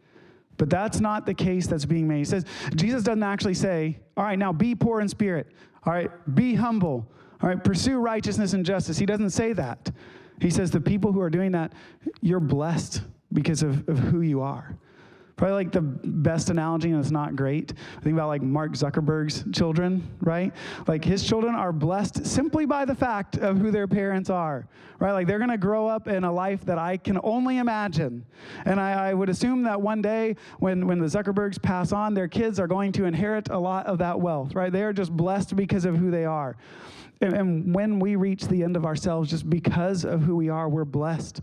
But 0.56 0.68
that's 0.70 1.00
not 1.00 1.26
the 1.26 1.34
case 1.34 1.66
that's 1.66 1.84
being 1.84 2.08
made. 2.08 2.18
He 2.18 2.24
says, 2.24 2.44
Jesus 2.74 3.02
doesn't 3.02 3.22
actually 3.22 3.54
say, 3.54 3.98
all 4.16 4.24
right, 4.24 4.38
now 4.38 4.52
be 4.52 4.74
poor 4.74 5.00
in 5.00 5.08
spirit. 5.08 5.48
All 5.84 5.92
right, 5.92 6.10
be 6.34 6.54
humble. 6.54 7.06
All 7.42 7.48
right, 7.48 7.62
pursue 7.62 7.98
righteousness 7.98 8.52
and 8.54 8.64
justice. 8.64 8.98
He 8.98 9.06
doesn't 9.06 9.30
say 9.30 9.52
that. 9.52 9.92
He 10.40 10.50
says, 10.50 10.70
the 10.70 10.80
people 10.80 11.12
who 11.12 11.20
are 11.20 11.30
doing 11.30 11.52
that, 11.52 11.72
you're 12.20 12.40
blessed 12.40 13.02
because 13.32 13.62
of, 13.62 13.88
of 13.88 13.98
who 13.98 14.22
you 14.22 14.40
are. 14.40 14.76
Probably 15.36 15.54
like 15.54 15.70
the 15.70 15.82
best 15.82 16.48
analogy, 16.48 16.90
and 16.90 16.98
it's 16.98 17.10
not 17.10 17.36
great. 17.36 17.74
I 17.98 18.00
Think 18.00 18.14
about 18.14 18.28
like 18.28 18.40
Mark 18.40 18.72
Zuckerberg's 18.72 19.44
children, 19.52 20.08
right? 20.22 20.50
Like 20.86 21.04
his 21.04 21.22
children 21.22 21.54
are 21.54 21.74
blessed 21.74 22.24
simply 22.24 22.64
by 22.64 22.86
the 22.86 22.94
fact 22.94 23.36
of 23.36 23.58
who 23.58 23.70
their 23.70 23.86
parents 23.86 24.30
are, 24.30 24.66
right? 24.98 25.12
Like 25.12 25.26
they're 25.26 25.38
gonna 25.38 25.58
grow 25.58 25.86
up 25.88 26.08
in 26.08 26.24
a 26.24 26.32
life 26.32 26.64
that 26.64 26.78
I 26.78 26.96
can 26.96 27.20
only 27.22 27.58
imagine. 27.58 28.24
And 28.64 28.80
I, 28.80 29.10
I 29.10 29.14
would 29.14 29.28
assume 29.28 29.62
that 29.64 29.78
one 29.78 30.00
day 30.00 30.36
when, 30.58 30.86
when 30.86 31.00
the 31.00 31.06
Zuckerbergs 31.06 31.60
pass 31.60 31.92
on, 31.92 32.14
their 32.14 32.28
kids 32.28 32.58
are 32.58 32.66
going 32.66 32.92
to 32.92 33.04
inherit 33.04 33.50
a 33.50 33.58
lot 33.58 33.84
of 33.84 33.98
that 33.98 34.18
wealth, 34.18 34.54
right? 34.54 34.72
They 34.72 34.84
are 34.84 34.94
just 34.94 35.14
blessed 35.14 35.54
because 35.54 35.84
of 35.84 35.98
who 35.98 36.10
they 36.10 36.24
are. 36.24 36.56
And, 37.20 37.34
and, 37.34 37.74
when 37.74 37.98
we 37.98 38.16
reach 38.16 38.46
the 38.46 38.62
end 38.62 38.76
of 38.76 38.84
ourselves, 38.84 39.30
just 39.30 39.48
because 39.48 40.04
of 40.04 40.22
who 40.22 40.36
we 40.36 40.50
are, 40.50 40.68
we're 40.68 40.84
blessed. 40.84 41.40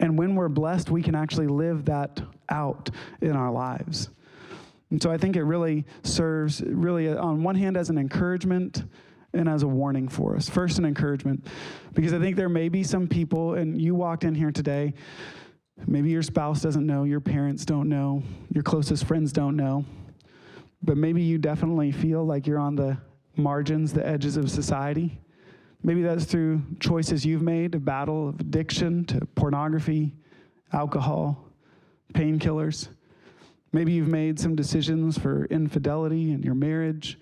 And 0.00 0.18
when 0.18 0.34
we're 0.34 0.48
blessed, 0.48 0.90
we 0.90 1.00
can 1.00 1.14
actually 1.14 1.46
live 1.46 1.84
that 1.84 2.20
out 2.52 2.90
in 3.20 3.32
our 3.32 3.50
lives. 3.50 4.10
And 4.90 5.02
so 5.02 5.10
I 5.10 5.16
think 5.16 5.36
it 5.36 5.44
really 5.44 5.86
serves, 6.02 6.62
really, 6.62 7.08
uh, 7.08 7.16
on 7.16 7.42
one 7.42 7.56
hand, 7.56 7.76
as 7.76 7.88
an 7.88 7.96
encouragement 7.96 8.84
and 9.32 9.48
as 9.48 9.62
a 9.62 9.66
warning 9.66 10.06
for 10.06 10.36
us. 10.36 10.50
First, 10.50 10.78
an 10.78 10.84
encouragement, 10.84 11.46
because 11.94 12.12
I 12.12 12.18
think 12.18 12.36
there 12.36 12.50
may 12.50 12.68
be 12.68 12.84
some 12.84 13.08
people, 13.08 13.54
and 13.54 13.80
you 13.80 13.94
walked 13.94 14.24
in 14.24 14.34
here 14.34 14.52
today, 14.52 14.92
maybe 15.86 16.10
your 16.10 16.22
spouse 16.22 16.60
doesn't 16.60 16.86
know, 16.86 17.04
your 17.04 17.20
parents 17.20 17.64
don't 17.64 17.88
know, 17.88 18.22
your 18.54 18.62
closest 18.62 19.04
friends 19.04 19.32
don't 19.32 19.56
know, 19.56 19.86
but 20.82 20.98
maybe 20.98 21.22
you 21.22 21.38
definitely 21.38 21.90
feel 21.90 22.24
like 22.26 22.46
you're 22.46 22.58
on 22.58 22.76
the 22.76 22.98
margins, 23.36 23.94
the 23.94 24.06
edges 24.06 24.36
of 24.36 24.50
society. 24.50 25.18
Maybe 25.82 26.02
that's 26.02 26.26
through 26.26 26.60
choices 26.80 27.24
you've 27.24 27.42
made, 27.42 27.74
a 27.74 27.80
battle 27.80 28.28
of 28.28 28.40
addiction 28.40 29.06
to 29.06 29.24
pornography, 29.34 30.14
alcohol, 30.74 31.48
painkillers. 32.12 32.88
Maybe 33.72 33.92
you've 33.92 34.08
made 34.08 34.38
some 34.38 34.54
decisions 34.54 35.18
for 35.18 35.46
infidelity 35.46 36.32
in 36.32 36.42
your 36.42 36.54
marriage. 36.54 37.18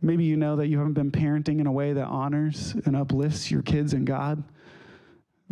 Maybe 0.00 0.24
you 0.24 0.36
know 0.36 0.56
that 0.56 0.68
you 0.68 0.78
haven't 0.78 0.94
been 0.94 1.12
parenting 1.12 1.60
in 1.60 1.66
a 1.66 1.72
way 1.72 1.92
that 1.92 2.06
honors 2.06 2.74
and 2.86 2.96
uplifts 2.96 3.50
your 3.50 3.62
kids 3.62 3.92
and 3.92 4.06
God. 4.06 4.42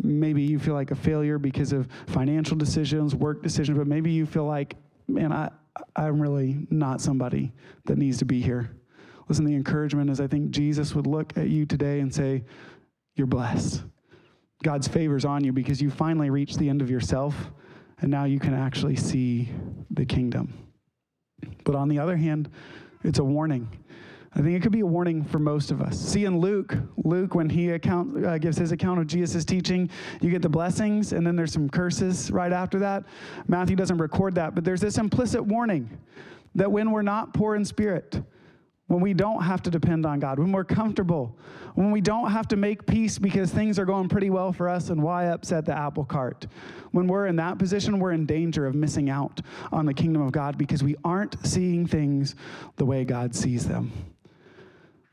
Maybe 0.02 0.42
you 0.42 0.58
feel 0.58 0.74
like 0.74 0.90
a 0.90 0.96
failure 0.96 1.38
because 1.38 1.72
of 1.72 1.88
financial 2.06 2.56
decisions, 2.56 3.14
work 3.14 3.42
decisions, 3.42 3.76
but 3.76 3.86
maybe 3.86 4.10
you 4.10 4.24
feel 4.24 4.46
like, 4.46 4.76
man, 5.06 5.30
I, 5.30 5.50
I'm 5.94 6.20
really 6.20 6.66
not 6.70 7.00
somebody 7.00 7.52
that 7.84 7.98
needs 7.98 8.18
to 8.18 8.24
be 8.24 8.40
here. 8.40 8.70
Listen, 9.28 9.44
the 9.44 9.54
encouragement 9.54 10.10
is 10.10 10.20
I 10.20 10.26
think 10.26 10.50
Jesus 10.50 10.94
would 10.94 11.06
look 11.06 11.36
at 11.36 11.48
you 11.48 11.66
today 11.66 12.00
and 12.00 12.12
say, 12.12 12.42
You're 13.14 13.26
blessed. 13.26 13.84
God's 14.62 14.88
favor's 14.88 15.24
on 15.24 15.44
you 15.44 15.52
because 15.52 15.80
you 15.80 15.90
finally 15.90 16.30
reached 16.30 16.58
the 16.58 16.68
end 16.68 16.82
of 16.82 16.90
yourself 16.90 17.50
and 18.00 18.10
now 18.10 18.24
you 18.24 18.38
can 18.38 18.54
actually 18.54 18.96
see 18.96 19.48
the 19.90 20.04
kingdom. 20.04 20.52
But 21.64 21.74
on 21.74 21.88
the 21.88 21.98
other 21.98 22.16
hand, 22.16 22.50
it's 23.04 23.18
a 23.18 23.24
warning. 23.24 23.68
I 24.32 24.42
think 24.42 24.56
it 24.56 24.62
could 24.62 24.72
be 24.72 24.80
a 24.80 24.86
warning 24.86 25.24
for 25.24 25.40
most 25.40 25.72
of 25.72 25.80
us. 25.80 25.98
See, 25.98 26.24
in 26.24 26.38
Luke, 26.38 26.76
Luke, 27.04 27.34
when 27.34 27.50
he 27.50 27.70
account, 27.70 28.24
uh, 28.24 28.38
gives 28.38 28.56
his 28.56 28.70
account 28.70 29.00
of 29.00 29.08
Jesus' 29.08 29.44
teaching, 29.44 29.90
you 30.20 30.30
get 30.30 30.40
the 30.40 30.48
blessings, 30.48 31.12
and 31.12 31.26
then 31.26 31.34
there's 31.34 31.52
some 31.52 31.68
curses 31.68 32.30
right 32.30 32.52
after 32.52 32.78
that. 32.78 33.04
Matthew 33.48 33.74
doesn't 33.74 33.98
record 33.98 34.36
that, 34.36 34.54
but 34.54 34.64
there's 34.64 34.80
this 34.80 34.98
implicit 34.98 35.44
warning 35.44 35.98
that 36.54 36.70
when 36.70 36.92
we're 36.92 37.02
not 37.02 37.34
poor 37.34 37.56
in 37.56 37.64
spirit, 37.64 38.22
when 38.90 39.00
we 39.00 39.14
don't 39.14 39.44
have 39.44 39.62
to 39.62 39.70
depend 39.70 40.04
on 40.04 40.18
God, 40.18 40.40
when 40.40 40.50
we're 40.50 40.64
comfortable, 40.64 41.38
when 41.76 41.92
we 41.92 42.00
don't 42.00 42.32
have 42.32 42.48
to 42.48 42.56
make 42.56 42.86
peace 42.86 43.20
because 43.20 43.52
things 43.52 43.78
are 43.78 43.84
going 43.84 44.08
pretty 44.08 44.30
well 44.30 44.52
for 44.52 44.68
us 44.68 44.90
and 44.90 45.00
why 45.00 45.26
upset 45.26 45.64
the 45.64 45.72
apple 45.72 46.04
cart. 46.04 46.48
When 46.90 47.06
we're 47.06 47.28
in 47.28 47.36
that 47.36 47.56
position, 47.56 48.00
we're 48.00 48.10
in 48.10 48.26
danger 48.26 48.66
of 48.66 48.74
missing 48.74 49.08
out 49.08 49.42
on 49.70 49.86
the 49.86 49.94
kingdom 49.94 50.22
of 50.22 50.32
God 50.32 50.58
because 50.58 50.82
we 50.82 50.96
aren't 51.04 51.36
seeing 51.46 51.86
things 51.86 52.34
the 52.78 52.84
way 52.84 53.04
God 53.04 53.32
sees 53.32 53.64
them. 53.64 53.92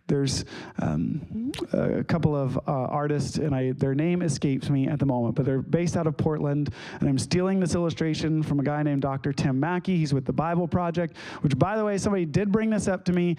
There's 0.08 0.46
um, 0.80 1.52
a 1.74 2.04
couple 2.04 2.36
of 2.36 2.58
uh, 2.58 2.62
artists, 2.72 3.38
and 3.38 3.54
I, 3.54 3.74
their 3.74 3.94
name 3.94 4.22
escapes 4.22 4.70
me 4.70 4.88
at 4.88 5.00
the 5.00 5.06
moment, 5.06 5.36
but 5.36 5.46
they're 5.46 5.62
based 5.62 5.98
out 5.98 6.08
of 6.08 6.16
Portland. 6.16 6.74
And 7.00 7.10
I'm 7.10 7.18
stealing 7.18 7.60
this 7.60 7.76
illustration 7.76 8.42
from 8.42 8.62
a 8.62 8.64
guy 8.64 8.84
named 8.84 9.02
Dr. 9.02 9.34
Tim 9.34 9.60
Mackie. 9.60 9.98
He's 9.98 10.14
with 10.14 10.26
the 10.26 10.34
Bible 10.34 10.68
Project, 10.68 11.18
which, 11.42 11.58
by 11.60 11.76
the 11.76 11.84
way, 11.84 11.98
somebody 11.98 12.26
did 12.26 12.52
bring 12.52 12.70
this 12.70 12.88
up 12.88 13.04
to 13.06 13.14
me. 13.14 13.36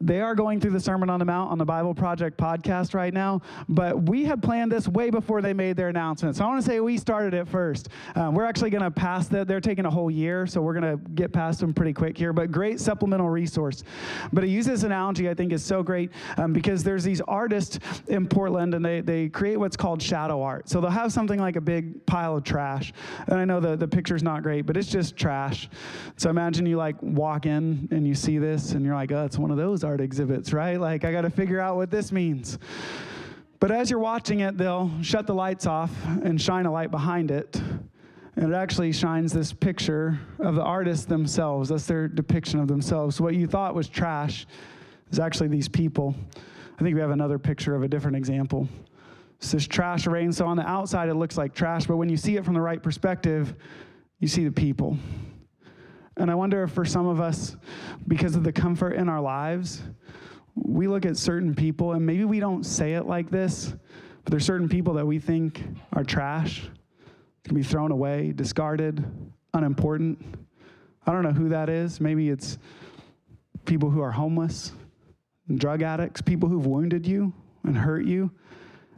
They 0.00 0.20
are 0.20 0.34
going 0.34 0.60
through 0.60 0.72
the 0.72 0.80
Sermon 0.80 1.08
on 1.08 1.20
the 1.20 1.24
Mount 1.24 1.52
on 1.52 1.58
the 1.58 1.64
Bible 1.64 1.94
Project 1.94 2.36
podcast 2.36 2.94
right 2.94 3.14
now, 3.14 3.40
but 3.68 4.08
we 4.08 4.24
had 4.24 4.42
planned 4.42 4.72
this 4.72 4.88
way 4.88 5.10
before 5.10 5.40
they 5.40 5.52
made 5.52 5.76
their 5.76 5.88
announcement. 5.88 6.36
So 6.36 6.44
I 6.44 6.48
want 6.48 6.64
to 6.64 6.68
say 6.68 6.80
we 6.80 6.98
started 6.98 7.34
it 7.34 7.46
first. 7.46 7.90
Um, 8.16 8.34
we're 8.34 8.44
actually 8.44 8.70
going 8.70 8.82
to 8.82 8.90
pass 8.90 9.28
that. 9.28 9.46
They're 9.46 9.60
taking 9.60 9.86
a 9.86 9.90
whole 9.90 10.10
year, 10.10 10.46
so 10.46 10.60
we're 10.60 10.74
going 10.74 10.98
to 10.98 11.10
get 11.10 11.32
past 11.32 11.60
them 11.60 11.72
pretty 11.72 11.92
quick 11.92 12.18
here, 12.18 12.32
but 12.32 12.50
great 12.50 12.80
supplemental 12.80 13.28
resource. 13.28 13.84
But 14.32 14.44
he 14.44 14.50
uses 14.50 14.68
this 14.68 14.82
analogy 14.82 15.28
I 15.28 15.34
think 15.34 15.52
is 15.52 15.64
so 15.64 15.82
great 15.82 16.07
um, 16.36 16.52
because 16.52 16.82
there's 16.84 17.04
these 17.04 17.20
artists 17.22 17.78
in 18.08 18.26
Portland 18.26 18.74
and 18.74 18.84
they, 18.84 19.00
they 19.00 19.28
create 19.28 19.56
what's 19.56 19.76
called 19.76 20.02
shadow 20.02 20.42
art. 20.42 20.68
So 20.68 20.80
they'll 20.80 20.90
have 20.90 21.12
something 21.12 21.38
like 21.38 21.56
a 21.56 21.60
big 21.60 22.04
pile 22.06 22.36
of 22.36 22.44
trash. 22.44 22.92
And 23.26 23.38
I 23.38 23.44
know 23.44 23.60
the, 23.60 23.76
the 23.76 23.88
picture's 23.88 24.22
not 24.22 24.42
great, 24.42 24.66
but 24.66 24.76
it's 24.76 24.88
just 24.88 25.16
trash. 25.16 25.68
So 26.16 26.30
imagine 26.30 26.66
you 26.66 26.76
like 26.76 27.00
walk 27.02 27.46
in 27.46 27.88
and 27.90 28.06
you 28.06 28.14
see 28.14 28.38
this 28.38 28.72
and 28.72 28.84
you're 28.84 28.94
like, 28.94 29.12
oh, 29.12 29.24
it's 29.24 29.38
one 29.38 29.50
of 29.50 29.56
those 29.56 29.84
art 29.84 30.00
exhibits, 30.00 30.52
right? 30.52 30.80
Like, 30.80 31.04
I 31.04 31.12
got 31.12 31.22
to 31.22 31.30
figure 31.30 31.60
out 31.60 31.76
what 31.76 31.90
this 31.90 32.12
means. 32.12 32.58
But 33.60 33.72
as 33.72 33.90
you're 33.90 33.98
watching 33.98 34.40
it, 34.40 34.56
they'll 34.56 34.90
shut 35.02 35.26
the 35.26 35.34
lights 35.34 35.66
off 35.66 35.90
and 36.22 36.40
shine 36.40 36.66
a 36.66 36.72
light 36.72 36.90
behind 36.90 37.30
it. 37.30 37.60
And 38.36 38.52
it 38.52 38.56
actually 38.56 38.92
shines 38.92 39.32
this 39.32 39.52
picture 39.52 40.16
of 40.38 40.54
the 40.54 40.62
artists 40.62 41.06
themselves. 41.06 41.70
That's 41.70 41.86
their 41.86 42.06
depiction 42.06 42.60
of 42.60 42.68
themselves. 42.68 43.16
So 43.16 43.24
what 43.24 43.34
you 43.34 43.48
thought 43.48 43.74
was 43.74 43.88
trash 43.88 44.46
is 45.10 45.18
actually 45.18 45.48
these 45.48 45.68
people. 45.68 46.14
I 46.78 46.82
think 46.82 46.94
we 46.94 47.00
have 47.00 47.10
another 47.10 47.38
picture 47.38 47.74
of 47.74 47.82
a 47.82 47.88
different 47.88 48.16
example. 48.16 48.68
It's 49.38 49.52
this 49.52 49.66
trash 49.66 50.06
rain. 50.06 50.32
So 50.32 50.46
on 50.46 50.56
the 50.56 50.68
outside, 50.68 51.08
it 51.08 51.14
looks 51.14 51.36
like 51.36 51.54
trash, 51.54 51.86
but 51.86 51.96
when 51.96 52.08
you 52.08 52.16
see 52.16 52.36
it 52.36 52.44
from 52.44 52.54
the 52.54 52.60
right 52.60 52.82
perspective, 52.82 53.54
you 54.18 54.28
see 54.28 54.44
the 54.44 54.52
people. 54.52 54.96
And 56.16 56.30
I 56.30 56.34
wonder 56.34 56.64
if 56.64 56.72
for 56.72 56.84
some 56.84 57.06
of 57.06 57.20
us, 57.20 57.56
because 58.08 58.34
of 58.34 58.42
the 58.42 58.52
comfort 58.52 58.94
in 58.94 59.08
our 59.08 59.20
lives, 59.20 59.82
we 60.56 60.88
look 60.88 61.06
at 61.06 61.16
certain 61.16 61.54
people, 61.54 61.92
and 61.92 62.04
maybe 62.04 62.24
we 62.24 62.40
don't 62.40 62.64
say 62.64 62.94
it 62.94 63.06
like 63.06 63.30
this, 63.30 63.74
but 64.24 64.32
there's 64.32 64.44
certain 64.44 64.68
people 64.68 64.94
that 64.94 65.06
we 65.06 65.20
think 65.20 65.62
are 65.92 66.02
trash, 66.02 66.68
can 67.44 67.54
be 67.54 67.62
thrown 67.62 67.92
away, 67.92 68.32
discarded, 68.32 69.04
unimportant. 69.54 70.18
I 71.06 71.12
don't 71.12 71.22
know 71.22 71.32
who 71.32 71.48
that 71.50 71.68
is. 71.68 72.00
Maybe 72.00 72.28
it's 72.28 72.58
people 73.64 73.88
who 73.88 74.00
are 74.00 74.10
homeless, 74.10 74.72
drug 75.56 75.82
addicts, 75.82 76.20
people 76.20 76.48
who've 76.48 76.66
wounded 76.66 77.06
you 77.06 77.32
and 77.64 77.76
hurt 77.76 78.04
you. 78.04 78.30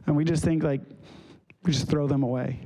And 0.05 0.15
we 0.15 0.25
just 0.25 0.43
think 0.43 0.63
like, 0.63 0.81
we 1.63 1.71
just 1.71 1.87
throw 1.87 2.07
them 2.07 2.23
away. 2.23 2.59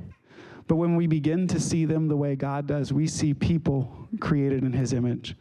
But 0.66 0.76
when 0.76 0.96
we 0.96 1.06
begin 1.06 1.46
to 1.48 1.60
see 1.60 1.84
them 1.84 2.08
the 2.08 2.16
way 2.16 2.34
God 2.34 2.66
does, 2.66 2.92
we 2.92 3.06
see 3.06 3.34
people 3.34 4.08
created 4.20 4.64
in 4.64 4.72
his 4.72 4.92
image. 4.92 5.36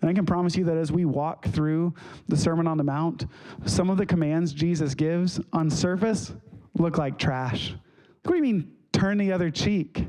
And 0.00 0.10
I 0.10 0.12
can 0.12 0.26
promise 0.26 0.54
you 0.54 0.64
that 0.64 0.76
as 0.76 0.92
we 0.92 1.06
walk 1.06 1.46
through 1.48 1.94
the 2.28 2.36
Sermon 2.36 2.66
on 2.66 2.76
the 2.76 2.84
Mount, 2.84 3.26
some 3.64 3.88
of 3.90 3.96
the 3.96 4.06
commands 4.06 4.52
Jesus 4.52 4.94
gives 4.94 5.40
on 5.52 5.70
surface 5.70 6.32
look 6.78 6.98
like 6.98 7.18
trash. 7.18 7.74
What 8.22 8.32
do 8.32 8.36
you 8.36 8.42
mean, 8.42 8.72
turn 8.92 9.18
the 9.18 9.32
other 9.32 9.50
cheek? 9.50 10.06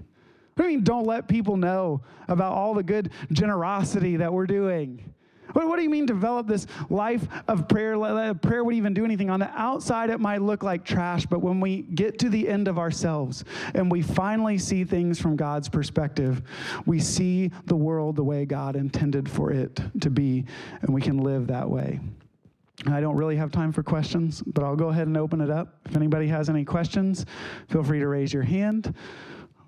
What 0.56 0.66
do 0.66 0.70
you 0.70 0.78
mean, 0.78 0.84
don't 0.84 1.06
let 1.06 1.28
people 1.28 1.58
know 1.58 2.02
about 2.28 2.54
all 2.54 2.74
the 2.74 2.84
good 2.84 3.12
generosity 3.32 4.18
that 4.18 4.32
we're 4.32 4.48
doing? 4.48 5.14
What, 5.56 5.70
what 5.70 5.78
do 5.78 5.84
you 5.84 5.90
mean 5.90 6.06
develop 6.06 6.48
this 6.48 6.68
life 6.90 7.26
of 7.48 7.70
prayer? 7.70 7.96
Prayer 8.36 8.64
would 8.66 8.76
even 8.76 8.94
do 8.94 9.06
anything. 9.06 9.30
On 9.30 9.40
the 9.40 9.50
outside, 9.58 10.10
it 10.10 10.20
might 10.20 10.42
look 10.42 10.64
like 10.64 10.84
trash, 10.84 11.26
but 11.26 11.40
when 11.40 11.62
we 11.62 11.84
get 11.84 12.20
to 12.20 12.30
the 12.30 12.50
end 12.50 12.68
of 12.68 12.78
ourselves 12.78 13.46
and 13.74 13.90
we 13.90 14.02
finally 14.02 14.58
see 14.58 14.84
things 14.84 15.18
from 15.18 15.38
God's 15.38 15.70
perspective, 15.70 16.42
we 16.86 17.00
see 17.00 17.52
the 17.68 17.76
world 17.76 18.18
the 18.18 18.24
way 18.24 18.46
God 18.46 18.76
intended 18.76 19.32
for 19.32 19.54
it 19.54 19.80
to 20.02 20.10
be, 20.10 20.44
and 20.82 20.94
we 20.94 21.00
can 21.02 21.20
live 21.20 21.48
that 21.48 21.70
way. 21.70 22.02
I 22.88 23.00
don't 23.00 23.16
really 23.16 23.38
have 23.38 23.50
time 23.50 23.72
for 23.72 23.82
questions, 23.82 24.44
but 24.46 24.62
I'll 24.62 24.76
go 24.76 24.90
ahead 24.90 25.08
and 25.08 25.16
open 25.16 25.40
it 25.40 25.50
up. 25.50 25.80
If 25.86 25.96
anybody 25.96 26.28
has 26.28 26.50
any 26.50 26.66
questions, 26.66 27.26
feel 27.70 27.82
free 27.82 28.00
to 28.00 28.10
raise 28.10 28.34
your 28.34 28.44
hand. 28.44 28.94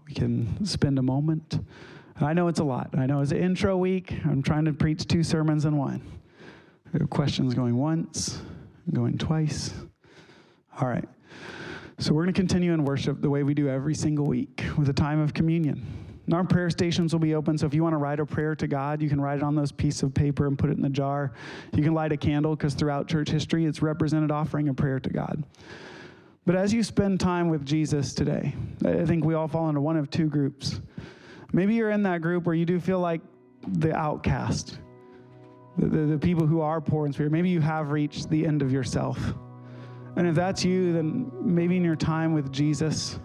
We 0.06 0.14
can 0.14 0.66
spend 0.66 1.00
a 1.00 1.02
moment. 1.02 1.62
I 2.20 2.34
know 2.34 2.48
it's 2.48 2.60
a 2.60 2.64
lot. 2.64 2.90
I 2.98 3.06
know 3.06 3.22
it's 3.22 3.32
an 3.32 3.38
intro 3.38 3.78
week. 3.78 4.14
I'm 4.26 4.42
trying 4.42 4.66
to 4.66 4.74
preach 4.74 5.06
two 5.06 5.24
sermons 5.24 5.66
in 5.66 5.78
one. 5.78 6.02
Questions 7.10 7.54
going 7.54 7.78
once, 7.78 8.42
going 8.92 9.18
twice. 9.18 9.74
All 10.82 10.88
right. 10.88 11.08
So 12.00 12.14
we're 12.14 12.24
going 12.24 12.34
to 12.34 12.40
continue 12.40 12.74
in 12.74 12.86
worship 12.86 13.22
the 13.22 13.30
way 13.30 13.44
we 13.44 13.54
do 13.54 13.70
every 13.70 13.94
single 13.94 14.26
week 14.26 14.64
with 14.78 14.90
a 14.90 14.94
time 14.94 15.20
of 15.20 15.34
communion. 15.34 15.86
And 16.26 16.34
our 16.34 16.44
prayer 16.44 16.70
stations 16.70 17.14
will 17.14 17.20
be 17.20 17.36
open, 17.36 17.58
so 17.58 17.66
if 17.66 17.74
you 17.74 17.84
want 17.84 17.94
to 17.94 17.98
write 17.98 18.20
a 18.20 18.26
prayer 18.26 18.56
to 18.56 18.68
God, 18.68 19.02
you 19.02 19.10
can 19.10 19.22
write 19.22 19.38
it 19.38 19.44
on 19.44 19.56
those 19.56 19.72
pieces 19.72 20.04
of 20.04 20.14
paper 20.14 20.46
and 20.46 20.60
put 20.60 20.70
it 20.70 20.76
in 20.76 20.82
the 20.82 20.90
jar. 20.90 21.34
You 21.74 21.84
can 21.84 21.94
light 21.94 22.12
a 22.12 22.18
candle 22.18 22.56
because 22.56 22.74
throughout 22.74 23.08
church 23.08 23.30
history, 23.30 23.66
it's 23.66 23.82
represented 23.82 24.30
offering 24.30 24.70
a 24.70 24.74
prayer 24.74 25.00
to 25.00 25.10
God. 25.10 25.44
But 26.46 26.56
as 26.56 26.74
you 26.74 26.84
spend 26.84 27.20
time 27.20 27.50
with 27.50 27.66
Jesus 27.66 28.14
today, 28.14 28.56
I 28.86 29.06
think 29.06 29.24
we 29.24 29.36
all 29.36 29.48
fall 29.48 29.70
into 29.70 29.82
one 29.82 29.98
of 29.98 30.10
two 30.10 30.28
groups. 30.28 30.82
Maybe 31.58 31.74
you're 31.74 31.90
in 31.90 32.04
that 32.04 32.22
group 32.22 32.46
where 32.46 32.54
you 32.54 32.66
do 32.66 32.80
feel 32.80 33.00
like 33.00 33.20
the 33.68 33.92
outcast, 33.92 34.78
the, 35.80 35.88
the, 35.88 35.98
the, 36.06 36.18
people 36.20 36.46
who 36.46 36.62
are 36.62 36.80
poor 36.80 37.08
in 37.08 37.12
spirit. 37.12 37.32
Maybe 37.32 37.50
you 37.50 37.62
have 37.62 37.90
reached 37.90 38.30
the 38.30 38.46
end 38.46 38.62
of 38.62 38.72
yourself. 38.72 39.18
And 40.18 40.28
if 40.28 40.36
that's 40.36 40.64
you, 40.64 40.94
then 40.94 41.32
maybe 41.42 41.76
in 41.76 41.84
your 41.84 41.96
time 41.96 42.34
with 42.34 42.52
Jesus, 42.52 43.20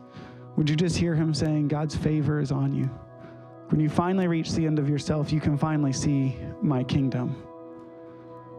would 0.56 0.70
you 0.70 0.76
just 0.76 0.96
hear 0.96 1.14
him 1.14 1.34
saying, 1.34 1.68
God's 1.68 1.94
favor 1.94 2.40
is 2.40 2.52
on 2.52 2.74
you? 2.74 2.84
When 3.68 3.82
you 3.82 3.90
finally 3.90 4.28
reach 4.28 4.52
the 4.52 4.64
end 4.64 4.78
of 4.78 4.88
yourself, 4.88 5.30
you 5.30 5.38
can 5.38 5.58
finally 5.58 5.92
see 5.92 6.34
my 6.62 6.82
kingdom. 6.84 7.36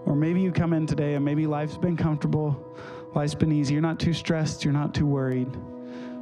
Or 0.05 0.15
maybe 0.15 0.39
you 0.39 0.51
come 0.51 0.73
in 0.73 0.85
today 0.85 1.15
and 1.15 1.25
maybe 1.25 1.47
life's 1.47 1.77
been 1.77 1.97
comfortable, 1.97 2.77
life's 3.15 3.33
been 3.33 3.51
easy, 3.51 3.73
you're 3.73 3.81
not 3.81 3.99
too 3.99 4.13
stressed, 4.13 4.63
you're 4.63 4.71
not 4.71 4.93
too 4.93 5.07
worried. 5.07 5.49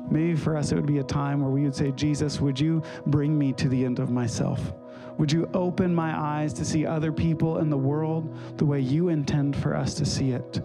Maybe 0.10 0.36
for 0.36 0.58
us, 0.58 0.72
it 0.72 0.76
would 0.76 0.86
be 0.86 1.00
a 1.00 1.04
time 1.04 1.42
where 1.42 1.52
we 1.52 1.64
would 1.64 1.76
say, 1.76 1.92
Jesus, 1.92 2.42
would 2.42 2.60
you 2.60 2.82
bring 3.06 3.38
me 3.38 3.54
to 3.54 3.70
the 3.70 3.86
end 3.86 4.00
of 4.00 4.10
myself? 4.10 4.74
Would 5.18 5.32
you 5.32 5.50
open 5.54 5.94
my 5.94 6.20
eyes 6.20 6.54
to 6.54 6.66
see 6.66 6.86
other 6.86 7.12
people 7.12 7.60
in 7.60 7.70
the 7.70 7.78
world 7.78 8.36
the 8.58 8.66
way 8.66 8.80
you 8.80 9.10
intend 9.10 9.56
for 9.56 9.76
us 9.76 9.94
to 9.96 10.06
see 10.06 10.32
it? 10.32 10.62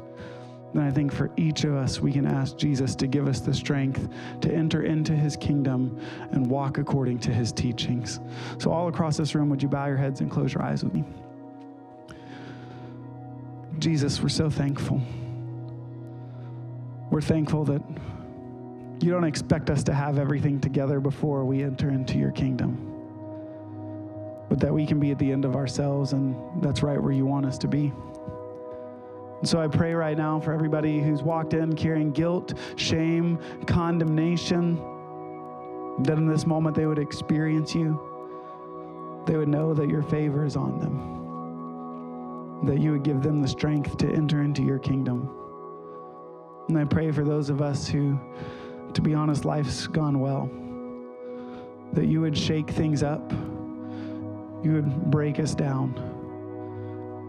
And 0.73 0.83
I 0.83 0.91
think 0.91 1.13
for 1.13 1.31
each 1.37 1.65
of 1.65 1.75
us, 1.75 2.01
we 2.01 2.13
can 2.13 2.27
ask 2.27 2.57
Jesus 2.57 2.95
to 2.97 3.07
give 3.07 3.29
us 3.29 3.41
the 3.41 3.55
strength 3.55 4.09
to 4.43 4.53
enter 4.53 4.83
into 4.83 5.13
his 5.13 5.37
kingdom 5.37 5.99
and 6.33 6.47
walk 6.51 6.79
according 6.79 7.19
to 7.21 7.31
his 7.33 7.51
teachings. 7.51 8.21
So, 8.59 8.71
all 8.71 8.89
across 8.89 9.17
this 9.17 9.35
room, 9.35 9.49
would 9.49 9.63
you 9.63 9.69
bow 9.69 9.87
your 9.87 9.97
heads 9.97 10.21
and 10.21 10.31
close 10.31 10.53
your 10.53 10.63
eyes 10.63 10.85
with 10.85 10.93
me? 10.93 11.05
Jesus, 13.79 14.21
we're 14.21 14.29
so 14.29 14.51
thankful. 14.51 15.01
We're 17.11 17.21
thankful 17.23 17.65
that 17.65 17.83
you 19.01 19.11
don't 19.11 19.25
expect 19.25 19.71
us 19.71 19.83
to 19.85 19.95
have 19.95 20.19
everything 20.19 20.61
together 20.61 21.01
before 21.01 21.45
we 21.45 21.63
enter 21.63 21.91
into 21.91 22.19
your 22.19 22.33
kingdom, 22.33 22.77
but 24.49 24.59
that 24.61 24.73
we 24.73 24.87
can 24.87 24.99
be 24.99 25.11
at 25.11 25.19
the 25.19 25.31
end 25.31 25.45
of 25.45 25.55
ourselves, 25.57 26.13
and 26.13 26.63
that's 26.63 26.83
right 26.83 27.01
where 27.01 27.13
you 27.13 27.27
want 27.27 27.47
us 27.47 27.59
to 27.59 27.69
be. 27.69 27.93
And 29.39 29.49
so 29.49 29.61
I 29.61 29.69
pray 29.69 29.93
right 29.93 30.17
now 30.17 30.41
for 30.41 30.53
everybody 30.53 31.01
who's 31.01 31.23
walked 31.23 31.53
in 31.53 31.75
carrying 31.75 32.11
guilt, 32.11 32.55
shame, 32.77 33.39
condemnation, 33.67 34.77
that 36.05 36.17
in 36.17 36.27
this 36.27 36.47
moment 36.47 36.75
they 36.75 36.87
would 36.87 36.99
experience 36.99 37.75
you. 37.75 38.01
They 39.27 39.37
would 39.37 39.49
know 39.49 39.75
that 39.75 39.89
your 39.89 40.03
favor 40.03 40.45
is 40.47 40.57
on 40.57 40.79
them, 40.79 42.67
that 42.67 42.79
you 42.81 42.93
would 42.93 43.03
give 43.03 43.23
them 43.23 43.43
the 43.43 43.49
strength 43.49 43.99
to 43.99 44.09
enter 44.09 44.43
into 44.43 44.63
your 44.63 44.79
kingdom. 44.79 45.29
And 46.69 46.79
I 46.79 46.85
pray 46.85 47.11
for 47.13 47.25
those 47.25 47.51
of 47.51 47.61
us 47.61 47.87
who 47.87 48.19
to 48.97 49.03
be 49.03 49.13
honest, 49.13 49.45
life's 49.45 49.87
gone 49.87 50.21
well. 50.21 50.51
That 51.93 52.07
you 52.07 52.23
would 52.23 52.37
shake 52.37 52.71
things 52.71 53.03
up, 53.03 53.31
you 54.65 54.73
would 54.73 55.11
break 55.11 55.39
us 55.39 55.55
down, 55.55 55.93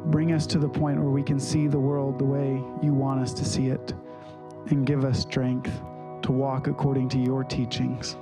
bring 0.05 0.31
us 0.31 0.47
to 0.47 0.59
the 0.59 0.69
point 0.69 0.97
where 0.97 1.09
we 1.09 1.21
can 1.21 1.41
see 1.41 1.67
the 1.67 1.77
world 1.77 2.19
the 2.19 2.25
way 2.25 2.63
you 2.81 2.93
want 2.93 3.21
us 3.21 3.33
to 3.33 3.43
see 3.43 3.67
it, 3.67 3.93
and 4.67 4.87
give 4.87 5.03
us 5.03 5.19
strength 5.19 5.81
to 6.21 6.31
walk 6.31 6.67
according 6.67 7.09
to 7.09 7.17
your 7.17 7.43
teachings. 7.43 8.15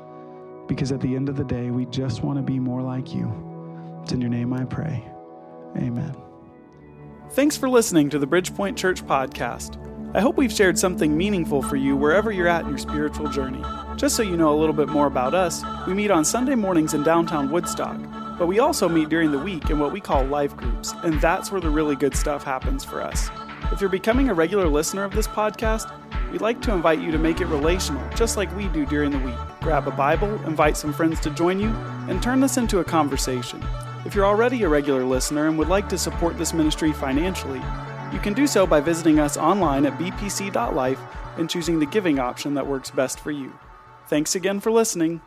Because 0.67 0.91
at 0.91 0.99
the 0.99 1.15
end 1.15 1.29
of 1.29 1.35
the 1.35 1.43
day, 1.43 1.69
we 1.69 1.85
just 1.85 2.23
want 2.23 2.39
to 2.39 2.43
be 2.43 2.57
more 2.57 2.81
like 2.81 3.13
you. 3.13 3.31
It's 4.01 4.11
in 4.11 4.21
your 4.21 4.31
name 4.31 4.53
I 4.53 4.65
pray. 4.65 5.07
Amen. 5.77 6.15
Thanks 7.33 7.55
for 7.55 7.69
listening 7.69 8.09
to 8.09 8.17
the 8.17 8.25
Bridgepoint 8.25 8.75
Church 8.75 9.05
podcast. 9.05 9.79
I 10.15 10.21
hope 10.21 10.37
we've 10.37 10.49
shared 10.49 10.79
something 10.79 11.17
meaningful 11.17 11.61
for 11.61 11.75
you 11.75 11.97
wherever 11.97 12.31
you're 12.31 12.47
at 12.47 12.61
in 12.61 12.69
your 12.69 12.77
spiritual 12.77 13.27
journey. 13.27 13.61
Just 13.97 14.15
so 14.15 14.23
you 14.23 14.37
know 14.37 14.53
a 14.53 14.55
little 14.55 14.73
bit 14.73 14.87
more 14.87 15.07
about 15.07 15.33
us, 15.33 15.61
we 15.85 15.93
meet 15.93 16.09
on 16.09 16.23
Sunday 16.23 16.55
mornings 16.55 16.93
in 16.93 17.03
downtown 17.03 17.51
Woodstock, 17.51 17.99
but 18.39 18.47
we 18.47 18.59
also 18.59 18.87
meet 18.87 19.09
during 19.09 19.33
the 19.33 19.37
week 19.37 19.69
in 19.69 19.77
what 19.77 19.91
we 19.91 19.99
call 19.99 20.23
life 20.23 20.55
groups, 20.55 20.93
and 21.03 21.19
that's 21.19 21.51
where 21.51 21.59
the 21.59 21.69
really 21.69 21.97
good 21.97 22.15
stuff 22.15 22.45
happens 22.45 22.85
for 22.85 23.01
us. 23.01 23.29
If 23.73 23.81
you're 23.81 23.89
becoming 23.89 24.29
a 24.29 24.33
regular 24.33 24.69
listener 24.69 25.03
of 25.03 25.13
this 25.13 25.27
podcast, 25.27 25.91
we'd 26.31 26.39
like 26.39 26.61
to 26.61 26.71
invite 26.71 27.01
you 27.01 27.11
to 27.11 27.17
make 27.17 27.41
it 27.41 27.47
relational, 27.47 28.01
just 28.15 28.37
like 28.37 28.55
we 28.55 28.69
do 28.69 28.85
during 28.85 29.11
the 29.11 29.19
week. 29.19 29.35
Grab 29.59 29.85
a 29.85 29.91
Bible, 29.91 30.33
invite 30.45 30.77
some 30.77 30.93
friends 30.93 31.19
to 31.19 31.29
join 31.29 31.59
you, 31.59 31.67
and 32.07 32.23
turn 32.23 32.39
this 32.39 32.55
into 32.55 32.79
a 32.79 32.85
conversation. 32.85 33.61
If 34.05 34.15
you're 34.15 34.25
already 34.25 34.63
a 34.63 34.69
regular 34.69 35.03
listener 35.03 35.49
and 35.49 35.57
would 35.57 35.67
like 35.67 35.89
to 35.89 35.97
support 35.97 36.37
this 36.37 36.53
ministry 36.53 36.93
financially, 36.93 37.61
you 38.11 38.19
can 38.19 38.33
do 38.33 38.47
so 38.47 38.65
by 38.65 38.79
visiting 38.79 39.19
us 39.19 39.37
online 39.37 39.85
at 39.85 39.97
bpc.life 39.97 40.99
and 41.37 41.49
choosing 41.49 41.79
the 41.79 41.85
giving 41.85 42.19
option 42.19 42.53
that 42.53 42.65
works 42.65 42.91
best 42.91 43.19
for 43.19 43.31
you. 43.31 43.57
Thanks 44.07 44.35
again 44.35 44.59
for 44.59 44.71
listening. 44.71 45.21